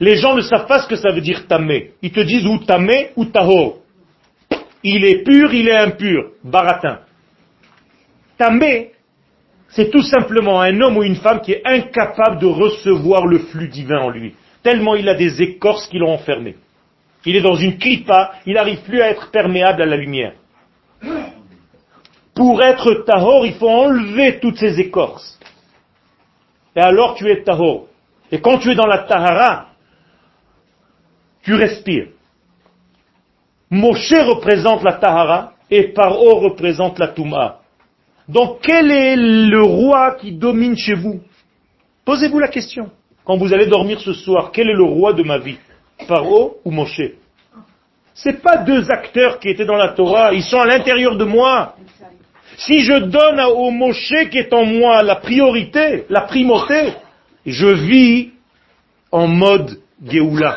Les 0.00 0.16
gens 0.16 0.34
ne 0.34 0.42
savent 0.42 0.66
pas 0.66 0.82
ce 0.82 0.88
que 0.88 0.96
ça 0.96 1.10
veut 1.12 1.20
dire 1.20 1.46
tamé. 1.46 1.92
Ils 2.02 2.12
te 2.12 2.20
disent 2.20 2.46
ou 2.46 2.58
tamé 2.58 3.10
ou 3.16 3.24
tahor. 3.26 3.78
Il 4.82 5.04
est 5.04 5.22
pur, 5.24 5.54
il 5.54 5.68
est 5.68 5.76
impur. 5.76 6.32
Baratin. 6.42 7.00
Tamé, 8.36 8.90
c'est 9.74 9.90
tout 9.90 10.02
simplement 10.02 10.60
un 10.60 10.80
homme 10.80 10.98
ou 10.98 11.02
une 11.02 11.16
femme 11.16 11.40
qui 11.40 11.52
est 11.52 11.62
incapable 11.64 12.38
de 12.38 12.46
recevoir 12.46 13.26
le 13.26 13.40
flux 13.40 13.68
divin 13.68 13.98
en 13.98 14.10
lui. 14.10 14.34
Tellement 14.62 14.94
il 14.94 15.08
a 15.08 15.14
des 15.14 15.42
écorces 15.42 15.88
qui 15.88 15.98
l'ont 15.98 16.12
enfermé. 16.12 16.56
Il 17.26 17.34
est 17.34 17.40
dans 17.40 17.56
une 17.56 17.76
clipa, 17.76 18.34
il 18.46 18.54
n'arrive 18.54 18.82
plus 18.82 19.02
à 19.02 19.10
être 19.10 19.30
perméable 19.30 19.82
à 19.82 19.86
la 19.86 19.96
lumière. 19.96 20.34
Pour 22.34 22.62
être 22.62 23.04
tahor, 23.04 23.46
il 23.46 23.54
faut 23.54 23.68
enlever 23.68 24.38
toutes 24.38 24.58
ces 24.58 24.78
écorces. 24.78 25.38
Et 26.76 26.80
alors 26.80 27.16
tu 27.16 27.28
es 27.28 27.42
tahor. 27.42 27.88
Et 28.30 28.40
quand 28.40 28.58
tu 28.58 28.70
es 28.70 28.74
dans 28.74 28.86
la 28.86 28.98
tahara, 28.98 29.70
tu 31.42 31.54
respires. 31.54 32.08
Moshe 33.70 34.12
représente 34.12 34.84
la 34.84 34.94
tahara 34.94 35.52
et 35.68 35.88
Paro 35.88 36.38
représente 36.38 36.98
la 37.00 37.08
touma. 37.08 37.63
Donc 38.28 38.60
quel 38.62 38.90
est 38.90 39.16
le 39.16 39.62
roi 39.62 40.16
qui 40.20 40.32
domine 40.32 40.76
chez 40.76 40.94
vous? 40.94 41.20
Posez-vous 42.04 42.38
la 42.38 42.48
question. 42.48 42.90
Quand 43.24 43.36
vous 43.36 43.52
allez 43.52 43.66
dormir 43.66 44.00
ce 44.00 44.12
soir, 44.12 44.50
quel 44.52 44.68
est 44.68 44.74
le 44.74 44.84
roi 44.84 45.12
de 45.12 45.22
ma 45.22 45.38
vie? 45.38 45.58
Paro 46.06 46.58
ou 46.64 46.70
Moshe? 46.70 47.12
C'est 48.14 48.42
pas 48.42 48.58
deux 48.58 48.90
acteurs 48.90 49.38
qui 49.40 49.48
étaient 49.48 49.64
dans 49.64 49.76
la 49.76 49.88
Torah, 49.88 50.32
ils 50.32 50.42
sont 50.42 50.60
à 50.60 50.66
l'intérieur 50.66 51.16
de 51.16 51.24
moi. 51.24 51.74
Si 52.56 52.80
je 52.80 52.98
donne 52.98 53.40
au 53.40 53.70
Moshe 53.70 54.28
qui 54.30 54.38
est 54.38 54.52
en 54.52 54.64
moi 54.64 55.02
la 55.02 55.16
priorité, 55.16 56.04
la 56.08 56.22
primauté, 56.22 56.92
je 57.44 57.66
vis 57.66 58.30
en 59.10 59.26
mode 59.26 59.80
Géoula. 60.06 60.56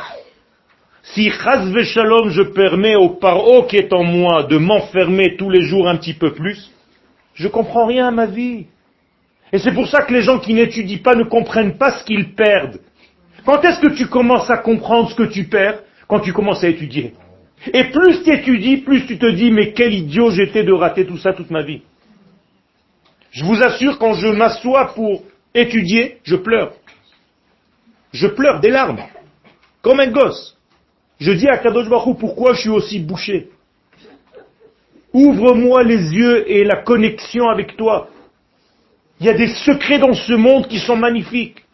Si 1.03 1.29
chas 1.31 1.63
shalom 1.85 2.29
je 2.29 2.43
permets 2.43 2.95
au 2.95 3.09
paro 3.09 3.63
qui 3.63 3.77
est 3.77 3.93
en 3.93 4.03
moi 4.03 4.43
de 4.43 4.57
m'enfermer 4.57 5.37
tous 5.37 5.49
les 5.49 5.61
jours 5.61 5.87
un 5.87 5.95
petit 5.95 6.13
peu 6.13 6.33
plus, 6.33 6.69
je 7.37 7.47
comprends 7.47 7.85
rien 7.85 8.07
à 8.07 8.11
ma 8.11 8.25
vie. 8.25 8.65
Et 9.53 9.59
c'est 9.59 9.73
pour 9.73 9.87
ça 9.87 10.01
que 10.01 10.13
les 10.13 10.23
gens 10.23 10.39
qui 10.39 10.53
n'étudient 10.53 10.97
pas 10.97 11.15
ne 11.15 11.23
comprennent 11.23 11.77
pas 11.77 11.91
ce 11.91 12.03
qu'ils 12.03 12.33
perdent. 12.33 12.79
Quand 13.45 13.63
est-ce 13.63 13.79
que 13.79 13.93
tu 13.95 14.07
commences 14.07 14.49
à 14.49 14.57
comprendre 14.57 15.09
ce 15.09 15.15
que 15.15 15.23
tu 15.23 15.45
perds 15.45 15.81
Quand 16.07 16.19
tu 16.19 16.33
commences 16.33 16.63
à 16.63 16.67
étudier? 16.67 17.13
Et 17.73 17.85
plus 17.85 18.23
tu 18.23 18.33
étudies, 18.33 18.77
plus 18.77 19.05
tu 19.05 19.17
te 19.17 19.29
dis, 19.31 19.51
mais 19.51 19.71
quel 19.71 19.93
idiot 19.93 20.31
j'étais 20.31 20.63
de 20.63 20.73
rater 20.73 21.05
tout 21.05 21.17
ça 21.17 21.33
toute 21.33 21.51
ma 21.51 21.63
vie. 21.63 21.81
Je 23.31 23.45
vous 23.45 23.61
assure, 23.61 23.99
quand 23.99 24.13
je 24.13 24.27
m'assois 24.27 24.93
pour 24.95 25.23
étudier, 25.53 26.17
je 26.23 26.35
pleure. 26.35 26.73
Je 28.13 28.27
pleure 28.27 28.59
des 28.59 28.69
larmes. 28.69 29.03
Comme 29.81 29.99
un 29.99 30.11
gosse. 30.11 30.57
Je 31.19 31.31
dis 31.31 31.47
à 31.47 31.57
Kadosh 31.57 31.87
Baruch 31.87 32.17
pourquoi 32.19 32.53
je 32.53 32.61
suis 32.61 32.69
aussi 32.69 32.99
bouché? 32.99 33.49
Ouvre-moi 35.17 35.81
les 35.81 36.13
yeux 36.13 36.51
et 36.51 36.63
la 36.63 36.83
connexion 36.83 37.49
avec 37.49 37.75
toi. 37.75 38.07
Il 39.19 39.25
y 39.25 39.29
a 39.29 39.33
des 39.33 39.47
secrets 39.47 39.97
dans 39.97 40.13
ce 40.13 40.33
monde 40.33 40.67
qui 40.67 40.77
sont 40.77 40.95
magnifiques. 40.95 41.65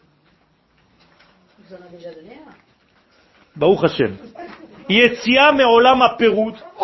Vous 1.58 1.74
en 1.74 1.78
avez 1.86 1.96
déjà 1.98 2.14
donné 2.14 2.38
un? 2.40 2.52
Baruch 3.54 3.84
Hashem. 3.84 4.16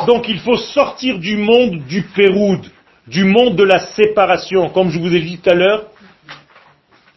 Donc 0.07 0.29
il 0.29 0.39
faut 0.41 0.59
sortir 0.59 1.19
du 1.19 1.39
monde 1.39 1.79
du 1.87 2.03
péroud, 2.03 2.61
du 3.07 3.25
monde 3.25 3.57
de 3.57 3.65
la 3.65 3.79
séparation. 3.97 4.69
Comme 4.69 4.91
je 4.91 4.99
vous 4.99 5.15
ai 5.15 5.21
dit 5.21 5.39
tout 5.39 5.49
à 5.49 5.55
l'heure, 5.55 5.87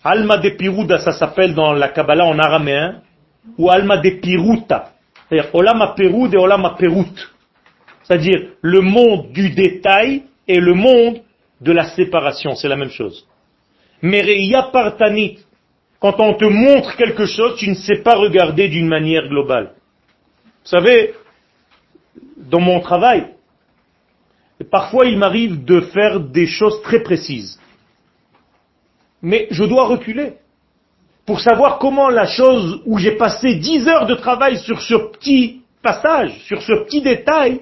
Alma 0.06 0.38
de 0.38 0.52
Pirouda, 0.52 1.00
ça 1.00 1.12
s'appelle 1.12 1.54
dans 1.54 1.74
la 1.74 1.90
Kabbalah 1.90 2.26
en 2.26 2.40
araméen, 2.40 3.02
ou 3.58 3.70
Alma 3.70 3.98
de 3.98 4.10
Piruta. 4.22 4.94
C'est-à-dire 5.28 5.54
Olam 5.54 5.82
ha'perud 5.82 6.34
et 6.34 6.38
Olam 6.38 6.64
ha'perut. 6.64 7.33
C'est-à-dire 8.04 8.50
le 8.62 8.82
monde 8.82 9.32
du 9.32 9.50
détail 9.52 10.24
et 10.48 10.60
le 10.60 10.74
monde 10.74 11.22
de 11.62 11.72
la 11.72 11.90
séparation. 11.90 12.56
C'est 12.56 12.68
la 12.68 12.76
même 12.76 12.90
chose. 12.90 13.26
Mais 14.02 14.22
Reya 14.22 14.64
Partanit, 14.64 15.40
quand 16.00 16.20
on 16.20 16.34
te 16.34 16.46
montre 16.46 16.98
quelque 16.98 17.26
chose, 17.26 17.58
tu 17.58 17.70
ne 17.70 17.76
sais 17.76 18.02
pas 18.04 18.16
regarder 18.16 18.68
d'une 18.68 18.90
manière 18.90 19.30
globale. 19.30 19.72
Vous 20.64 20.70
savez, 20.70 21.14
dans 22.38 22.60
mon 22.60 22.82
travail, 22.82 23.28
parfois 24.70 25.06
il 25.06 25.18
m'arrive 25.18 25.64
de 25.64 25.80
faire 25.80 26.20
des 26.20 26.48
choses 26.48 26.82
très 26.82 27.02
précises. 27.02 27.60
Mais 29.22 29.48
je 29.52 29.64
dois 29.64 29.86
reculer 29.86 30.34
pour 31.26 31.40
savoir 31.40 31.80
comment 31.80 32.10
la 32.10 32.26
chose 32.26 32.82
où 32.86 32.98
j'ai 32.98 33.16
passé 33.16 33.56
10 33.56 33.88
heures 33.88 34.06
de 34.06 34.16
travail 34.16 34.58
sur 34.58 34.82
ce 34.82 34.96
petit 34.96 35.62
passage, 35.82 36.38
sur 36.46 36.62
ce 36.62 36.84
petit 36.84 37.02
détail, 37.02 37.62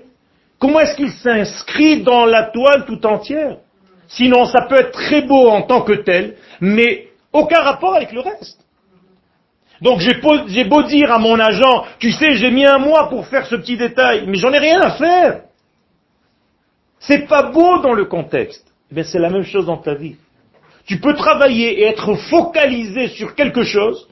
comment 0.62 0.80
est-ce 0.80 0.96
qu'il 0.96 1.12
s'inscrit 1.12 2.04
dans 2.04 2.26
la 2.26 2.44
toile 2.44 2.86
tout 2.86 3.06
entière? 3.06 3.58
Sinon, 4.08 4.46
ça 4.46 4.62
peut 4.70 4.76
être 4.76 4.92
très 4.92 5.24
beau 5.24 5.50
en 5.50 5.64
tant 5.64 5.82
que 5.82 5.94
tel, 5.94 6.36
mais 6.62 7.08
aucun 7.34 7.62
rapport 7.62 7.96
avec 7.96 8.12
le 8.14 8.22
reste. 8.22 8.60
Donc 9.82 10.00
j'ai 10.00 10.64
beau, 10.66 10.84
dire 10.84 11.12
à 11.12 11.18
mon 11.18 11.40
agent, 11.40 11.86
tu 11.98 12.12
sais, 12.12 12.34
j'ai 12.34 12.52
mis 12.52 12.66
un 12.66 12.78
mois 12.78 13.10
pour 13.10 13.26
faire 13.26 13.48
ce 13.48 13.56
petit 13.56 13.78
détail, 13.78 14.26
mais 14.28 14.38
j'en 14.38 14.54
ai 14.54 14.60
rien 14.60 14.80
à 14.80 14.92
faire. 14.92 15.42
C'est 17.00 17.28
pas 17.28 17.44
beau 17.44 17.80
dans 17.80 17.94
le 17.94 18.06
contexte. 18.06 18.68
Mais 18.92 19.04
c'est 19.04 19.18
la 19.18 19.30
même 19.30 19.44
chose 19.44 19.66
dans 19.66 19.78
ta 19.78 19.96
vie. 19.96 20.18
Tu 20.86 21.00
peux 21.00 21.16
travailler 21.16 21.80
et 21.80 21.84
être 21.86 22.14
focalisé 22.30 23.08
sur 23.08 23.34
quelque 23.34 23.64
chose 23.64 24.08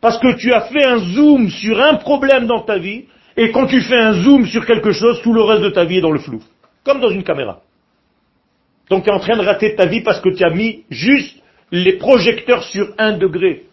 parce 0.00 0.18
que 0.18 0.36
tu 0.36 0.52
as 0.52 0.62
fait 0.62 0.84
un 0.86 0.98
zoom 0.98 1.50
sur 1.50 1.82
un 1.82 1.94
problème 1.94 2.46
dans 2.46 2.60
ta 2.60 2.78
vie 2.78 3.06
et 3.36 3.50
quand 3.50 3.66
tu 3.66 3.80
fais 3.80 3.98
un 3.98 4.12
zoom 4.22 4.46
sur 4.46 4.64
quelque 4.64 4.92
chose, 4.92 5.20
tout 5.22 5.32
le 5.32 5.42
reste 5.42 5.62
de 5.62 5.70
ta 5.70 5.84
vie 5.84 5.98
est 5.98 6.00
dans 6.00 6.12
le 6.12 6.20
flou. 6.20 6.42
Comme 6.84 7.00
dans 7.00 7.10
une 7.10 7.24
caméra. 7.24 7.60
Donc 8.88 9.04
tu 9.04 9.10
es 9.10 9.12
en 9.12 9.18
train 9.18 9.36
de 9.36 9.42
rater 9.44 9.74
ta 9.74 9.86
vie 9.86 10.02
parce 10.02 10.20
que 10.20 10.28
tu 10.28 10.44
as 10.44 10.50
mis 10.50 10.84
juste 10.90 11.42
les 11.72 11.94
projecteurs 11.94 12.62
sur 12.64 12.94
un 12.98 13.12
degré. 13.12 13.64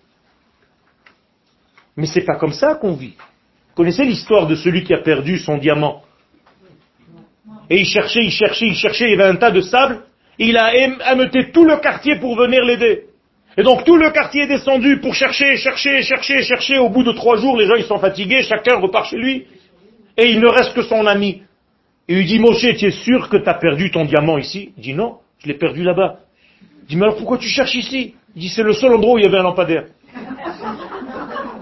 Mais 1.96 2.08
c'est 2.08 2.26
pas 2.26 2.38
comme 2.38 2.54
ça 2.54 2.76
qu'on 2.76 2.94
vit. 2.94 3.16
Vous 3.18 3.76
connaissez 3.76 4.04
l'histoire 4.04 4.48
de 4.48 4.56
celui 4.56 4.84
qui 4.84 4.94
a 4.94 5.00
perdu 5.00 5.38
son 5.38 5.58
diamant? 5.58 6.04
Et 7.70 7.80
il 7.80 7.86
cherchait, 7.86 8.24
il 8.24 8.32
cherchait, 8.32 8.68
il 8.68 8.76
cherchait, 8.76 9.06
il 9.06 9.12
y 9.12 9.22
avait 9.22 9.30
un 9.30 9.36
tas 9.36 9.52
de 9.52 9.62
sable, 9.62 10.02
il 10.40 10.58
a 10.58 10.72
ameuté 11.06 11.52
tout 11.52 11.66
le 11.66 11.78
quartier 11.78 12.18
pour 12.18 12.36
venir 12.36 12.64
l'aider. 12.64 13.06
Et 13.58 13.64
donc 13.64 13.84
tout 13.84 13.98
le 13.98 14.10
quartier 14.12 14.44
est 14.44 14.48
descendu 14.48 15.00
pour 15.00 15.14
chercher, 15.14 15.58
chercher, 15.58 16.02
chercher, 16.04 16.42
chercher. 16.44 16.78
Au 16.78 16.90
bout 16.90 17.04
de 17.04 17.12
trois 17.12 17.38
jours, 17.38 17.58
les 17.58 17.68
gens 17.68 17.76
ils 17.76 17.84
sont 17.84 18.00
fatigués, 18.00 18.44
chacun 18.44 18.78
repart 18.78 19.08
chez 19.08 19.18
lui. 19.18 19.46
Et 20.18 20.32
il 20.32 20.40
ne 20.40 20.48
reste 20.48 20.74
que 20.74 20.84
son 20.84 21.06
ami. 21.06 21.42
Et 22.08 22.20
il 22.20 22.26
dit, 22.26 22.40
Moshe, 22.40 22.76
tu 22.78 22.86
es 22.86 22.92
sûr 22.92 23.30
que 23.30 23.38
tu 23.38 23.48
as 23.48 23.54
perdu 23.54 23.92
ton 23.92 24.06
diamant 24.06 24.38
ici? 24.38 24.74
Il 24.78 24.84
dit, 24.84 24.94
non, 24.94 25.18
je 25.40 25.48
l'ai 25.48 25.54
perdu 25.54 25.84
là-bas. 25.84 26.20
Il 26.82 26.88
dit, 26.88 26.96
mais 26.98 27.04
alors 27.04 27.16
pourquoi 27.16 27.38
tu 27.38 27.48
cherches 27.48 27.76
ici? 27.76 28.16
Il 28.36 28.42
dit, 28.42 28.50
c'est 28.50 28.64
le 28.64 28.74
seul 28.74 28.94
endroit 28.94 29.14
où 29.16 29.18
il 29.18 29.24
y 29.24 29.28
avait 29.28 29.38
un 29.38 29.44
lampadaire. 29.44 29.86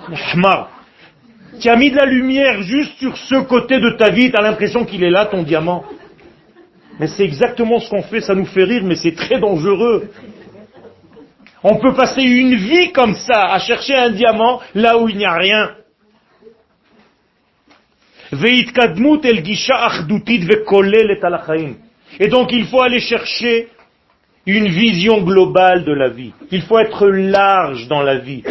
Tu 1.59 1.67
as 1.67 1.75
mis 1.75 1.91
de 1.91 1.97
la 1.97 2.05
lumière 2.05 2.61
juste 2.61 2.97
sur 2.99 3.17
ce 3.17 3.35
côté 3.35 3.79
de 3.79 3.89
ta 3.89 4.11
vie, 4.11 4.31
tu 4.31 4.37
as 4.37 4.41
l'impression 4.41 4.85
qu'il 4.85 5.03
est 5.03 5.09
là, 5.09 5.25
ton 5.25 5.43
diamant. 5.43 5.83
Mais 6.99 7.07
c'est 7.07 7.23
exactement 7.23 7.79
ce 7.79 7.89
qu'on 7.89 8.01
fait, 8.01 8.21
ça 8.21 8.33
nous 8.33 8.45
fait 8.45 8.63
rire, 8.63 8.83
mais 8.85 8.95
c'est 8.95 9.13
très 9.13 9.39
dangereux. 9.39 10.09
On 11.63 11.77
peut 11.77 11.93
passer 11.93 12.21
une 12.21 12.55
vie 12.55 12.91
comme 12.91 13.15
ça, 13.15 13.51
à 13.51 13.59
chercher 13.59 13.95
un 13.95 14.11
diamant 14.11 14.61
là 14.75 14.97
où 14.97 15.09
il 15.09 15.17
n'y 15.17 15.25
a 15.25 15.35
rien. 15.35 15.71
Et 22.19 22.27
donc 22.27 22.51
il 22.51 22.65
faut 22.65 22.81
aller 22.81 22.99
chercher 22.99 23.67
une 24.45 24.67
vision 24.67 25.21
globale 25.21 25.83
de 25.83 25.93
la 25.93 26.09
vie. 26.09 26.33
Il 26.51 26.61
faut 26.61 26.79
être 26.79 27.07
large 27.07 27.87
dans 27.87 28.01
la 28.01 28.17
vie. 28.19 28.43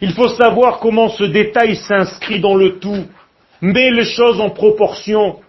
Il 0.00 0.12
faut 0.12 0.28
savoir 0.28 0.80
comment 0.80 1.08
ce 1.08 1.24
détail 1.24 1.76
s'inscrit 1.76 2.40
dans 2.40 2.54
le 2.54 2.78
tout. 2.78 3.06
Mets 3.60 3.90
les 3.90 4.04
choses 4.04 4.40
en 4.40 4.50
proportion. 4.50 5.40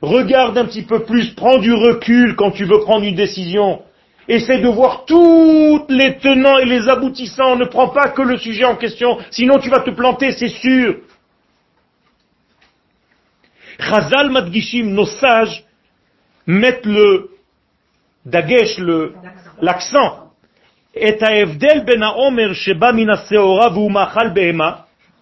Regarde 0.00 0.56
un 0.58 0.64
petit 0.66 0.82
peu 0.82 1.04
plus, 1.04 1.34
prends 1.34 1.58
du 1.58 1.72
recul 1.72 2.36
quand 2.36 2.50
tu 2.50 2.64
veux 2.64 2.80
prendre 2.80 3.04
une 3.04 3.14
décision. 3.14 3.82
Essaie 4.28 4.58
de 4.58 4.68
voir 4.68 5.04
tous 5.04 5.84
les 5.88 6.18
tenants 6.18 6.58
et 6.58 6.64
les 6.64 6.88
aboutissants. 6.88 7.56
Ne 7.56 7.66
prends 7.66 7.88
pas 7.88 8.08
que 8.08 8.22
le 8.22 8.38
sujet 8.38 8.64
en 8.64 8.76
question, 8.76 9.18
sinon 9.30 9.58
tu 9.58 9.70
vas 9.70 9.80
te 9.80 9.90
planter, 9.90 10.32
c'est 10.32 10.48
sûr. 10.48 10.96
Chazal 13.78 14.30
Madgishim, 14.30 14.86
nos 14.86 15.06
sages, 15.06 15.64
mettent 16.46 16.86
le 16.86 17.30
dagesh, 18.24 18.78
l'accent 19.60 20.26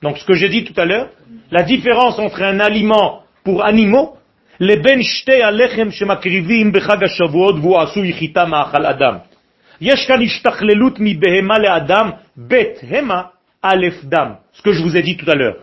donc 0.03 0.19
ce 0.19 0.25
que 0.25 0.35
j'ai 0.35 0.49
dit 0.49 0.65
tout 0.65 0.81
à 0.81 0.85
l'heure, 0.85 1.09
la 1.51 1.65
différence 1.65 2.19
entre 2.21 2.43
un 2.43 2.61
aliment 2.61 3.23
pour 3.43 3.65
animaux, 3.65 4.17
les 4.60 4.78
ben 4.78 5.02
shte 5.02 5.42
alechem 5.42 5.92
shemakrivim 5.92 6.72
bechag 6.72 7.02
hashavuot 7.02 7.60
והוא 7.62 7.80
עשוי 7.80 8.14
חיטה 8.14 8.46
מאכל 8.46 8.86
אדם. 8.86 9.16
יש 9.82 10.06
כאן 10.08 10.22
השתכללות 10.22 10.98
מבהמה 11.00 11.60
לאדם, 11.60 12.10
בית 12.38 12.80
המה, 12.90 13.22
א' 13.62 13.88
דם. 14.04 14.32
Ce 14.54 14.62
que 14.62 14.74
je 14.74 14.82
vous 14.84 14.96
ai 14.96 15.02
dit 15.02 15.18
tout 15.18 15.30
à 15.30 15.36
l'heure. 15.36 15.58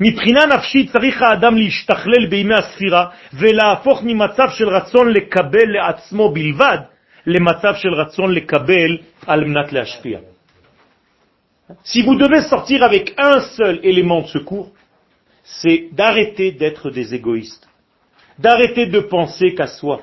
מבחינה 0.00 0.46
נפשית 0.46 0.92
צריך 0.92 1.22
האדם 1.22 1.56
להשתכלל 1.56 2.26
בימי 2.30 2.54
הספירה 2.54 3.06
ולהפוך 3.32 4.02
ממצב 4.02 4.48
של 4.50 4.68
רצון 4.68 5.12
לקבל 5.12 5.68
לעצמו 5.68 6.32
בלבד 6.32 6.78
si 11.84 12.02
vous 12.02 12.16
devez 12.16 12.42
sortir 12.42 12.82
avec 12.82 13.14
un 13.16 13.40
seul 13.56 13.80
élément 13.82 14.20
de 14.20 14.26
secours, 14.26 14.70
c'est 15.42 15.88
d'arrêter 15.92 16.52
d'être 16.52 16.90
des 16.90 17.14
égoïstes, 17.14 17.66
d'arrêter 18.39 18.87
de 18.87 19.01
penser 19.01 19.53
qu'à 19.53 19.67
soi, 19.67 20.01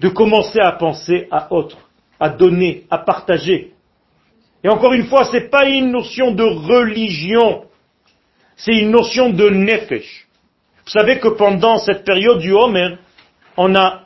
de 0.00 0.08
commencer 0.08 0.60
à 0.60 0.72
penser 0.72 1.28
à 1.30 1.52
autre, 1.52 1.76
à 2.18 2.28
donner, 2.28 2.84
à 2.90 2.98
partager. 2.98 3.72
Et 4.62 4.68
encore 4.68 4.94
une 4.94 5.06
fois, 5.06 5.24
ce 5.24 5.32
n'est 5.32 5.48
pas 5.48 5.66
une 5.66 5.90
notion 5.90 6.32
de 6.32 6.44
religion, 6.44 7.64
c'est 8.56 8.76
une 8.76 8.90
notion 8.90 9.30
de 9.30 9.50
nefesh. 9.50 10.26
Vous 10.84 10.90
savez 10.90 11.18
que 11.18 11.28
pendant 11.28 11.78
cette 11.78 12.04
période 12.04 12.38
du 12.38 12.52
Homer, 12.52 12.96
on 13.56 13.74
a 13.74 14.04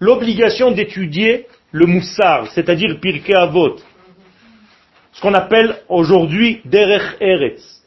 l'obligation 0.00 0.70
d'étudier 0.70 1.46
le 1.70 1.86
moussar, 1.86 2.48
c'est-à-dire 2.52 2.98
Pirkei 3.00 3.34
Avot, 3.34 3.76
ce 5.12 5.20
qu'on 5.20 5.34
appelle 5.34 5.76
aujourd'hui 5.88 6.60
Derech 6.64 7.16
Eretz. 7.20 7.81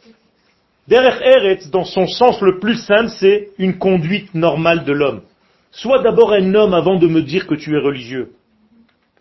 Derech 0.88 1.22
Eretz, 1.22 1.70
dans 1.72 1.84
son 1.84 2.08
sens 2.08 2.40
le 2.42 2.60
plus 2.60 2.76
simple, 2.76 3.10
c'est 3.10 3.50
une 3.58 3.78
conduite 3.78 4.34
normale 4.36 4.84
de 4.84 4.94
l'homme. 4.94 5.22
Sois 5.72 6.02
d'abord 6.04 6.32
un 6.32 6.54
homme 6.54 6.74
avant 6.74 6.98
de 6.98 7.08
me 7.08 7.22
dire 7.22 7.48
que 7.48 7.56
tu 7.56 7.76
es 7.76 7.80
religieux. 7.80 8.34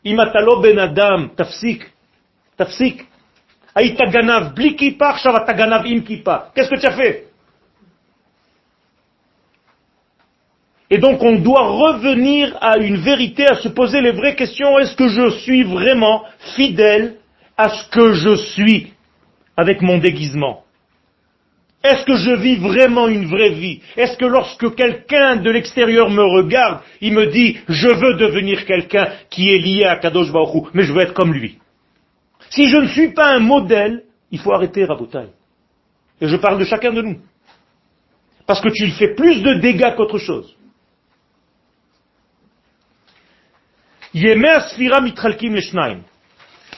Imatalo 0.05 0.61
ben 0.61 0.79
Adam, 0.79 1.29
tafsik. 1.37 1.83
Aïtaganav, 3.75 4.55
bli 4.55 4.77
kippa, 4.77 5.17
im 5.17 6.03
Qu'est-ce 6.55 6.71
que 6.71 6.79
tu 6.79 6.87
as 6.87 6.97
fait? 6.97 7.27
Et 10.91 10.99
donc 10.99 11.23
on 11.23 11.37
doit 11.37 11.67
revenir 11.67 12.57
à 12.61 12.77
une 12.79 12.99
vérité, 12.99 13.47
à 13.47 13.57
se 13.57 13.69
poser 13.69 14.01
les 14.01 14.13
vraies 14.13 14.37
questions. 14.37 14.79
Est-ce 14.79 14.95
que 14.95 15.09
je 15.09 15.31
suis 15.41 15.65
vraiment 15.65 16.25
fidèle 16.55 17.17
à 17.57 17.71
ce 17.71 17.89
que 17.89 18.13
je 18.13 18.37
suis 18.37 18.93
avec 19.57 19.81
mon 19.81 19.99
déguisement? 19.99 20.64
Est-ce 21.85 22.07
que 22.07 22.17
je 22.17 22.31
vis 22.31 22.57
vraiment 22.57 23.09
une 23.09 23.27
vraie 23.27 23.51
vie? 23.51 23.83
Est-ce 23.95 24.17
que 24.17 24.25
lorsque 24.25 24.75
quelqu'un 24.75 25.37
de 25.37 25.51
l'extérieur 25.51 26.09
me 26.09 26.23
regarde, 26.23 26.81
il 27.03 27.13
me 27.13 27.27
dit 27.27 27.59
je 27.69 27.89
veux 27.89 28.15
devenir 28.15 28.65
quelqu'un 28.65 29.13
qui 29.29 29.51
est 29.51 29.59
lié 29.59 29.85
à 29.85 29.97
Kadosh 29.97 30.33
Baruch 30.33 30.69
mais 30.73 30.85
je 30.85 30.95
veux 30.95 31.03
être 31.03 31.13
comme 31.13 31.35
lui? 31.35 31.59
Si 32.49 32.71
je 32.71 32.79
ne 32.79 32.87
suis 32.87 33.13
pas 33.13 33.35
un 33.35 33.41
modèle, 33.41 34.05
il 34.31 34.39
faut 34.39 34.55
arrêter 34.55 34.87
Rabotai. 34.87 35.27
Et 36.23 36.27
je 36.27 36.37
parle 36.37 36.59
de 36.59 36.65
chacun 36.65 36.91
de 36.91 37.03
nous. 37.03 37.19
Parce 38.47 38.63
que 38.63 38.71
tu 38.71 38.91
fais 38.93 39.15
plus 39.15 39.43
de 39.43 39.55
dégâts 39.55 39.95
qu'autre 39.95 40.19
chose. 40.19 40.57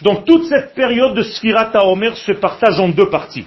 Donc 0.02 0.24
toute 0.24 0.46
cette 0.46 0.74
période 0.74 1.14
de 1.14 1.22
Sfirat 1.22 1.70
HaOmer 1.74 2.16
se 2.16 2.32
partage 2.32 2.80
en 2.80 2.88
deux 2.88 3.09
parties. 3.09 3.46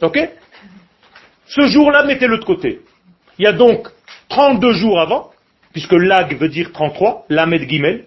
Ok 0.00 0.18
Ce 1.46 1.66
jour-là, 1.68 2.04
mettez-le 2.04 2.38
de 2.38 2.44
côté. 2.44 2.80
Il 3.38 3.44
y 3.44 3.48
a 3.48 3.52
donc 3.52 3.88
32 4.28 4.72
jours 4.72 5.00
avant, 5.00 5.30
puisque 5.72 5.92
lag 5.92 6.36
veut 6.36 6.48
dire 6.48 6.72
33, 6.72 7.26
lamed 7.28 7.68
gimel. 7.68 8.04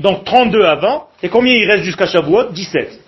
Donc 0.00 0.24
32 0.24 0.64
avant, 0.64 1.08
et 1.22 1.28
combien 1.28 1.54
il 1.54 1.68
reste 1.70 1.84
jusqu'à 1.84 2.06
Shavuot? 2.06 2.50
17. 2.50 3.00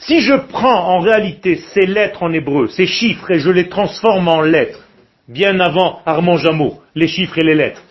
Si 0.00 0.20
je 0.20 0.34
prends 0.34 0.96
en 0.96 0.98
réalité 0.98 1.56
ces 1.72 1.86
lettres 1.86 2.24
en 2.24 2.32
hébreu, 2.32 2.68
ces 2.68 2.86
chiffres, 2.86 3.30
et 3.30 3.38
je 3.38 3.50
les 3.50 3.68
transforme 3.68 4.26
en 4.26 4.40
lettres, 4.40 4.80
bien 5.28 5.60
avant 5.60 6.00
Armand 6.04 6.38
Jameau, 6.38 6.82
les 6.96 7.06
chiffres 7.06 7.38
et 7.38 7.44
les 7.44 7.54
lettres, 7.54 7.82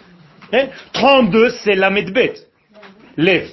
hein, 0.51 0.65
32 0.91 1.51
c'est 1.63 1.75
la 1.75 1.89
medbet, 1.89 2.33
lev. 3.15 3.47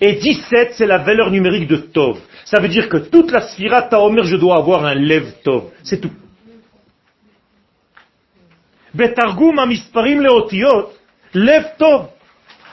Et 0.00 0.14
17 0.14 0.74
c'est 0.74 0.86
la 0.86 0.98
valeur 0.98 1.30
numérique 1.30 1.68
de 1.68 1.76
Tov. 1.76 2.18
Ça 2.44 2.58
veut 2.60 2.68
dire 2.68 2.88
que 2.88 2.96
toute 2.96 3.30
la 3.30 3.40
sphira 3.42 3.82
Taomer, 3.82 4.24
je 4.24 4.36
dois 4.36 4.56
avoir 4.56 4.84
un 4.84 4.94
lev 4.94 5.32
Tov. 5.44 5.70
C'est 5.82 6.00
tout. 6.00 6.10
בתרגום 8.94 9.58
המספרים 9.58 10.20
לאותיות, 10.20 10.98
לב 11.34 11.62
טוב. 11.76 12.06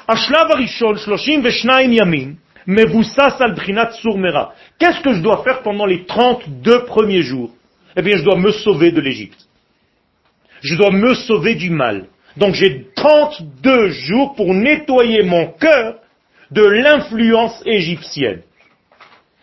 השלב 0.10 0.52
הראשון, 0.52 0.96
32 0.98 1.94
ימים, 1.94 2.36
מבוסס 2.68 3.40
על 3.40 3.54
בחינת 3.56 3.92
סור 3.92 4.18
מרע. 4.18 4.46
Qu'est-ce 4.80 5.02
que 5.02 5.14
je 5.14 5.22
dois 5.22 5.44
faire 5.44 5.62
pendant 5.62 5.86
les 5.86 6.06
32 6.06 6.86
premiers 6.86 7.22
jours 7.22 7.52
Eh 7.96 8.02
bien, 8.02 8.18
je 8.18 8.24
dois 8.24 8.38
me 8.38 8.52
sauver 8.52 8.92
de 8.92 9.02
l'Égypte. 9.02 9.48
Je 10.62 10.76
dois 10.76 10.92
me 10.92 11.14
sauver 11.14 11.56
du 11.56 11.70
mal. 11.70 12.08
Donc 12.38 12.54
j'ai 12.54 12.88
32 12.96 13.90
jours 13.90 14.36
pour 14.36 14.54
nettoyer 14.54 15.24
mon 15.24 15.48
cœur 15.48 15.96
de 16.51 16.65
l'influence 16.65 17.63
égyptienne. 17.67 18.43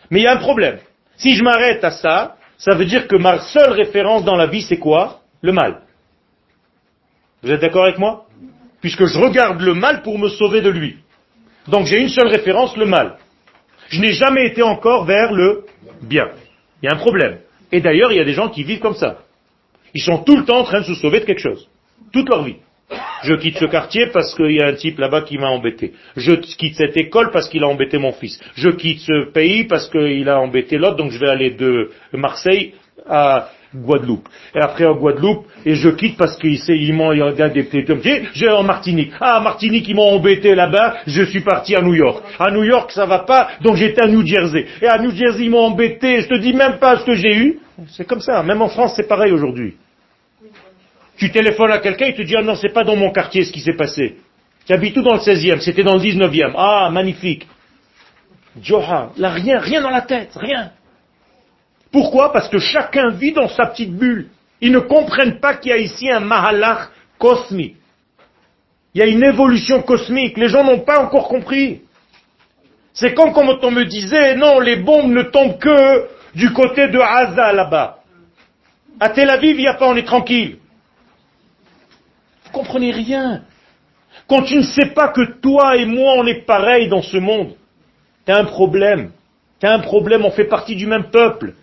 Mais 0.09 0.19
il 0.19 0.23
y 0.23 0.27
a 0.27 0.33
un 0.33 0.37
problème. 0.37 0.79
Si 1.17 1.35
je 1.35 1.43
m'arrête 1.43 1.83
à 1.83 1.91
ça, 1.91 2.35
ça 2.57 2.75
veut 2.75 2.85
dire 2.85 3.07
que 3.07 3.15
ma 3.15 3.39
seule 3.39 3.71
référence 3.71 4.23
dans 4.23 4.35
la 4.35 4.47
vie, 4.47 4.61
c'est 4.61 4.77
quoi? 4.77 5.21
Le 5.41 5.51
mal. 5.51 5.81
Vous 7.41 7.51
êtes 7.51 7.61
d'accord 7.61 7.85
avec 7.85 7.97
moi? 7.97 8.25
Puisque 8.81 9.05
je 9.05 9.17
regarde 9.17 9.61
le 9.61 9.73
mal 9.73 10.01
pour 10.01 10.19
me 10.19 10.29
sauver 10.29 10.61
de 10.61 10.69
lui. 10.69 10.97
Donc 11.67 11.85
j'ai 11.85 11.99
une 11.99 12.09
seule 12.09 12.27
référence, 12.27 12.75
le 12.77 12.85
mal. 12.85 13.17
Je 13.89 13.99
n'ai 13.99 14.13
jamais 14.13 14.47
été 14.47 14.63
encore 14.63 15.05
vers 15.05 15.31
le 15.31 15.65
bien. 16.01 16.29
Il 16.81 16.87
y 16.87 16.89
a 16.89 16.95
un 16.95 16.99
problème. 16.99 17.39
Et 17.71 17.81
d'ailleurs, 17.81 18.11
il 18.11 18.17
y 18.17 18.21
a 18.21 18.25
des 18.25 18.33
gens 18.33 18.49
qui 18.49 18.63
vivent 18.63 18.79
comme 18.79 18.95
ça. 18.95 19.19
Ils 19.93 20.01
sont 20.01 20.19
tout 20.19 20.37
le 20.37 20.45
temps 20.45 20.59
en 20.59 20.63
train 20.63 20.81
de 20.81 20.85
se 20.85 20.95
sauver 20.95 21.19
de 21.19 21.25
quelque 21.25 21.41
chose. 21.41 21.67
Toute 22.11 22.29
leur 22.29 22.43
vie. 22.43 22.57
Je 23.23 23.33
quitte 23.35 23.57
ce 23.57 23.65
quartier 23.65 24.07
parce 24.07 24.33
qu'il 24.35 24.51
y 24.51 24.61
a 24.61 24.67
un 24.67 24.73
type 24.73 24.99
là-bas 24.99 25.21
qui 25.21 25.37
m'a 25.37 25.49
embêté. 25.49 25.93
Je 26.17 26.33
quitte 26.33 26.75
cette 26.75 26.97
école 26.97 27.31
parce 27.31 27.49
qu'il 27.49 27.63
a 27.63 27.67
embêté 27.67 27.97
mon 27.97 28.11
fils. 28.11 28.39
Je 28.55 28.69
quitte 28.69 28.99
ce 29.01 29.31
pays 29.31 29.65
parce 29.65 29.89
qu'il 29.89 30.27
a 30.27 30.39
embêté 30.39 30.77
l'autre, 30.77 30.97
donc 30.97 31.11
je 31.11 31.19
vais 31.19 31.29
aller 31.29 31.51
de 31.51 31.91
Marseille 32.13 32.73
à 33.07 33.49
Guadeloupe. 33.75 34.27
Et 34.55 34.59
après 34.59 34.85
en 34.85 34.95
Guadeloupe, 34.95 35.45
et 35.65 35.75
je 35.75 35.89
quitte 35.89 36.17
parce 36.17 36.37
qu'ils 36.37 36.93
m'ont 36.93 37.09
regardé 37.09 37.63
des 37.63 37.85
comme 37.85 38.01
j'ai 38.33 38.49
en 38.49 38.63
Martinique. 38.63 39.11
Ah, 39.19 39.39
Martinique, 39.39 39.87
ils 39.87 39.95
m'ont 39.95 40.09
embêté 40.15 40.55
là-bas, 40.55 40.97
je 41.07 41.23
suis 41.23 41.41
parti 41.41 41.75
à 41.75 41.81
New 41.81 41.93
York. 41.93 42.23
À 42.39 42.51
New 42.51 42.63
York, 42.63 42.91
ça 42.91 43.05
va 43.05 43.19
pas, 43.19 43.49
donc 43.61 43.75
j'étais 43.75 44.03
à 44.03 44.07
New 44.07 44.25
Jersey. 44.25 44.65
Et 44.81 44.87
à 44.87 44.97
New 44.97 45.11
Jersey, 45.11 45.45
ils 45.45 45.51
m'ont 45.51 45.65
embêté, 45.65 46.21
je 46.21 46.27
te 46.27 46.37
dis 46.37 46.53
même 46.53 46.79
pas 46.79 46.97
ce 46.97 47.05
que 47.05 47.13
j'ai 47.13 47.35
eu. 47.35 47.59
C'est 47.91 48.05
comme 48.05 48.21
ça, 48.21 48.43
même 48.43 48.61
en 48.61 48.69
France, 48.69 48.93
c'est 48.95 49.07
pareil 49.07 49.31
aujourd'hui. 49.31 49.75
Tu 51.17 51.31
téléphones 51.31 51.71
à 51.71 51.79
quelqu'un, 51.79 52.07
il 52.07 52.15
te 52.15 52.21
dit, 52.21 52.35
ah 52.35 52.41
non, 52.41 52.55
c'est 52.55 52.73
pas 52.73 52.83
dans 52.83 52.95
mon 52.95 53.11
quartier 53.11 53.43
ce 53.43 53.51
qui 53.51 53.59
s'est 53.59 53.75
passé. 53.75 54.17
Tu 54.65 54.73
habites 54.73 54.93
tout 54.93 55.01
dans 55.01 55.13
le 55.13 55.19
16e, 55.19 55.59
c'était 55.59 55.83
dans 55.83 55.95
le 55.95 56.01
19e. 56.01 56.53
Ah, 56.55 56.89
magnifique. 56.91 57.47
Joha, 58.61 59.11
là, 59.17 59.29
rien, 59.29 59.59
rien 59.59 59.81
dans 59.81 59.89
la 59.89 60.01
tête, 60.01 60.31
rien. 60.35 60.71
Pourquoi? 61.91 62.31
Parce 62.31 62.47
que 62.47 62.59
chacun 62.59 63.09
vit 63.09 63.33
dans 63.33 63.47
sa 63.49 63.67
petite 63.67 63.93
bulle. 63.93 64.29
Ils 64.61 64.71
ne 64.71 64.79
comprennent 64.79 65.39
pas 65.39 65.55
qu'il 65.55 65.71
y 65.71 65.73
a 65.73 65.77
ici 65.77 66.09
un 66.09 66.19
mahalach 66.19 66.89
cosmique. 67.17 67.75
Il 68.93 68.99
y 68.99 69.01
a 69.01 69.07
une 69.07 69.23
évolution 69.23 69.81
cosmique. 69.81 70.37
Les 70.37 70.49
gens 70.49 70.63
n'ont 70.63 70.79
pas 70.79 70.99
encore 70.99 71.27
compris. 71.27 71.81
C'est 72.93 73.13
comme 73.13 73.33
quand 73.33 73.63
on 73.63 73.71
me 73.71 73.85
disait, 73.85 74.35
non, 74.35 74.59
les 74.59 74.75
bombes 74.77 75.11
ne 75.11 75.23
tombent 75.23 75.57
que 75.57 76.07
du 76.35 76.51
côté 76.51 76.89
de 76.89 76.99
Haza 76.99 77.53
là-bas. 77.53 77.99
À 78.99 79.09
Tel 79.09 79.29
Aviv, 79.29 79.55
il 79.55 79.61
n'y 79.61 79.67
a 79.67 79.73
pas, 79.73 79.87
on 79.87 79.95
est 79.95 80.05
tranquille. 80.05 80.57
Comprenez 82.51 82.91
rien. 82.91 83.43
Quand 84.27 84.43
tu 84.43 84.57
ne 84.57 84.61
sais 84.61 84.87
pas 84.87 85.09
que 85.09 85.39
toi 85.39 85.77
et 85.77 85.85
moi, 85.85 86.13
on 86.17 86.25
est 86.25 86.45
pareil 86.45 86.89
dans 86.89 87.01
ce 87.01 87.17
monde, 87.17 87.55
tu 88.25 88.31
as 88.31 88.37
un 88.37 88.45
problème. 88.45 89.11
Tu 89.59 89.67
as 89.67 89.73
un 89.73 89.79
problème, 89.79 90.25
on 90.25 90.31
fait 90.31 90.45
partie 90.45 90.75
du 90.75 90.87
même 90.87 91.09
peuple. 91.11 91.53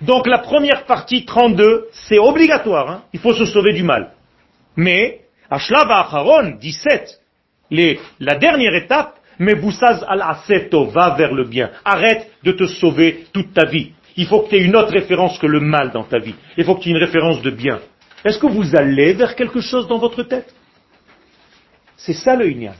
Donc 0.00 0.26
la 0.26 0.38
première 0.38 0.84
partie, 0.84 1.24
32, 1.24 1.86
c'est 1.92 2.18
obligatoire, 2.18 2.90
hein. 2.90 3.02
il 3.12 3.20
faut 3.20 3.32
se 3.32 3.44
sauver 3.44 3.72
du 3.72 3.82
mal. 3.82 4.12
Mais, 4.76 5.20
Ashlava 5.50 6.00
Acharon, 6.00 6.56
17, 6.58 7.20
les, 7.70 8.00
la 8.18 8.34
dernière 8.34 8.74
étape, 8.74 9.14
mais 9.38 9.54
Boussaz 9.54 10.04
al-Aseto, 10.08 10.86
va 10.86 11.14
vers 11.16 11.32
le 11.32 11.44
bien. 11.44 11.70
Arrête 11.84 12.30
de 12.42 12.52
te 12.52 12.66
sauver 12.66 13.26
toute 13.32 13.52
ta 13.52 13.66
vie. 13.66 13.92
Il 14.16 14.26
faut 14.26 14.40
que 14.40 14.50
tu 14.50 14.56
aies 14.56 14.64
une 14.64 14.76
autre 14.76 14.92
référence 14.92 15.38
que 15.38 15.46
le 15.46 15.60
mal 15.60 15.90
dans 15.90 16.04
ta 16.04 16.18
vie. 16.18 16.34
Il 16.56 16.64
faut 16.64 16.76
que 16.76 16.82
tu 16.82 16.88
aies 16.88 16.92
une 16.92 17.04
référence 17.04 17.42
de 17.42 17.50
bien. 17.50 17.80
Est-ce 18.24 18.38
que 18.38 18.46
vous 18.46 18.74
allez 18.74 19.12
vers 19.12 19.36
quelque 19.36 19.60
chose 19.60 19.86
dans 19.86 19.98
votre 19.98 20.22
tête? 20.22 20.52
C'est 21.96 22.14
ça 22.14 22.34
le 22.36 22.50
Inyan. 22.50 22.74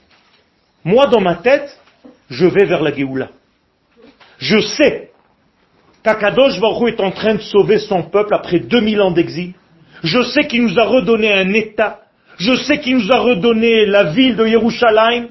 Moi, 0.85 1.07
dans 1.07 1.21
ma 1.21 1.37
tête, 1.37 1.79
je 2.31 2.47
vais 2.47 2.65
vers 2.65 2.83
la 2.83 2.93
Géoula. 2.93 3.29
Je 4.39 4.59
sais 4.59 5.11
qu'Akadosh 6.03 6.61
Baruch 6.61 6.95
est 6.95 7.01
en 7.01 7.11
train 7.11 7.35
de 7.35 7.41
sauver 7.41 7.79
son 7.79 8.03
peuple 8.03 8.35
après 8.35 8.59
2000 8.59 9.01
ans 9.01 9.11
d'exil. 9.11 9.55
Je 10.03 10.23
sais 10.23 10.47
qu'il 10.47 10.63
nous 10.63 10.79
a 10.79 10.85
redonné 10.85 11.33
un 11.33 11.53
État. 11.53 12.01
Je 12.37 12.55
sais 12.55 12.81
qu'il 12.81 12.97
nous 12.97 13.13
a 13.13 13.19
redonné 13.19 13.87
la 13.87 14.05
ville 14.05 14.37
de 14.37 14.47
Yerushalayim. 14.47 15.29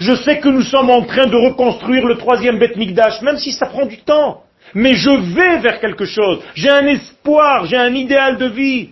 Je 0.00 0.14
sais 0.14 0.38
que 0.38 0.48
nous 0.48 0.62
sommes 0.62 0.90
en 0.90 1.02
train 1.02 1.26
de 1.26 1.36
reconstruire 1.36 2.06
le 2.06 2.16
troisième 2.16 2.58
Beth 2.58 2.76
Mikdash, 2.76 3.20
même 3.22 3.38
si 3.38 3.52
ça 3.52 3.66
prend 3.66 3.86
du 3.86 3.98
temps. 3.98 4.42
Mais 4.74 4.94
je 4.94 5.10
vais 5.10 5.58
vers 5.58 5.80
quelque 5.80 6.04
chose. 6.04 6.40
J'ai 6.54 6.70
un 6.70 6.86
espoir, 6.86 7.66
j'ai 7.66 7.76
un 7.76 7.94
idéal 7.94 8.38
de 8.38 8.46
vie. 8.46 8.90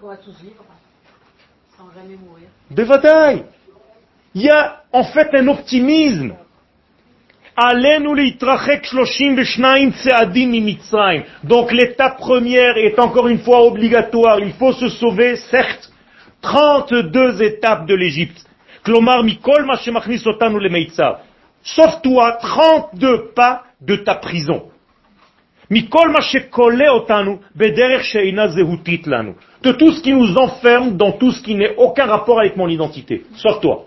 Qu'on 0.00 0.08
va 0.08 0.16
tous 0.16 0.40
vivre 0.40 0.64
sans 1.76 1.90
jamais 1.92 2.16
mourir. 2.16 2.48
Il 4.34 4.42
y 4.42 4.48
a 4.48 4.82
en 4.92 5.04
fait 5.04 5.28
un 5.34 5.46
optimisme. 5.48 6.34
Donc 11.44 11.72
l'étape 11.72 12.16
première 12.16 12.78
est 12.78 12.98
encore 12.98 13.28
une 13.28 13.40
fois 13.40 13.62
obligatoire. 13.66 14.40
Il 14.40 14.54
faut 14.54 14.72
se 14.72 14.88
sauver, 14.88 15.36
certes, 15.36 15.92
32 16.40 17.42
étapes 17.42 17.84
de 17.86 17.94
l'Égypte. 17.94 18.46
Sauf 21.62 22.00
toi, 22.02 22.38
32 22.40 23.32
pas 23.34 23.64
de 23.82 23.96
ta 23.96 24.14
prison. 24.14 24.70
De 29.62 29.72
tout 29.72 29.92
ce 29.92 30.02
qui 30.02 30.12
nous 30.12 30.36
enferme 30.36 30.96
dans 30.96 31.12
tout 31.12 31.32
ce 31.32 31.42
qui 31.42 31.54
n'est 31.54 31.76
aucun 31.76 32.06
rapport 32.06 32.40
avec 32.40 32.56
mon 32.56 32.68
identité. 32.68 33.24
Sauf 33.36 33.60
toi. 33.60 33.86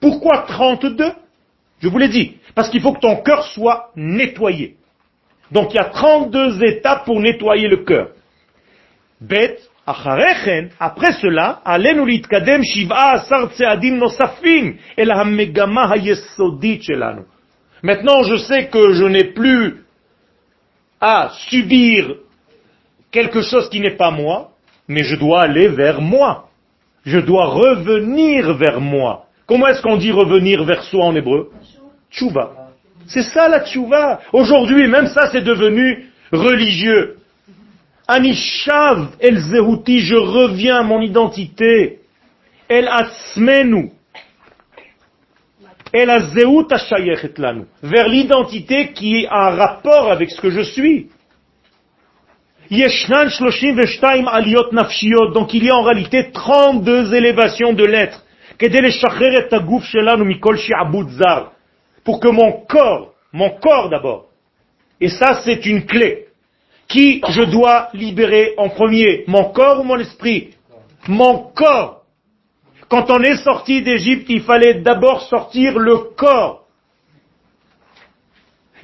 Pourquoi 0.00 0.44
32 0.48 1.12
Je 1.80 1.88
vous 1.88 1.98
l'ai 1.98 2.08
dit. 2.08 2.36
Parce 2.54 2.68
qu'il 2.68 2.80
faut 2.80 2.92
que 2.92 3.00
ton 3.00 3.16
cœur 3.22 3.44
soit 3.46 3.90
nettoyé. 3.96 4.76
Donc 5.50 5.72
il 5.72 5.76
y 5.76 5.80
a 5.80 5.84
32 5.84 6.62
étapes 6.64 7.04
pour 7.04 7.20
nettoyer 7.20 7.68
le 7.68 7.78
cœur. 7.78 8.08
Bet, 9.20 9.58
après 9.86 11.12
cela, 11.12 11.62
Maintenant, 17.82 18.22
je 18.24 18.36
sais 18.36 18.66
que 18.66 18.92
je 18.94 19.04
n'ai 19.04 19.24
plus 19.24 19.84
à 21.00 21.30
subir 21.48 22.16
quelque 23.12 23.42
chose 23.42 23.68
qui 23.70 23.80
n'est 23.80 23.96
pas 23.96 24.10
moi, 24.10 24.50
mais 24.88 25.04
je 25.04 25.16
dois 25.16 25.42
aller 25.42 25.68
vers 25.68 26.00
moi. 26.00 26.48
Je 27.04 27.18
dois 27.18 27.46
revenir 27.46 28.54
vers 28.54 28.80
moi. 28.80 29.26
Comment 29.46 29.68
est-ce 29.68 29.82
qu'on 29.82 29.96
dit 29.96 30.10
revenir 30.10 30.64
vers 30.64 30.82
soi 30.82 31.04
en 31.04 31.14
hébreu? 31.14 31.50
Tchouva. 32.10 32.70
C'est 33.06 33.22
ça 33.22 33.48
la 33.48 33.64
tchouva. 33.64 34.20
Aujourd'hui, 34.32 34.88
même 34.88 35.06
ça, 35.06 35.30
c'est 35.30 35.42
devenu 35.42 36.06
religieux. 36.32 37.18
Anishav 38.08 39.16
el 39.20 39.38
zehuti, 39.38 40.00
je 40.00 40.16
reviens 40.16 40.78
à 40.78 40.82
mon 40.82 41.00
identité. 41.00 42.00
El 42.68 42.88
atzmenu. 42.88 43.92
El 45.92 46.10
azehut 46.10 46.66
lanu. 47.38 47.64
Vers 47.82 48.08
l'identité 48.08 48.92
qui 48.92 49.26
a 49.26 49.46
un 49.46 49.50
rapport 49.50 50.10
avec 50.10 50.30
ce 50.30 50.40
que 50.40 50.50
je 50.50 50.62
suis. 50.62 51.08
Yeshnan 52.70 53.28
shloshim 53.28 53.78
aliot 54.28 54.72
nafshiot. 54.72 55.32
Donc 55.32 55.54
il 55.54 55.64
y 55.64 55.70
a 55.70 55.76
en 55.76 55.82
réalité 55.82 56.30
32 56.32 57.14
élévations 57.14 57.72
de 57.72 57.84
l'être. 57.84 58.22
Pour 62.04 62.20
que 62.20 62.28
mon 62.28 62.52
corps, 62.66 63.12
mon 63.32 63.50
corps 63.50 63.90
d'abord, 63.90 64.26
et 65.00 65.08
ça 65.08 65.42
c'est 65.44 65.66
une 65.66 65.84
clé, 65.84 66.26
qui 66.88 67.20
je 67.28 67.42
dois 67.42 67.88
libérer 67.92 68.54
en 68.56 68.70
premier, 68.70 69.24
mon 69.26 69.44
corps 69.50 69.80
ou 69.80 69.82
mon 69.82 69.98
esprit? 69.98 70.54
Mon 71.08 71.50
corps. 71.54 72.02
Quand 72.88 73.10
on 73.10 73.20
est 73.22 73.36
sorti 73.36 73.82
d'Égypte, 73.82 74.26
il 74.28 74.42
fallait 74.42 74.74
d'abord 74.74 75.22
sortir 75.22 75.78
le 75.78 75.96
corps. 76.16 76.65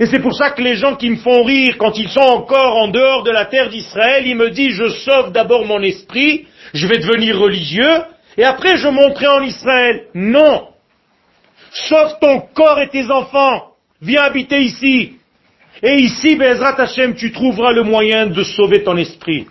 Et 0.01 0.07
c'est 0.07 0.21
pour 0.21 0.35
ça 0.35 0.51
que 0.51 0.63
les 0.63 0.77
gens 0.77 0.97
qui 0.97 1.11
me 1.11 1.17
font 1.17 1.45
rire 1.45 1.77
quand 1.79 1.99
ils 1.99 2.09
sont 2.09 2.21
encore 2.21 2.77
en 2.77 2.89
dehors 2.89 3.23
de 3.23 3.31
la 3.31 3.45
terre 3.45 3.69
d'Israël, 3.69 4.27
ils 4.27 4.37
me 4.37 4.51
disent 4.51 4.75
je 4.75 4.89
sauve 4.89 5.33
d'abord 5.33 5.67
mon 5.67 5.83
esprit, 5.83 6.47
je 6.73 6.87
vais 6.87 6.99
devenir 6.99 7.39
religieux, 7.39 8.03
et 8.37 8.45
après 8.45 8.77
je 8.77 8.89
monterai 8.89 9.27
en 9.27 9.43
Israël. 9.43 10.07
Non. 10.15 10.69
Sauve 11.73 12.17
ton 12.21 12.41
corps 12.55 12.81
et 12.81 12.89
tes 12.89 13.11
enfants. 13.11 13.73
Viens 14.01 14.23
habiter 14.23 14.61
ici. 14.61 15.17
Et 15.83 15.97
ici, 15.97 16.37
Bezrat 16.37 16.81
Hashem, 16.81 17.15
tu 17.15 17.33
trouveras 17.33 17.73
le 17.73 17.83
moyen 17.83 18.27
de 18.27 18.43
sauver 18.43 18.83
ton 18.83 18.97
esprit. 18.97 19.47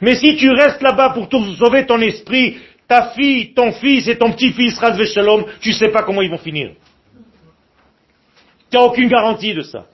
Mais 0.00 0.16
si 0.16 0.36
tu 0.36 0.50
restes 0.50 0.82
là-bas 0.82 1.10
pour 1.10 1.28
sauver 1.56 1.86
ton 1.86 2.00
esprit, 2.00 2.58
ta 2.88 3.10
fille, 3.10 3.54
ton 3.54 3.72
fils 3.72 4.08
et 4.08 4.18
ton 4.18 4.32
petit-fils, 4.32 4.78
Razve 4.78 5.04
Shalom, 5.06 5.44
tu 5.60 5.72
sais 5.72 5.88
pas 5.88 6.02
comment 6.02 6.22
ils 6.22 6.30
vont 6.30 6.38
finir. 6.38 6.72
Tu 8.72 8.78
n'as 8.78 8.84
aucune 8.84 9.08
garantie 9.08 9.52
de 9.52 9.60
ça. 9.60 9.84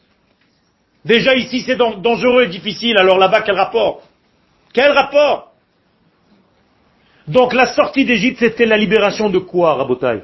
Déjà 1.04 1.34
ici 1.34 1.60
c'est 1.66 1.76
dangereux 1.76 2.44
et 2.44 2.48
difficile, 2.48 2.96
alors 2.96 3.18
là-bas 3.18 3.42
quel 3.42 3.56
rapport? 3.56 4.02
Quel 4.72 4.92
rapport? 4.92 5.52
Donc 7.26 7.54
la 7.54 7.66
sortie 7.74 8.04
d'Égypte 8.04 8.38
c'était 8.38 8.66
la 8.66 8.76
libération 8.76 9.28
de 9.30 9.38
quoi, 9.38 9.74
Rabotai? 9.74 10.22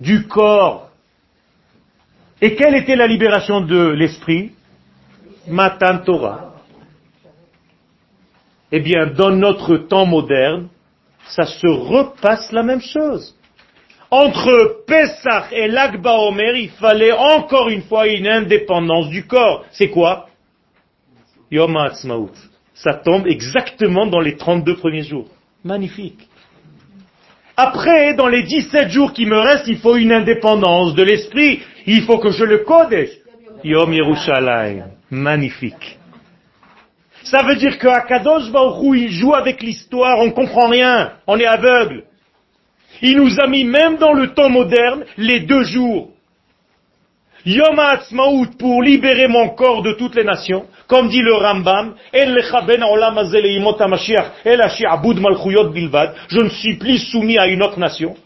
Du 0.00 0.26
corps. 0.26 0.90
Et 2.42 2.56
quelle 2.56 2.74
était 2.74 2.96
la 2.96 3.06
libération 3.06 3.60
de 3.60 3.88
l'esprit? 3.90 4.52
Matan 5.46 5.98
Torah. 5.98 6.54
Eh 8.72 8.80
bien, 8.80 9.06
dans 9.06 9.30
notre 9.30 9.76
temps 9.76 10.06
moderne, 10.06 10.68
ça 11.28 11.46
se 11.46 11.68
repasse 11.68 12.50
la 12.50 12.64
même 12.64 12.80
chose. 12.80 13.36
Entre 14.10 14.84
Pesach 14.86 15.52
et 15.52 15.68
l'Akba 15.68 16.14
Omer, 16.14 16.54
il 16.56 16.70
fallait 16.70 17.12
encore 17.12 17.68
une 17.68 17.82
fois 17.82 18.06
une 18.06 18.28
indépendance 18.28 19.08
du 19.08 19.26
corps. 19.26 19.64
C'est 19.72 19.90
quoi? 19.90 20.28
Yom 21.50 21.76
HaAtzmaut. 21.76 22.30
Ça 22.74 22.94
tombe 22.94 23.26
exactement 23.26 24.06
dans 24.06 24.20
les 24.20 24.36
32 24.36 24.76
premiers 24.76 25.02
jours. 25.02 25.28
Magnifique. 25.64 26.28
Après, 27.56 28.14
dans 28.14 28.28
les 28.28 28.42
17 28.42 28.90
jours 28.90 29.12
qui 29.12 29.24
me 29.24 29.38
restent, 29.38 29.66
il 29.66 29.78
faut 29.78 29.96
une 29.96 30.12
indépendance 30.12 30.94
de 30.94 31.02
l'esprit. 31.02 31.62
Il 31.86 32.02
faut 32.02 32.18
que 32.18 32.30
je 32.30 32.44
le 32.44 32.58
code. 32.58 33.08
Yom 33.64 33.92
Yerushalayim. 33.92 34.90
Magnifique. 35.10 35.98
Ça 37.24 37.42
veut 37.42 37.56
dire 37.56 37.78
qu'à 37.78 38.02
Kadosh 38.02 38.52
Baruch 38.52 38.96
il 38.96 39.10
joue 39.10 39.34
avec 39.34 39.62
l'histoire, 39.62 40.18
on 40.20 40.26
ne 40.26 40.30
comprend 40.30 40.68
rien, 40.68 41.12
on 41.26 41.38
est 41.38 41.46
aveugle. 41.46 42.04
Il 43.02 43.16
nous 43.16 43.40
a 43.40 43.46
mis 43.46 43.64
même 43.64 43.96
dans 43.96 44.12
le 44.12 44.34
temps 44.34 44.48
moderne 44.48 45.04
les 45.16 45.40
deux 45.40 45.64
jours. 45.64 46.10
Yom 47.46 47.78
HaAtzmaut 47.78 48.46
pour 48.58 48.82
libérer 48.82 49.28
mon 49.28 49.50
corps 49.50 49.82
de 49.82 49.92
toutes 49.92 50.16
les 50.16 50.24
nations, 50.24 50.66
comme 50.88 51.08
dit 51.08 51.22
le 51.22 51.32
Rambam, 51.32 51.94
je 52.12 52.24
ne 56.40 56.48
suis 56.48 56.76
plus 56.76 56.98
soumis 56.98 57.38
à 57.38 57.46
une 57.46 57.62
autre 57.62 57.78
nation. 57.78 58.16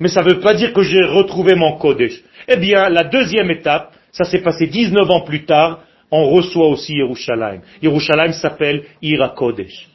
Mais 0.00 0.08
ça 0.08 0.22
ne 0.22 0.30
veut 0.30 0.40
pas 0.40 0.54
dire 0.54 0.72
que 0.72 0.80
j'ai 0.82 1.02
retrouvé 1.02 1.54
mon 1.54 1.76
Kodesh. 1.76 2.22
Eh 2.46 2.56
bien, 2.56 2.88
la 2.88 3.04
deuxième 3.04 3.50
étape, 3.50 3.92
ça 4.10 4.24
s'est 4.24 4.40
passé 4.40 4.66
19 4.68 5.10
ans 5.10 5.20
plus 5.20 5.44
tard, 5.44 5.80
on 6.10 6.30
reçoit 6.30 6.68
aussi 6.68 6.94
Yerushalayim. 6.94 7.60
Yerushalayim 7.82 8.32
s'appelle 8.32 8.84
Ira 9.02 9.28
Kodesh. 9.30 9.86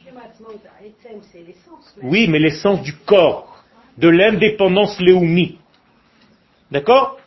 Oui, 2.02 2.28
mais 2.28 2.38
l'essence 2.38 2.82
du 2.82 2.92
corps, 2.92 3.53
de 3.98 4.08
l'indépendance 4.08 4.98
léoumi. 5.00 5.58
D'accord? 6.70 7.18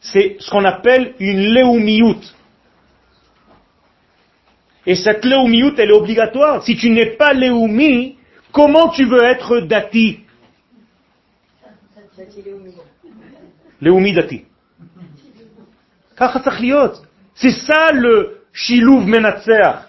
C'est 0.00 0.36
ce 0.40 0.50
qu'on 0.50 0.64
appelle 0.64 1.14
une 1.18 1.40
léoumiout. 1.40 2.20
Et 4.86 4.94
cette 4.94 5.24
léoumiout, 5.24 5.74
elle 5.78 5.90
est 5.90 5.92
obligatoire. 5.92 6.62
Si 6.62 6.76
tu 6.76 6.88
n'es 6.90 7.16
pas 7.16 7.34
léoumi, 7.34 8.16
comment 8.52 8.88
tu 8.88 9.04
veux 9.04 9.22
être 9.22 9.60
dati? 9.60 10.20
Léoumi 13.80 14.12
dati. 14.12 14.44
C'est 17.34 17.50
ça 17.50 17.92
le 17.92 18.42
shiluv 18.52 19.06
menatzer. 19.06 19.87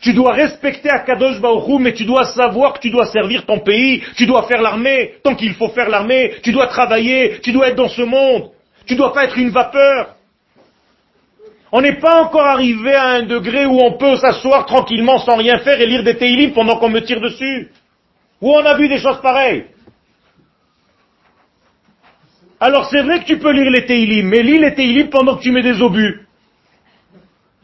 Tu 0.00 0.14
dois 0.14 0.32
respecter 0.32 0.88
Akadosh 0.88 1.40
Baruch 1.40 1.78
mais 1.78 1.92
tu 1.92 2.04
dois 2.04 2.24
savoir 2.24 2.72
que 2.74 2.80
tu 2.80 2.90
dois 2.90 3.06
servir 3.06 3.44
ton 3.44 3.58
pays, 3.58 4.02
tu 4.16 4.26
dois 4.26 4.44
faire 4.44 4.62
l'armée, 4.62 5.14
tant 5.22 5.34
qu'il 5.34 5.52
faut 5.54 5.68
faire 5.68 5.90
l'armée, 5.90 6.36
tu 6.42 6.52
dois 6.52 6.68
travailler, 6.68 7.40
tu 7.42 7.52
dois 7.52 7.68
être 7.68 7.76
dans 7.76 7.88
ce 7.88 8.02
monde. 8.02 8.50
Tu 8.86 8.96
dois 8.96 9.12
pas 9.12 9.24
être 9.24 9.38
une 9.38 9.50
vapeur. 9.50 10.16
On 11.72 11.80
n'est 11.80 11.98
pas 11.98 12.22
encore 12.22 12.46
arrivé 12.46 12.94
à 12.94 13.08
un 13.08 13.22
degré 13.22 13.66
où 13.66 13.78
on 13.78 13.92
peut 13.96 14.16
s'asseoir 14.16 14.66
tranquillement 14.66 15.18
sans 15.18 15.36
rien 15.36 15.58
faire 15.58 15.80
et 15.80 15.86
lire 15.86 16.02
des 16.02 16.16
télim 16.16 16.52
pendant 16.52 16.76
qu'on 16.76 16.88
me 16.88 17.00
tire 17.00 17.20
dessus. 17.20 17.70
Où 18.40 18.50
on 18.50 18.64
a 18.64 18.74
vu 18.74 18.88
des 18.88 18.98
choses 18.98 19.20
pareilles. 19.20 19.66
Alors 22.58 22.88
c'est 22.90 23.02
vrai 23.02 23.20
que 23.20 23.26
tu 23.26 23.38
peux 23.38 23.52
lire 23.52 23.70
les 23.70 23.86
télim, 23.86 24.28
mais 24.28 24.42
lis 24.42 24.58
les 24.58 24.74
télim 24.74 25.08
pendant 25.08 25.36
que 25.36 25.42
tu 25.42 25.52
mets 25.52 25.62
des 25.62 25.80
obus. 25.80 26.26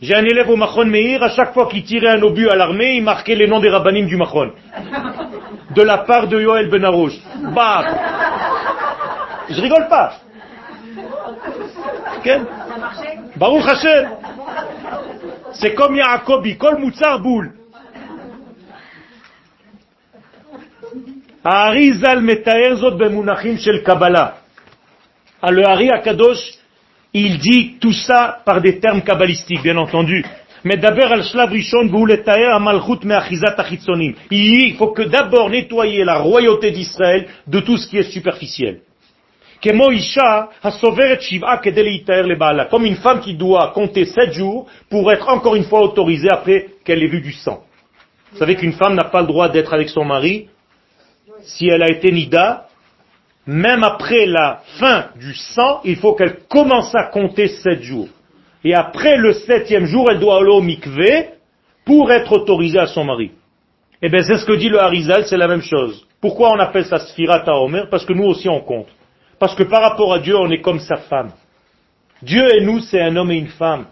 J'ai 0.02 0.16
un 0.16 0.24
élève 0.24 0.50
au 0.50 0.56
Machon 0.56 0.86
Meir, 0.86 1.22
à 1.22 1.30
chaque 1.30 1.54
fois 1.54 1.68
qu'il 1.70 1.84
tirait 1.84 2.10
un 2.10 2.22
obus 2.24 2.50
à 2.50 2.56
l'armée, 2.56 2.96
il 2.96 3.04
marquait 3.04 3.36
les 3.36 3.48
noms 3.48 3.60
des 3.60 3.70
rabbinim 3.70 4.08
du 4.08 4.18
Machon. 4.18 4.52
De 5.76 5.82
la 5.84 6.00
part 6.00 6.28
de 6.28 6.40
Yoel 6.40 6.70
Benarouche. 6.70 7.18
Bah 7.54 7.84
Je 9.50 9.62
rigole 9.62 9.88
pas. 9.88 10.14
Baruch 13.36 13.68
Hashem. 13.68 14.10
C'est 15.54 15.74
comme 15.74 15.96
Yaakobi, 15.96 16.58
Kol 16.58 16.80
Moutzar 16.80 17.20
Boul. 17.20 17.52
האריזל 21.44 22.20
מתאר 22.20 22.76
זאת 22.76 22.98
במונחים 22.98 23.58
של 23.58 23.78
קבלה. 23.84 24.28
Le 25.44 25.66
Hari 25.66 25.90
Akadosh 25.90 26.55
il 27.19 27.39
dit 27.39 27.77
tout 27.81 27.95
ça 27.95 28.41
par 28.45 28.61
des 28.61 28.79
termes 28.79 29.01
kabbalistiques, 29.03 29.63
bien 29.63 29.79
entendu. 29.79 30.23
Mais 30.65 30.77
d'abord, 30.77 31.15
Il 34.31 34.75
faut 34.77 34.89
que 34.89 35.03
d'abord 35.03 35.49
nettoyer 35.49 36.05
la 36.05 36.19
royauté 36.19 36.71
d'Israël 36.73 37.29
de 37.47 37.61
tout 37.61 37.79
ce 37.79 37.89
qui 37.89 37.97
est 37.99 38.11
superficiel. 38.11 38.81
Comme 42.71 42.85
une 42.85 42.97
femme 42.97 43.21
qui 43.21 43.35
doit 43.35 43.73
compter 43.75 44.05
sept 44.05 44.33
jours 44.33 44.67
pour 44.91 45.11
être 45.11 45.29
encore 45.29 45.57
une 45.57 45.65
fois 45.65 45.81
autorisée 45.81 46.31
après 46.31 46.67
qu'elle 46.85 47.03
ait 47.03 47.09
vu 47.09 47.23
du 47.23 47.33
sang. 47.33 47.63
Vous 48.33 48.39
savez 48.39 48.57
qu'une 48.57 48.75
femme 48.75 48.95
n'a 48.95 49.05
pas 49.05 49.23
le 49.23 49.27
droit 49.27 49.49
d'être 49.49 49.73
avec 49.73 49.89
son 49.89 50.05
mari 50.05 50.49
si 51.43 51.69
elle 51.69 51.83
a 51.83 51.89
été 51.91 52.13
nida 52.13 52.66
même 53.47 53.85
après 53.85 54.27
la 54.27 54.63
fin 54.79 55.07
du 55.17 55.35
sang, 55.35 55.81
il 55.85 55.97
faut 55.97 56.15
qu'elle 56.15 56.39
commence 56.49 56.95
à 56.95 57.05
compter 57.05 57.49
sept 57.49 57.83
jours. 57.83 58.09
Et 58.65 58.75
après 58.75 59.17
le 59.17 59.33
septième 59.33 59.87
jour, 59.87 60.11
elle 60.11 60.19
doit 60.19 60.39
aller 60.39 60.51
au 60.51 60.61
mikvé 60.61 61.29
pour 61.85 62.11
être 62.11 62.33
autorisée 62.33 62.81
à 62.81 62.87
son 62.87 63.05
mari. 63.05 63.31
Eh 64.03 64.09
bien, 64.09 64.23
c'est 64.23 64.37
ce 64.37 64.45
que 64.45 64.57
dit 64.57 64.69
le 64.69 64.83
Harizal, 64.83 65.27
c'est 65.27 65.37
la 65.37 65.47
même 65.49 65.63
chose. 65.63 66.07
Pourquoi 66.21 66.51
on 66.51 66.59
appelle 66.59 66.85
ça 66.85 66.99
Sfirat 66.99 67.45
Omer 67.47 67.89
Parce 67.89 68.05
que 68.05 68.13
nous 68.13 68.25
aussi 68.25 68.49
on 68.49 68.61
compte. 68.61 68.89
Parce 69.39 69.55
que 69.55 69.63
par 69.63 69.83
rapport 69.83 70.13
à 70.13 70.19
Dieu, 70.19 70.37
on 70.37 70.51
est 70.51 70.61
comme 70.61 70.81
sa 70.81 70.97
femme. 70.97 71.31
Dieu 72.23 72.45
et 72.57 72.65
nous, 72.65 72.81
c'est 72.81 73.01
un 73.01 73.15
homme 73.17 73.31
et 73.31 73.37
une 73.37 73.49
femme. 73.49 73.87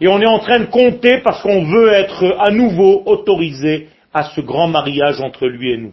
Et 0.00 0.08
on 0.08 0.20
est 0.20 0.26
en 0.26 0.38
train 0.38 0.60
de 0.60 0.66
compter 0.66 1.18
parce 1.18 1.42
qu'on 1.42 1.64
veut 1.64 1.92
être 1.92 2.36
à 2.38 2.50
nouveau 2.50 3.02
autorisé 3.06 3.88
à 4.14 4.24
ce 4.24 4.40
grand 4.40 4.68
mariage 4.68 5.20
entre 5.20 5.46
lui 5.46 5.72
et 5.72 5.76
nous. 5.76 5.92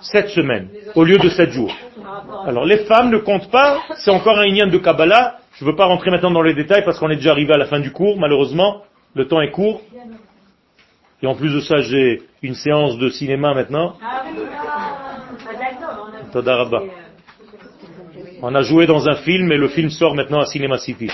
Sept 0.00 0.28
semaines 0.28 0.68
au 0.94 1.04
lieu 1.04 1.18
de 1.18 1.28
sept 1.28 1.50
jours. 1.50 1.74
Alors 2.46 2.64
les 2.64 2.78
femmes 2.84 3.10
ne 3.10 3.18
comptent 3.18 3.50
pas, 3.50 3.80
c'est 3.96 4.10
encore 4.10 4.38
un 4.38 4.46
lien 4.46 4.66
de 4.66 4.78
Kabbalah. 4.78 5.38
Je 5.54 5.64
ne 5.64 5.70
veux 5.70 5.76
pas 5.76 5.86
rentrer 5.86 6.10
maintenant 6.10 6.30
dans 6.30 6.42
les 6.42 6.54
détails 6.54 6.84
parce 6.84 6.98
qu'on 6.98 7.10
est 7.10 7.16
déjà 7.16 7.30
arrivé 7.30 7.52
à 7.54 7.56
la 7.56 7.66
fin 7.66 7.80
du 7.80 7.90
cours, 7.90 8.18
malheureusement. 8.18 8.82
Le 9.14 9.26
temps 9.26 9.40
est 9.40 9.50
court. 9.50 9.80
Et 11.22 11.26
en 11.26 11.34
plus 11.34 11.52
de 11.54 11.60
ça, 11.60 11.78
j'ai 11.78 12.22
une 12.42 12.54
séance 12.54 12.98
de 12.98 13.08
cinéma 13.08 13.54
maintenant. 13.54 13.96
On 18.42 18.54
a 18.54 18.62
joué 18.62 18.86
dans 18.86 19.08
un 19.08 19.16
film 19.16 19.50
et 19.50 19.56
le 19.56 19.68
film 19.68 19.88
sort 19.88 20.14
maintenant 20.14 20.40
à 20.40 20.46
Cinema 20.46 20.76
City. 20.76 21.10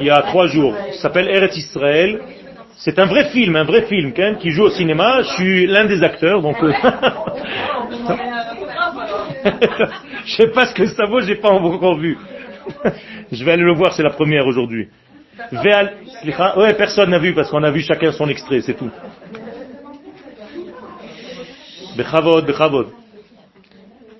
Il 0.00 0.06
y 0.06 0.10
a 0.10 0.22
trois 0.22 0.48
jours. 0.48 0.74
Ça 0.94 1.02
s'appelle 1.02 1.28
Eretz 1.28 1.56
Israël. 1.56 2.20
C'est 2.76 2.98
un 2.98 3.06
vrai 3.06 3.30
film, 3.30 3.56
un 3.56 3.64
vrai 3.64 3.82
film, 3.82 4.12
quand 4.14 4.36
qui 4.40 4.50
joue 4.50 4.64
au 4.64 4.70
cinéma. 4.70 5.22
Je 5.22 5.28
suis 5.34 5.66
l'un 5.66 5.84
des 5.84 6.02
acteurs, 6.02 6.42
donc. 6.42 6.56
Euh, 6.62 6.72
je 10.24 10.36
sais 10.36 10.48
pas 10.48 10.66
ce 10.66 10.74
que 10.74 10.86
ça 10.86 11.06
vaut, 11.06 11.20
j'ai 11.20 11.36
pas 11.36 11.50
encore 11.50 11.98
vu. 11.98 12.18
je 13.32 13.44
vais 13.44 13.52
aller 13.52 13.62
le 13.62 13.74
voir, 13.74 13.92
c'est 13.92 14.02
la 14.02 14.10
première 14.10 14.46
aujourd'hui. 14.46 14.88
Ouais, 15.52 16.74
personne 16.74 17.10
n'a 17.10 17.18
vu 17.18 17.34
parce 17.34 17.50
qu'on 17.50 17.62
a 17.62 17.70
vu 17.70 17.80
chacun 17.80 18.12
son 18.12 18.28
extrait, 18.28 18.60
c'est 18.60 18.74
tout. 18.74 18.90
Bechavod, 21.96 22.46
bechavod. 22.46 22.88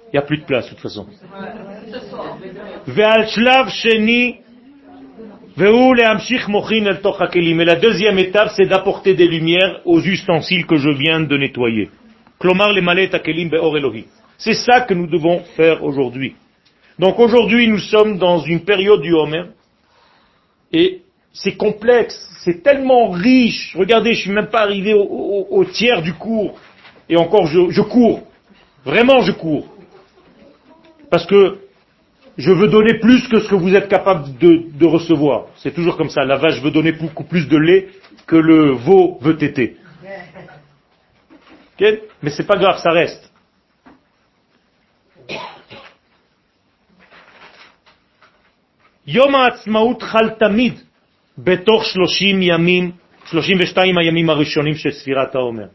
Il 0.08 0.16
n'y 0.16 0.18
a 0.18 0.22
plus 0.22 0.38
de 0.38 0.44
place, 0.44 0.66
de 0.66 0.70
toute 0.70 0.80
façon. 0.80 1.06
Ve'al 2.86 3.28
shlav 3.28 3.70
sheni, 3.70 4.40
Et 5.54 5.64
la 7.64 7.74
deuxième 7.76 8.18
étape, 8.18 8.52
c'est 8.56 8.66
d'apporter 8.66 9.14
des 9.14 9.28
lumières 9.28 9.80
aux 9.84 10.00
ustensiles 10.00 10.66
que 10.66 10.76
je 10.76 10.88
viens 10.88 11.20
de 11.20 11.36
nettoyer. 11.36 11.90
C'est 14.38 14.54
ça 14.54 14.80
que 14.80 14.94
nous 14.94 15.06
devons 15.06 15.40
faire 15.56 15.84
aujourd'hui. 15.84 16.34
Donc 16.98 17.18
aujourd'hui, 17.18 17.68
nous 17.68 17.78
sommes 17.78 18.18
dans 18.18 18.38
une 18.38 18.64
période 18.64 19.02
du 19.02 19.12
Homer, 19.12 19.44
et 20.72 21.02
c'est 21.32 21.56
complexe, 21.56 22.18
c'est 22.44 22.62
tellement 22.62 23.10
riche. 23.10 23.74
Regardez, 23.76 24.14
je 24.14 24.22
suis 24.22 24.30
même 24.30 24.48
pas 24.48 24.62
arrivé 24.62 24.94
au, 24.94 25.64
tiers 25.66 26.00
du 26.00 26.14
cours, 26.14 26.58
et 27.08 27.16
encore 27.16 27.46
je 27.46 27.82
cours. 27.82 28.22
Vraiment, 28.84 29.20
je 29.20 29.32
cours. 29.32 29.66
Parce 31.10 31.26
que 31.26 31.61
je 32.37 32.51
veux 32.51 32.67
donner 32.67 32.99
plus 32.99 33.27
que 33.27 33.39
ce 33.39 33.49
que 33.49 33.55
vous 33.55 33.73
êtes 33.73 33.89
capable 33.89 34.37
de, 34.37 34.69
de 34.77 34.85
recevoir. 34.85 35.47
C'est 35.57 35.73
toujours 35.73 35.97
comme 35.97 36.09
ça. 36.09 36.23
La 36.23 36.37
vache 36.37 36.61
veut 36.61 36.71
donner 36.71 36.91
beaucoup 36.91 37.23
plus 37.23 37.47
de 37.47 37.57
lait 37.57 37.87
que 38.27 38.35
le 38.35 38.73
veau 38.73 39.17
veut 39.21 39.37
téter. 39.37 39.77
Ok 41.79 41.99
Mais 42.21 42.31
c'est 42.31 42.45
pas 42.45 42.57
grave, 42.57 42.79
ça 42.79 42.91
reste. 42.91 43.23
יום 49.07 49.35
העצמאות 49.35 50.03
חל 50.03 50.29
תמיד 50.29 50.73
בתוך 51.37 51.83
30 51.83 52.41
ימים, 52.41 52.91
32 53.25 53.97
הימים 53.97 54.29
הראשונים 54.29 54.75
של 54.75 54.91
ספירת 54.91 55.35
העומר. 55.35 55.67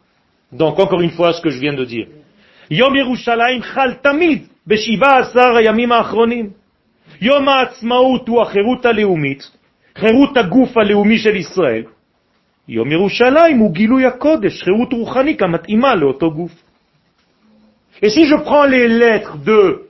Donc, 0.53 0.79
encore 0.79 1.01
une 1.01 1.11
fois, 1.11 1.33
ce 1.33 1.41
que 1.41 1.49
je 1.51 1.59
viens 1.59 1.73
de 1.73 1.85
dire. 1.85 2.09
יום 2.71 2.97
ירושלים 2.97 3.63
חל 3.63 3.95
תמיד 3.95 4.47
ב-17 4.67 5.39
הימים 5.57 5.93
האחרונים. 5.93 6.51
יום 7.21 7.49
העצמאות 7.49 8.29
הוא 8.29 8.43
החירות 8.43 8.87
הלאומית, 8.87 9.51
חירות 9.99 10.37
הגוף 10.37 10.77
הלאומי 10.77 11.19
של 11.19 11.37
ישראל. 11.37 11.83
יום 12.69 12.93
ירושלים 12.93 13.59
הוא 13.59 13.73
גילוי 13.73 14.07
הקודש, 14.07 14.63
חירות 14.63 14.93
רוחנית 14.93 15.43
המתאימה 15.43 15.95
לאותו 15.95 16.31
גוף. 16.31 16.53
Et 18.03 18.11
si 18.11 18.27
je 18.27 18.35
prends 18.35 18.65
les 18.65 18.89
lettres 18.89 19.37
de 19.37 19.83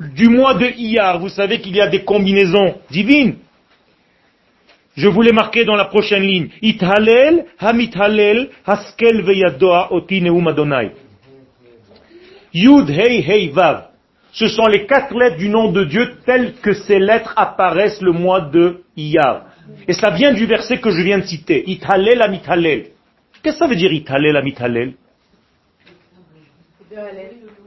du 0.00 0.28
mois 0.28 0.54
de 0.54 0.66
Iyar, 0.66 1.20
vous 1.20 1.28
savez 1.28 1.60
qu'il 1.60 1.76
y 1.76 1.80
a 1.80 1.86
des 1.86 2.02
combinaisons 2.02 2.74
divines. 2.90 3.36
Je 4.96 5.08
vous 5.08 5.22
l'ai 5.22 5.32
marqué 5.32 5.64
dans 5.64 5.76
la 5.76 5.84
prochaine 5.84 6.22
ligne. 6.22 6.48
Ithalel, 6.62 7.44
Hamithalel, 7.58 8.50
Haskel 8.66 9.22
veyadoa 9.22 9.92
oti 9.92 10.20
neum 10.22 10.48
Adonai. 10.48 10.90
Yud, 12.52 12.88
Hei, 12.90 13.22
Hei, 13.22 13.48
Vav. 13.48 13.89
Ce 14.33 14.47
sont 14.47 14.67
les 14.67 14.85
quatre 14.85 15.13
lettres 15.13 15.37
du 15.37 15.49
nom 15.49 15.71
de 15.71 15.83
Dieu 15.83 16.13
telles 16.25 16.53
que 16.55 16.73
ces 16.73 16.99
lettres 16.99 17.33
apparaissent 17.35 18.01
le 18.01 18.13
mois 18.13 18.41
de 18.41 18.83
Iyar. 18.95 19.45
Et 19.87 19.93
ça 19.93 20.09
vient 20.11 20.33
du 20.33 20.45
verset 20.45 20.79
que 20.79 20.89
je 20.89 21.01
viens 21.01 21.19
de 21.19 21.25
citer. 21.25 21.69
Ithalel, 21.69 22.21
Hamithalel. 22.21 22.87
Qu'est-ce 23.43 23.55
que 23.55 23.59
ça 23.59 23.67
veut 23.67 23.75
dire 23.75 23.91
Ithalel, 23.91 24.37
Hamithalel 24.37 24.93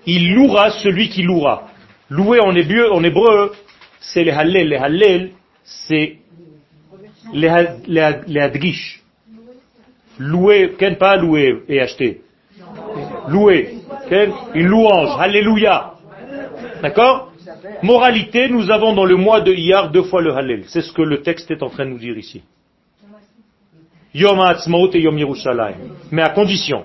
Il 0.06 0.34
louera 0.34 0.70
celui 0.70 1.08
qui 1.10 1.22
louera. 1.22 1.68
Louer 2.08 2.40
en 2.40 2.54
hébreu, 2.54 3.52
c'est 4.00 4.24
les 4.24 4.30
hallel. 4.30 4.68
Les 4.68 4.76
hallel, 4.76 5.30
c'est 5.64 6.18
les, 7.32 7.66
les, 7.86 8.10
les. 8.26 8.74
Louer, 10.18 10.74
ken 10.78 10.96
pas 10.96 11.16
louer 11.16 11.62
et 11.68 11.80
acheter. 11.80 12.20
Louer, 13.28 13.78
une 14.54 14.66
louange, 14.66 15.20
alléluia. 15.20 15.93
D'accord? 16.84 17.32
Moralité, 17.82 18.50
nous 18.50 18.70
avons 18.70 18.92
dans 18.92 19.06
le 19.06 19.16
mois 19.16 19.40
de 19.40 19.50
Iyar 19.50 19.90
deux 19.90 20.02
fois 20.02 20.20
le 20.20 20.34
hallel. 20.34 20.64
C'est 20.66 20.82
ce 20.82 20.92
que 20.92 21.00
le 21.00 21.22
texte 21.22 21.50
est 21.50 21.62
en 21.62 21.70
train 21.70 21.86
de 21.86 21.90
nous 21.92 21.98
dire 21.98 22.18
ici. 22.18 22.42
Yom 24.12 24.38
Ha'atzmaut 24.38 24.90
et 24.92 25.00
Yom 25.00 25.16
Yerushalayim. 25.16 25.78
Mais 26.10 26.20
à 26.20 26.28
condition. 26.28 26.84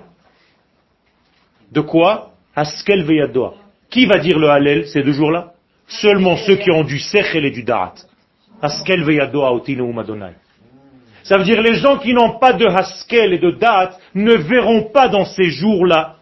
De 1.73 1.81
quoi? 1.81 2.31
Askel 2.55 3.03
veyadoa. 3.03 3.55
Qui 3.89 4.05
va 4.05 4.19
dire 4.19 4.39
le 4.39 4.49
Hallel 4.49 4.87
ces 4.87 5.03
deux 5.03 5.11
jours-là? 5.11 5.51
Seulement 5.89 6.37
ceux 6.37 6.55
qui 6.55 6.71
ont 6.71 6.85
du 6.85 6.99
Sechel 6.99 7.43
et 7.43 7.51
du 7.51 7.63
Darat. 7.63 7.95
Haskel 8.61 9.03
veyadoa 9.03 9.51
otinu 9.51 9.99
Adonai. 9.99 10.31
Ça 11.23 11.37
veut 11.37 11.43
dire 11.43 11.61
les 11.61 11.75
gens 11.75 11.97
qui 11.97 12.13
n'ont 12.13 12.39
pas 12.39 12.53
de 12.53 12.65
Haskel 12.65 13.33
et 13.33 13.37
de 13.37 13.51
Darat 13.51 13.97
ne 14.15 14.35
verront 14.35 14.83
pas 14.93 15.09
dans 15.09 15.25
ces 15.25 15.49
jours-là 15.49 16.15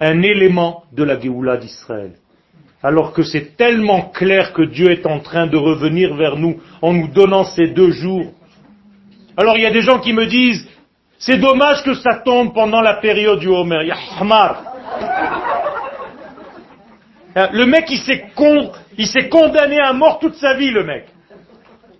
un 0.00 0.20
élément 0.22 0.82
de 0.92 1.04
la 1.04 1.16
Géoula 1.20 1.58
d'Israël. 1.58 2.14
Alors 2.86 3.12
que 3.12 3.24
c'est 3.24 3.56
tellement 3.56 4.10
clair 4.10 4.52
que 4.52 4.62
Dieu 4.62 4.92
est 4.92 5.06
en 5.06 5.18
train 5.18 5.48
de 5.48 5.56
revenir 5.56 6.14
vers 6.14 6.36
nous 6.36 6.60
en 6.80 6.92
nous 6.92 7.08
donnant 7.08 7.42
ces 7.42 7.66
deux 7.66 7.90
jours. 7.90 8.30
Alors 9.36 9.56
il 9.56 9.64
y 9.64 9.66
a 9.66 9.72
des 9.72 9.80
gens 9.80 9.98
qui 9.98 10.12
me 10.12 10.24
disent, 10.24 10.68
c'est 11.18 11.38
dommage 11.38 11.82
que 11.82 11.94
ça 11.94 12.22
tombe 12.24 12.54
pendant 12.54 12.80
la 12.80 12.94
période 12.94 13.40
du 13.40 13.48
Homer. 13.48 13.84
Ya 13.86 13.96
Hamar. 14.20 14.62
Hein, 17.34 17.48
Le 17.52 17.66
mec, 17.66 17.86
il 17.90 17.98
s'est 17.98 18.26
con, 18.36 18.70
il 18.96 19.08
s'est 19.08 19.28
condamné 19.28 19.80
à 19.80 19.92
mort 19.92 20.20
toute 20.20 20.36
sa 20.36 20.54
vie, 20.54 20.70
le 20.70 20.84
mec. 20.84 21.06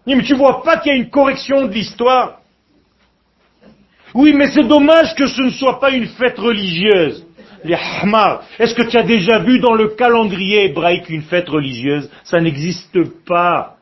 Mais 0.07 0.23
tu 0.23 0.37
vois 0.37 0.63
pas 0.63 0.77
qu'il 0.77 0.93
y 0.93 0.95
a 0.95 0.99
une 0.99 1.11
correction 1.11 1.67
de 1.67 1.73
l'histoire? 1.73 2.43
Oui, 4.15 4.33
mais 4.33 4.53
c'est 4.53 4.69
dommage 4.69 5.17
que 5.17 5.27
ce 5.27 5.43
ne 5.43 5.51
soit 5.51 5.81
pas 5.81 5.91
une 5.91 6.07
fête 6.07 6.39
religieuse. 6.39 7.26
Les 7.65 7.77
Hamar. 8.03 8.43
Est-ce 8.59 8.75
que 8.75 8.83
tu 8.83 8.97
as 8.97 9.03
déjà 9.03 9.39
vu 9.39 9.59
dans 9.59 9.75
le 9.75 9.89
calendrier 9.89 10.65
hébraïque 10.67 11.09
une 11.09 11.23
fête 11.23 11.49
religieuse? 11.49 12.11
Ça 12.25 12.41
n'existe 12.41 12.99
pas. 13.27 13.77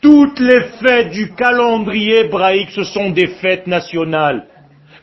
Toutes 0.00 0.38
les 0.40 0.60
fêtes 0.80 1.10
du 1.10 1.34
calendrier 1.34 2.20
hébraïque, 2.20 2.70
ce 2.70 2.84
sont 2.84 3.10
des 3.10 3.28
fêtes 3.28 3.66
nationales. 3.66 4.46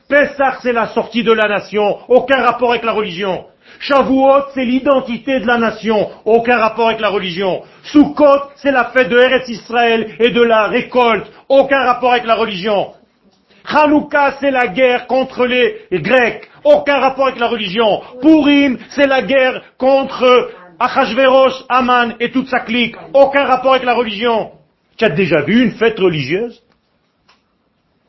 Pessah, 0.07 0.59
c'est 0.61 0.74
la 0.74 0.88
sortie 0.88 1.24
de 1.24 1.32
la 1.32 1.47
nation, 1.47 1.97
aucun 2.07 2.41
rapport 2.41 2.72
avec 2.72 2.84
la 2.84 2.91
religion. 2.91 3.45
Shavuot, 3.80 4.51
c'est 4.53 4.66
l'identité 4.66 5.39
de 5.39 5.47
la 5.47 5.57
nation, 5.57 6.09
aucun 6.26 6.57
rapport 6.57 6.89
avec 6.89 7.01
la 7.01 7.09
religion. 7.09 7.64
Sukkot, 7.84 8.51
c'est 8.55 8.72
la 8.72 8.86
fête 8.86 9.09
de 9.09 9.18
Eretz 9.18 9.49
Israël 9.49 10.16
et 10.20 10.30
de 10.30 10.41
la 10.41 10.68
récolte, 10.68 11.26
aucun 11.49 11.84
rapport 11.84 12.11
avec 12.11 12.26
la 12.26 12.36
religion. 12.36 12.91
Hanouka, 13.66 14.36
c'est 14.39 14.51
la 14.51 14.68
guerre 14.68 15.07
contre 15.07 15.45
les 15.45 15.88
Grecs, 15.91 16.49
aucun 16.64 16.99
rapport 16.99 17.28
avec 17.28 17.39
la 17.39 17.47
religion. 17.47 18.01
Purim, 18.22 18.78
c'est 18.89 19.07
la 19.07 19.22
guerre 19.22 19.61
contre 19.78 20.51
Achashverosh, 20.80 21.64
Aman 21.70 22.16
et 22.20 22.32
toute 22.32 22.47
sa 22.47 22.59
clique, 22.61 22.95
aucun 23.14 23.45
rapport 23.45 23.74
avec 23.74 23.86
la 23.86 23.93
religion. 23.93 24.51
Tu 24.97 25.05
as 25.05 25.09
déjà 25.09 25.41
vu 25.41 25.64
une 25.64 25.72
fête 25.72 25.99
religieuse? 25.99 26.61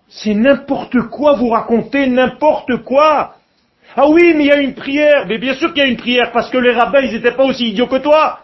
C'est 0.08 0.34
n'importe 0.34 0.96
quoi, 1.10 1.34
vous 1.34 1.48
racontez 1.48 2.06
n'importe 2.06 2.82
quoi. 2.84 3.34
Ah 3.96 4.08
oui, 4.08 4.32
mais 4.34 4.44
il 4.44 4.46
y 4.46 4.52
a 4.52 4.60
une 4.60 4.74
prière. 4.74 5.26
Mais 5.28 5.38
bien 5.38 5.54
sûr 5.54 5.72
qu'il 5.72 5.82
y 5.82 5.86
a 5.86 5.88
une 5.88 5.96
prière, 5.96 6.30
parce 6.32 6.50
que 6.50 6.58
les 6.58 6.72
rabbins, 6.72 7.00
ils 7.00 7.12
n'étaient 7.12 7.32
pas 7.32 7.44
aussi 7.44 7.68
idiots 7.68 7.86
que 7.86 7.96
toi. 7.96 8.40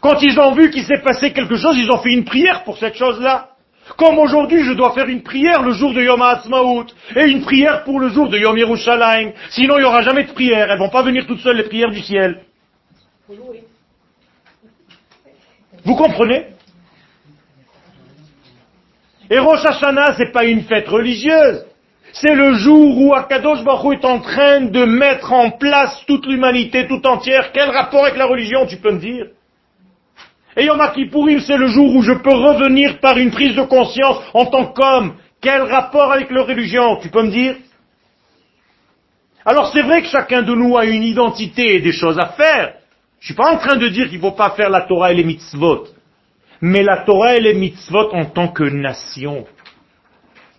Quand 0.00 0.20
ils 0.22 0.38
ont 0.38 0.52
vu 0.52 0.70
qu'il 0.70 0.84
s'est 0.84 1.02
passé 1.02 1.32
quelque 1.32 1.56
chose, 1.56 1.76
ils 1.78 1.90
ont 1.90 1.98
fait 1.98 2.12
une 2.12 2.24
prière 2.24 2.62
pour 2.64 2.78
cette 2.78 2.96
chose-là. 2.96 3.53
Comme 3.96 4.18
aujourd'hui, 4.18 4.64
je 4.64 4.72
dois 4.72 4.92
faire 4.92 5.08
une 5.08 5.22
prière 5.22 5.62
le 5.62 5.72
jour 5.72 5.92
de 5.92 6.02
Yom 6.02 6.20
HaAtzmaut, 6.20 6.86
et 7.14 7.24
une 7.26 7.42
prière 7.42 7.84
pour 7.84 8.00
le 8.00 8.08
jour 8.08 8.28
de 8.28 8.38
Yom 8.38 8.56
Yerushalayim. 8.56 9.32
Sinon, 9.50 9.76
il 9.76 9.80
n'y 9.80 9.86
aura 9.86 10.02
jamais 10.02 10.24
de 10.24 10.32
prière. 10.32 10.70
Elles 10.70 10.78
vont 10.78 10.90
pas 10.90 11.02
venir 11.02 11.26
toutes 11.26 11.40
seules, 11.40 11.58
les 11.58 11.64
prières 11.64 11.90
du 11.90 12.00
ciel. 12.00 12.40
Vous 15.84 15.96
comprenez? 15.96 16.46
Et 19.30 19.38
Rosh 19.38 19.64
Hashanah, 19.64 20.14
c'est 20.16 20.32
pas 20.32 20.44
une 20.44 20.62
fête 20.62 20.88
religieuse. 20.88 21.64
C'est 22.12 22.34
le 22.34 22.54
jour 22.54 22.96
où 23.00 23.14
Akadosh 23.14 23.64
Baruch 23.64 23.98
est 23.98 24.04
en 24.04 24.20
train 24.20 24.60
de 24.62 24.84
mettre 24.84 25.32
en 25.32 25.50
place 25.50 26.04
toute 26.06 26.26
l'humanité 26.26 26.86
tout 26.86 27.04
entière. 27.06 27.50
Quel 27.52 27.70
rapport 27.70 28.04
avec 28.04 28.16
la 28.16 28.26
religion, 28.26 28.66
tu 28.66 28.76
peux 28.76 28.92
me 28.92 29.00
dire? 29.00 29.26
Et 30.56 30.66
Yom 30.66 30.80
Kippourim, 30.94 31.40
c'est 31.40 31.56
le 31.56 31.66
jour 31.66 31.94
où 31.96 32.02
je 32.02 32.12
peux 32.12 32.34
revenir 32.34 33.00
par 33.00 33.18
une 33.18 33.30
prise 33.30 33.56
de 33.56 33.62
conscience 33.62 34.18
en 34.32 34.46
tant 34.46 34.66
qu'homme. 34.66 35.14
Quel 35.40 35.62
rapport 35.62 36.12
avec 36.12 36.30
la 36.30 36.44
religion, 36.44 36.96
tu 37.02 37.08
peux 37.10 37.22
me 37.22 37.30
dire? 37.30 37.56
Alors 39.44 39.70
c'est 39.72 39.82
vrai 39.82 40.00
que 40.02 40.08
chacun 40.08 40.42
de 40.42 40.54
nous 40.54 40.76
a 40.76 40.86
une 40.86 41.02
identité 41.02 41.76
et 41.76 41.80
des 41.80 41.92
choses 41.92 42.18
à 42.18 42.28
faire. 42.28 42.74
Je 43.20 43.26
suis 43.26 43.34
pas 43.34 43.52
en 43.52 43.58
train 43.58 43.76
de 43.76 43.88
dire 43.88 44.08
qu'il 44.08 44.18
ne 44.18 44.22
faut 44.22 44.32
pas 44.32 44.50
faire 44.50 44.70
la 44.70 44.82
Torah 44.82 45.12
et 45.12 45.14
les 45.14 45.24
mitzvot. 45.24 45.88
Mais 46.60 46.82
la 46.82 46.98
Torah 46.98 47.36
et 47.36 47.40
les 47.40 47.54
mitzvot 47.54 48.12
en 48.12 48.26
tant 48.26 48.48
que 48.48 48.64
nation, 48.64 49.44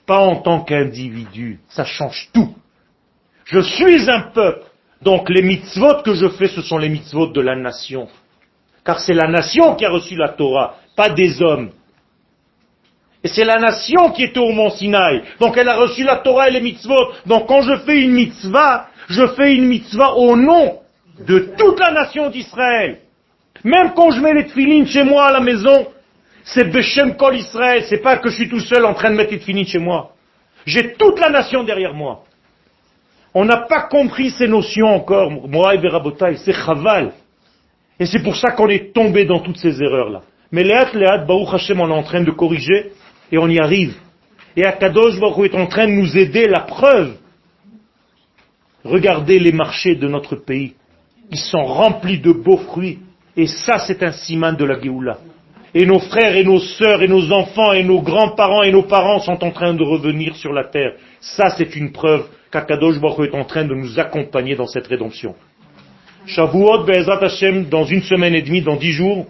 pas 0.06 0.20
en 0.20 0.36
tant 0.38 0.62
qu'individu. 0.62 1.60
Ça 1.70 1.86
change 1.86 2.30
tout. 2.34 2.54
Je 3.46 3.60
suis 3.60 4.10
un 4.10 4.22
peuple. 4.22 4.66
Donc 5.02 5.30
les 5.30 5.42
mitzvot 5.42 6.02
que 6.04 6.14
je 6.14 6.28
fais, 6.30 6.48
ce 6.48 6.62
sont 6.62 6.78
les 6.78 6.90
mitzvot 6.90 7.28
de 7.28 7.42
la 7.42 7.56
nation. 7.56 8.08
Car 8.86 9.00
c'est 9.00 9.14
la 9.14 9.28
nation 9.28 9.76
qui 9.76 9.84
a 9.84 9.90
reçu 9.90 10.16
la 10.16 10.30
Torah, 10.30 10.76
pas 10.96 11.10
des 11.10 11.42
hommes. 11.42 11.72
Et 13.24 13.28
c'est 13.28 13.44
la 13.44 13.58
nation 13.58 14.12
qui 14.12 14.24
était 14.24 14.40
au 14.40 14.52
mont 14.52 14.70
Sinaï. 14.70 15.24
Donc 15.40 15.58
elle 15.58 15.68
a 15.68 15.76
reçu 15.76 16.04
la 16.04 16.18
Torah 16.18 16.48
et 16.48 16.52
les 16.52 16.62
mitzvot. 16.62 17.12
Donc 17.26 17.48
quand 17.48 17.62
je 17.62 17.76
fais 17.78 18.04
une 18.04 18.12
mitzvah, 18.12 18.88
je 19.10 19.26
fais 19.30 19.56
une 19.56 19.66
mitzvah 19.66 20.14
au 20.14 20.36
nom 20.36 20.80
de 21.20 21.40
toute 21.58 21.80
la 21.80 21.92
nation 21.92 22.30
d'Israël. 22.30 23.00
Même 23.64 23.94
quand 23.96 24.12
je 24.12 24.22
mets 24.22 24.36
les 24.36 24.46
tefilines 24.46 24.86
chez 24.86 25.04
moi 25.04 25.30
à 25.30 25.32
la 25.32 25.40
maison, 25.40 25.88
c'est 26.44 26.66
Beshem 26.66 27.18
Kol 27.18 27.36
Israël. 27.36 27.84
C'est 27.90 28.04
pas 28.04 28.18
que 28.18 28.30
je 28.30 28.36
suis 28.36 28.50
tout 28.50 28.60
seul 28.60 28.86
en 28.86 28.94
train 28.94 29.10
de 29.10 29.16
mettre 29.16 29.32
les 29.32 29.40
tefilines 29.40 29.66
chez 29.66 29.80
moi. 29.80 30.12
J'ai 30.68 30.94
toute 30.94 31.20
la 31.20 31.32
nation 31.32 31.64
derrière 31.64 31.96
moi. 31.96 32.26
On 33.34 33.44
n'a 33.46 33.58
pas 33.58 33.82
compris 33.82 34.30
ces 34.30 34.48
notions 34.48 34.94
encore, 34.94 35.32
moi 35.32 35.74
et 35.74 35.80
c'est 36.38 36.54
chaval. 36.54 37.12
Et 38.00 38.06
c'est 38.06 38.24
pour 38.24 38.36
ça 38.36 38.52
qu'on 38.52 38.68
est 38.68 38.94
tombé 38.94 39.26
dans 39.26 39.40
toutes 39.40 39.58
ces 39.58 39.82
erreurs-là. 39.82 40.22
Mais 40.52 40.64
Léat, 40.64 40.92
Léat, 40.94 41.26
Baruch 41.26 41.54
Hashem, 41.54 41.80
on 41.80 41.90
est 41.90 41.94
en 41.94 42.04
train 42.04 42.22
de 42.22 42.32
corriger 42.32 42.92
et 43.32 43.38
on 43.38 43.48
y 43.48 43.60
arrive. 43.60 43.96
Et 44.56 44.66
Akadosh 44.66 45.20
Baruch 45.20 45.52
est 45.52 45.58
en 45.58 45.68
train 45.68 45.88
de 45.88 45.92
nous 45.92 46.18
aider, 46.18 46.46
la 46.48 46.62
preuve. 46.62 47.16
Regardez 48.84 49.40
les 49.40 49.52
marchés 49.52 49.96
de 49.96 50.08
notre 50.08 50.36
pays. 50.36 50.74
Ils 51.32 51.40
sont 51.40 51.66
remplis 51.66 52.20
de 52.20 52.32
beaux 52.32 52.58
fruits. 52.58 53.00
Et 53.36 53.48
ça, 53.48 53.80
c'est 53.80 54.04
un 54.04 54.12
siman 54.12 54.56
de 54.56 54.64
la 54.64 54.80
Géoula. 54.80 55.18
Et 55.74 55.86
nos 55.86 56.00
frères 56.00 56.38
et 56.38 56.44
nos 56.46 56.60
sœurs 56.60 57.02
et 57.02 57.08
nos 57.08 57.32
enfants 57.34 57.74
et 57.74 57.84
nos 57.84 58.02
grands-parents 58.02 58.64
et 58.64 58.72
nos 58.72 58.84
parents 58.84 59.20
sont 59.20 59.44
en 59.44 59.52
train 59.52 59.74
de 59.74 59.84
revenir 59.84 60.36
sur 60.38 60.54
la 60.54 60.64
terre. 60.64 60.94
Ça, 61.20 61.50
c'est 61.50 61.76
une 61.76 61.92
preuve 61.92 62.28
qu'Akadosh 62.50 63.00
Baruch 63.00 63.34
est 63.34 63.36
en 63.36 63.44
train 63.44 63.66
de 63.66 63.76
nous 63.76 64.00
accompagner 64.00 64.56
dans 64.56 64.68
cette 64.68 64.88
rédemption. 64.88 65.36
Shavuot, 66.28 66.86
Be'ezrat 66.86 67.24
Hashem, 67.24 67.66
dans 67.70 67.86
une 67.86 68.02
semaine 68.02 68.36
et 68.36 68.42
demie, 68.42 68.62
dans 68.62 68.76
dix 68.76 68.92
jours, 68.92 69.28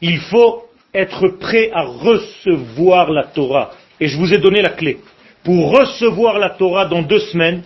il 0.00 0.18
faut 0.18 0.64
être 0.94 1.28
prêt 1.38 1.70
à 1.72 1.82
recevoir 1.82 3.10
la 3.10 3.24
Torah. 3.24 3.70
Et 4.00 4.08
je 4.08 4.16
vous 4.16 4.32
ai 4.32 4.38
donné 4.38 4.62
la 4.62 4.70
clé. 4.70 4.98
Pour 5.44 5.72
recevoir 5.72 6.38
la 6.38 6.50
Torah 6.50 6.86
dans 6.86 7.02
deux 7.02 7.20
semaines, 7.20 7.62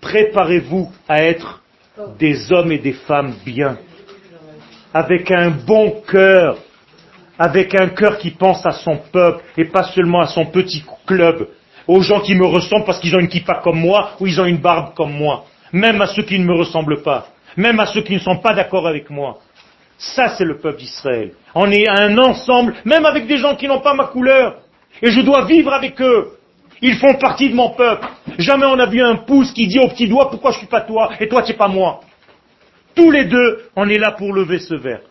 préparez-vous 0.00 0.90
à 1.08 1.22
être 1.22 1.62
des 2.18 2.50
hommes 2.52 2.72
et 2.72 2.78
des 2.78 2.92
femmes 2.92 3.34
bien, 3.44 3.78
avec 4.92 5.30
un 5.30 5.50
bon 5.50 6.02
cœur, 6.06 6.56
avec 7.38 7.74
un 7.74 7.88
cœur 7.88 8.18
qui 8.18 8.30
pense 8.30 8.64
à 8.64 8.72
son 8.72 8.96
peuple 9.12 9.44
et 9.56 9.64
pas 9.64 9.84
seulement 9.84 10.20
à 10.20 10.26
son 10.26 10.46
petit 10.46 10.82
club, 11.06 11.48
aux 11.86 12.00
gens 12.00 12.20
qui 12.20 12.34
me 12.34 12.46
ressemblent 12.46 12.84
parce 12.84 13.00
qu'ils 13.00 13.14
ont 13.16 13.20
une 13.20 13.28
kippa 13.28 13.60
comme 13.62 13.80
moi 13.80 14.12
ou 14.20 14.26
ils 14.26 14.40
ont 14.40 14.46
une 14.46 14.58
barbe 14.58 14.94
comme 14.94 15.12
moi, 15.12 15.44
même 15.72 16.00
à 16.00 16.06
ceux 16.06 16.22
qui 16.22 16.38
ne 16.38 16.44
me 16.44 16.54
ressemblent 16.54 17.02
pas, 17.02 17.28
même 17.56 17.80
à 17.80 17.86
ceux 17.86 18.02
qui 18.02 18.14
ne 18.14 18.18
sont 18.18 18.38
pas 18.38 18.54
d'accord 18.54 18.86
avec 18.86 19.10
moi. 19.10 19.38
Ça, 19.98 20.28
c'est 20.30 20.44
le 20.44 20.56
peuple 20.58 20.78
d'Israël. 20.78 21.32
On 21.54 21.70
est 21.70 21.86
un 21.86 22.16
ensemble, 22.18 22.74
même 22.84 23.04
avec 23.04 23.26
des 23.26 23.36
gens 23.36 23.54
qui 23.54 23.68
n'ont 23.68 23.80
pas 23.80 23.94
ma 23.94 24.06
couleur. 24.06 24.56
Et 25.02 25.10
je 25.10 25.20
dois 25.20 25.44
vivre 25.44 25.72
avec 25.72 26.00
eux. 26.00 26.32
Ils 26.82 26.96
font 26.96 27.14
partie 27.14 27.50
de 27.50 27.54
mon 27.54 27.70
peuple. 27.70 28.08
Jamais 28.38 28.64
on 28.64 28.78
a 28.78 28.86
vu 28.86 29.02
un 29.02 29.16
pouce 29.16 29.52
qui 29.52 29.66
dit 29.66 29.78
au 29.78 29.88
petit 29.88 30.08
doigt, 30.08 30.30
pourquoi 30.30 30.52
je 30.52 30.58
suis 30.58 30.66
pas 30.66 30.80
toi 30.80 31.10
et 31.20 31.28
toi 31.28 31.42
tu 31.42 31.52
n'es 31.52 31.58
pas 31.58 31.68
moi. 31.68 32.00
Tous 32.94 33.10
les 33.10 33.26
deux, 33.26 33.64
on 33.76 33.88
est 33.88 33.98
là 33.98 34.12
pour 34.12 34.32
lever 34.32 34.58
ce 34.58 34.74
verre. 34.74 35.02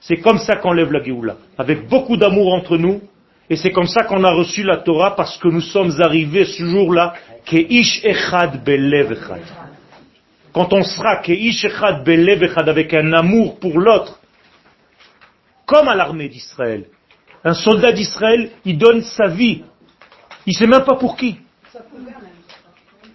C'est 0.00 0.18
comme 0.18 0.38
ça 0.38 0.56
qu'on 0.56 0.72
lève 0.72 0.92
la 0.92 1.02
Géoula. 1.02 1.36
Avec 1.58 1.88
beaucoup 1.88 2.16
d'amour 2.16 2.52
entre 2.52 2.76
nous. 2.76 3.00
Et 3.48 3.56
c'est 3.56 3.72
comme 3.72 3.86
ça 3.86 4.04
qu'on 4.04 4.22
a 4.22 4.30
reçu 4.30 4.62
la 4.62 4.76
Torah 4.76 5.16
parce 5.16 5.36
que 5.38 5.48
nous 5.48 5.60
sommes 5.60 5.92
arrivés 6.00 6.44
ce 6.44 6.62
jour-là, 6.62 7.14
ish 7.50 8.04
echad 8.04 8.62
belev 8.64 9.12
echad. 9.12 9.42
Quand 10.52 10.72
on 10.72 10.82
sera 10.82 11.16
keish 11.16 11.64
echad 11.64 12.04
belev 12.04 12.42
echad 12.42 12.68
avec 12.68 12.92
un 12.94 13.12
amour 13.12 13.58
pour 13.60 13.78
l'autre, 13.78 14.18
comme 15.66 15.88
à 15.88 15.94
l'armée 15.94 16.28
d'Israël. 16.28 16.86
Un 17.44 17.54
soldat 17.54 17.92
d'Israël, 17.92 18.50
il 18.64 18.76
donne 18.76 19.02
sa 19.02 19.28
vie. 19.28 19.62
Il 20.46 20.54
sait 20.54 20.66
même 20.66 20.84
pas 20.84 20.96
pour 20.96 21.16
qui. 21.16 21.38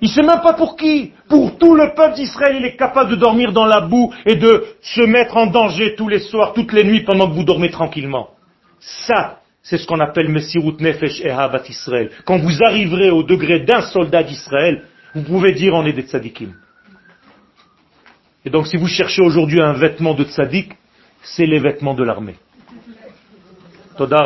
Il 0.01 0.09
sait 0.09 0.21
même 0.21 0.41
pas 0.41 0.53
pour 0.53 0.75
qui. 0.77 1.11
Pour 1.27 1.57
tout 1.57 1.75
le 1.75 1.93
peuple 1.93 2.15
d'Israël, 2.15 2.55
il 2.59 2.65
est 2.65 2.75
capable 2.75 3.11
de 3.11 3.15
dormir 3.15 3.51
dans 3.51 3.65
la 3.65 3.81
boue 3.81 4.13
et 4.25 4.36
de 4.36 4.65
se 4.81 5.01
mettre 5.01 5.36
en 5.36 5.47
danger 5.47 5.95
tous 5.95 6.07
les 6.07 6.19
soirs, 6.19 6.53
toutes 6.53 6.73
les 6.73 6.83
nuits 6.83 7.03
pendant 7.03 7.29
que 7.29 7.33
vous 7.36 7.43
dormez 7.43 7.69
tranquillement. 7.69 8.29
Ça, 8.79 9.39
c'est 9.61 9.77
ce 9.77 9.86
qu'on 9.86 9.99
appelle 9.99 10.29
Messirut 10.29 10.79
Nefesh 10.79 11.21
et 11.21 11.31
Habat 11.31 11.63
Israël. 11.67 12.11
Quand 12.25 12.38
vous 12.38 12.63
arriverez 12.63 13.09
au 13.09 13.23
degré 13.23 13.61
d'un 13.61 13.81
soldat 13.81 14.23
d'Israël, 14.23 14.83
vous 15.13 15.23
pouvez 15.23 15.53
dire 15.53 15.73
on 15.73 15.86
est 15.86 15.93
des 15.93 16.03
tzadikim. 16.03 16.53
Et 18.46 18.50
donc 18.50 18.68
si 18.68 18.78
vous 18.78 18.88
cherchez 18.88 19.22
aujourd'hui 19.22 19.60
un 19.60 19.74
vêtement 19.74 20.14
de 20.14 20.24
tzaddik, 20.24 20.74
c'est 21.24 21.48
les 21.48 21.60
vêtements 21.60 21.96
de 21.96 22.04
l'armée. 22.04 22.36
Toda 23.98 24.22